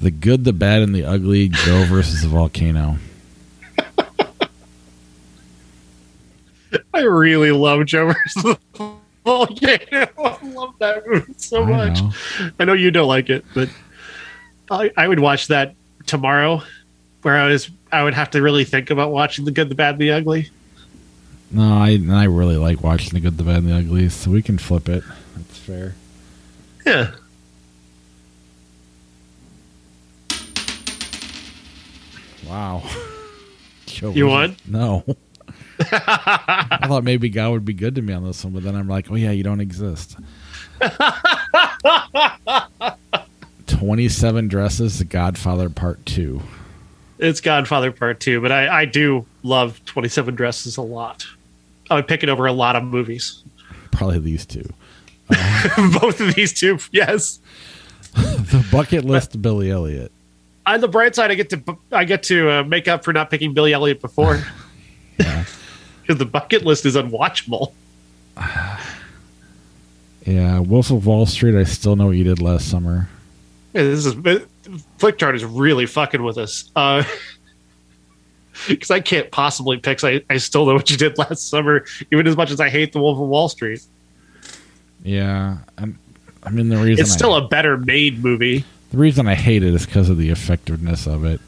The 0.00 0.10
Good, 0.10 0.44
the 0.44 0.54
Bad, 0.54 0.80
and 0.80 0.94
the 0.94 1.04
Ugly. 1.04 1.50
Joe 1.50 1.84
versus 1.84 2.22
the 2.22 2.28
Volcano. 2.28 2.96
I 6.94 7.00
really 7.02 7.52
love 7.52 7.84
Joe 7.84 8.06
versus 8.06 8.42
the 8.42 8.58
Oh, 9.32 9.46
Volcano. 9.46 10.08
I 10.18 10.46
love 10.48 10.74
that 10.80 11.06
movie 11.06 11.34
so 11.36 11.62
I 11.62 11.66
much. 11.70 12.02
know. 12.02 12.10
I 12.58 12.64
know 12.64 12.72
you 12.72 12.90
don't 12.90 13.06
like 13.06 13.30
it, 13.30 13.44
but 13.54 13.68
I, 14.70 14.90
I 14.96 15.06
would 15.06 15.20
watch 15.20 15.46
that 15.48 15.74
tomorrow, 16.06 16.62
where 17.22 17.36
I 17.36 17.46
was 17.48 17.70
I 17.92 18.02
would 18.02 18.14
have 18.14 18.30
to 18.30 18.42
really 18.42 18.64
think 18.64 18.90
about 18.90 19.12
watching 19.12 19.44
the 19.44 19.52
good, 19.52 19.68
the 19.68 19.74
bad, 19.76 19.94
and 19.94 20.00
the 20.00 20.10
ugly. 20.10 20.50
No, 21.52 21.62
I 21.62 21.98
I 22.10 22.24
really 22.24 22.56
like 22.56 22.82
watching 22.82 23.10
The 23.10 23.20
Good, 23.20 23.36
the 23.36 23.42
Bad, 23.42 23.58
and 23.58 23.68
the 23.68 23.76
Ugly, 23.76 24.08
so 24.10 24.30
we 24.30 24.40
can 24.42 24.56
flip 24.58 24.88
it. 24.88 25.02
That's 25.36 25.58
fair. 25.58 25.94
Yeah. 26.86 27.10
Wow. 32.48 32.82
Joe 33.86 34.10
You 34.12 34.26
won? 34.28 34.56
No. 34.66 35.04
I 35.92 36.86
thought 36.86 37.04
maybe 37.04 37.28
God 37.28 37.50
would 37.50 37.64
be 37.64 37.74
good 37.74 37.94
to 37.96 38.02
me 38.02 38.12
on 38.12 38.24
this 38.24 38.44
one, 38.44 38.52
but 38.52 38.62
then 38.62 38.74
I'm 38.74 38.88
like, 38.88 39.10
oh 39.10 39.14
yeah, 39.14 39.30
you 39.30 39.42
don't 39.42 39.60
exist. 39.60 40.16
Twenty-seven 43.66 44.48
dresses, 44.48 44.98
The 44.98 45.04
Godfather 45.04 45.70
Part 45.70 46.04
Two. 46.06 46.42
It's 47.18 47.40
Godfather 47.40 47.92
Part 47.92 48.20
Two, 48.20 48.40
but 48.40 48.52
I, 48.52 48.80
I 48.82 48.84
do 48.84 49.26
love 49.42 49.84
Twenty 49.84 50.08
Seven 50.08 50.34
Dresses 50.34 50.76
a 50.76 50.82
lot. 50.82 51.26
I 51.90 51.94
would 51.94 52.08
pick 52.08 52.22
it 52.22 52.28
over 52.28 52.46
a 52.46 52.52
lot 52.52 52.76
of 52.76 52.84
movies. 52.84 53.42
Probably 53.90 54.18
these 54.20 54.46
two. 54.46 54.68
Both 56.00 56.20
of 56.20 56.34
these 56.34 56.52
two, 56.52 56.78
yes. 56.92 57.40
The 58.14 58.66
bucket 58.72 59.04
list, 59.04 59.40
Billy 59.40 59.70
Elliot. 59.70 60.10
On 60.66 60.80
the 60.80 60.88
bright 60.88 61.14
side, 61.14 61.30
I 61.30 61.34
get 61.34 61.50
to 61.50 61.78
I 61.92 62.04
get 62.04 62.22
to 62.24 62.50
uh, 62.50 62.62
make 62.64 62.88
up 62.88 63.04
for 63.04 63.12
not 63.12 63.30
picking 63.30 63.54
Billy 63.54 63.72
Elliot 63.72 64.00
before 64.00 64.42
Yeah, 65.18 65.44
because 66.10 66.18
the 66.18 66.26
bucket 66.26 66.64
list 66.64 66.84
is 66.86 66.96
unwatchable. 66.96 67.72
yeah. 70.26 70.58
Wolf 70.58 70.90
of 70.90 71.06
Wall 71.06 71.24
Street. 71.24 71.54
I 71.54 71.62
still 71.62 71.94
know 71.94 72.06
what 72.06 72.16
you 72.16 72.24
did 72.24 72.42
last 72.42 72.68
summer. 72.68 73.08
Yeah, 73.72 73.82
this 73.82 74.06
is 74.06 74.14
Flickchart 74.98 75.36
is 75.36 75.44
really 75.44 75.86
fucking 75.86 76.24
with 76.24 76.36
us. 76.36 76.68
Uh, 76.74 77.04
because 78.68 78.90
I 78.90 78.98
can't 78.98 79.30
possibly 79.30 79.76
pick. 79.76 80.00
So 80.00 80.08
I, 80.08 80.24
I 80.28 80.38
still 80.38 80.66
know 80.66 80.74
what 80.74 80.90
you 80.90 80.96
did 80.96 81.16
last 81.16 81.48
summer, 81.48 81.84
even 82.10 82.26
as 82.26 82.36
much 82.36 82.50
as 82.50 82.58
I 82.58 82.70
hate 82.70 82.92
the 82.92 82.98
Wolf 83.00 83.20
of 83.20 83.28
Wall 83.28 83.48
Street. 83.48 83.80
Yeah, 85.04 85.58
I'm, 85.78 85.96
I 86.42 86.50
mean 86.50 86.70
the 86.70 86.76
reason 86.78 87.04
It's 87.04 87.12
still 87.12 87.34
I, 87.34 87.38
a 87.38 87.46
better 87.46 87.76
made 87.76 88.22
movie. 88.24 88.64
the 88.90 88.98
reason 88.98 89.28
I 89.28 89.36
hate 89.36 89.62
it 89.62 89.74
is 89.74 89.86
because 89.86 90.08
of 90.08 90.18
the 90.18 90.30
effectiveness 90.30 91.06
of 91.06 91.24
it. 91.24 91.40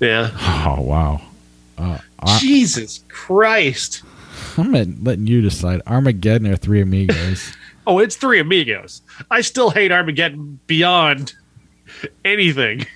Yeah. 0.00 0.30
Oh 0.66 0.80
wow. 0.80 1.20
Uh, 1.82 1.98
I, 2.20 2.38
Jesus 2.38 3.04
Christ. 3.08 4.02
I'm 4.56 4.72
letting 5.02 5.26
you 5.26 5.40
decide. 5.42 5.82
Armageddon 5.86 6.46
or 6.46 6.56
Three 6.56 6.80
Amigos. 6.80 7.52
Oh, 7.84 7.98
it's 7.98 8.14
Three 8.14 8.38
Amigos. 8.38 9.02
I 9.28 9.40
still 9.40 9.70
hate 9.70 9.90
Armageddon 9.90 10.60
beyond 10.68 11.32
anything. 12.24 12.86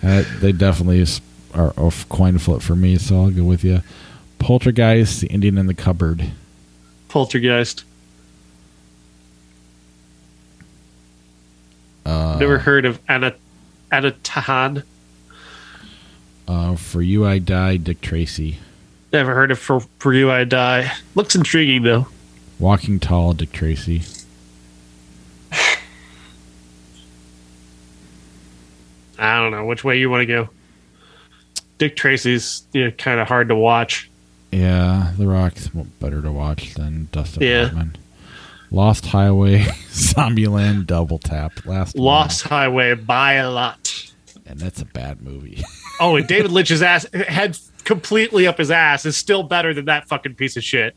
Uh, 0.00 0.22
they 0.38 0.52
definitely 0.52 1.04
are 1.52 1.74
off 1.76 2.08
coin 2.08 2.38
flip 2.38 2.62
for 2.62 2.76
me, 2.76 2.96
so 2.96 3.16
I'll 3.24 3.30
go 3.32 3.42
with 3.42 3.64
you. 3.64 3.82
Poltergeist, 4.38 5.20
The 5.20 5.26
Indian 5.26 5.58
in 5.58 5.66
the 5.66 5.74
Cupboard. 5.74 6.30
Poltergeist. 7.08 7.82
Uh, 12.06 12.36
Never 12.38 12.58
heard 12.58 12.84
of 12.84 13.00
Anna 13.08 13.34
Anatahan. 13.90 14.84
Uh, 16.50 16.74
for 16.74 17.00
you, 17.00 17.24
I 17.24 17.38
die. 17.38 17.76
Dick 17.76 18.00
Tracy. 18.00 18.58
Never 19.12 19.34
heard 19.34 19.52
of 19.52 19.58
For 19.60 19.78
For 20.00 20.12
You 20.12 20.32
I 20.32 20.42
Die. 20.42 20.90
Looks 21.14 21.36
intriguing 21.36 21.84
though. 21.84 22.08
Walking 22.58 22.98
Tall. 22.98 23.34
Dick 23.34 23.52
Tracy. 23.52 24.02
I 29.18 29.38
don't 29.38 29.50
know 29.52 29.64
which 29.66 29.84
way 29.84 29.98
you 29.98 30.08
want 30.10 30.22
to 30.22 30.26
go. 30.26 30.48
Dick 31.78 31.96
Tracy's 31.96 32.62
you 32.72 32.84
know, 32.86 32.90
kind 32.92 33.20
of 33.20 33.28
hard 33.28 33.48
to 33.48 33.54
watch. 33.56 34.10
Yeah, 34.52 35.12
The 35.16 35.26
Rock's 35.28 35.68
better 35.68 36.20
to 36.22 36.32
watch 36.32 36.74
than 36.74 37.08
Dustin 37.12 37.42
Yeah. 37.42 37.64
Hoffman. 37.66 37.96
Lost 38.72 39.06
Highway, 39.06 39.60
Zombieland, 39.90 40.86
Double 40.86 41.18
Tap. 41.18 41.52
Last 41.66 41.94
one. 41.96 42.04
Lost 42.04 42.42
Highway 42.42 42.94
by 42.94 43.34
a 43.34 43.50
lot. 43.50 44.12
and 44.46 44.58
that's 44.58 44.80
a 44.80 44.84
bad 44.84 45.22
movie. 45.22 45.62
Oh, 46.00 46.16
and 46.16 46.26
David 46.26 46.50
Lynch's 46.50 46.82
ass 46.82 47.06
head 47.12 47.58
completely 47.84 48.46
up 48.46 48.58
his 48.58 48.70
ass 48.70 49.04
is 49.04 49.16
still 49.16 49.42
better 49.42 49.74
than 49.74 49.84
that 49.84 50.08
fucking 50.08 50.34
piece 50.34 50.56
of 50.56 50.64
shit. 50.64 50.96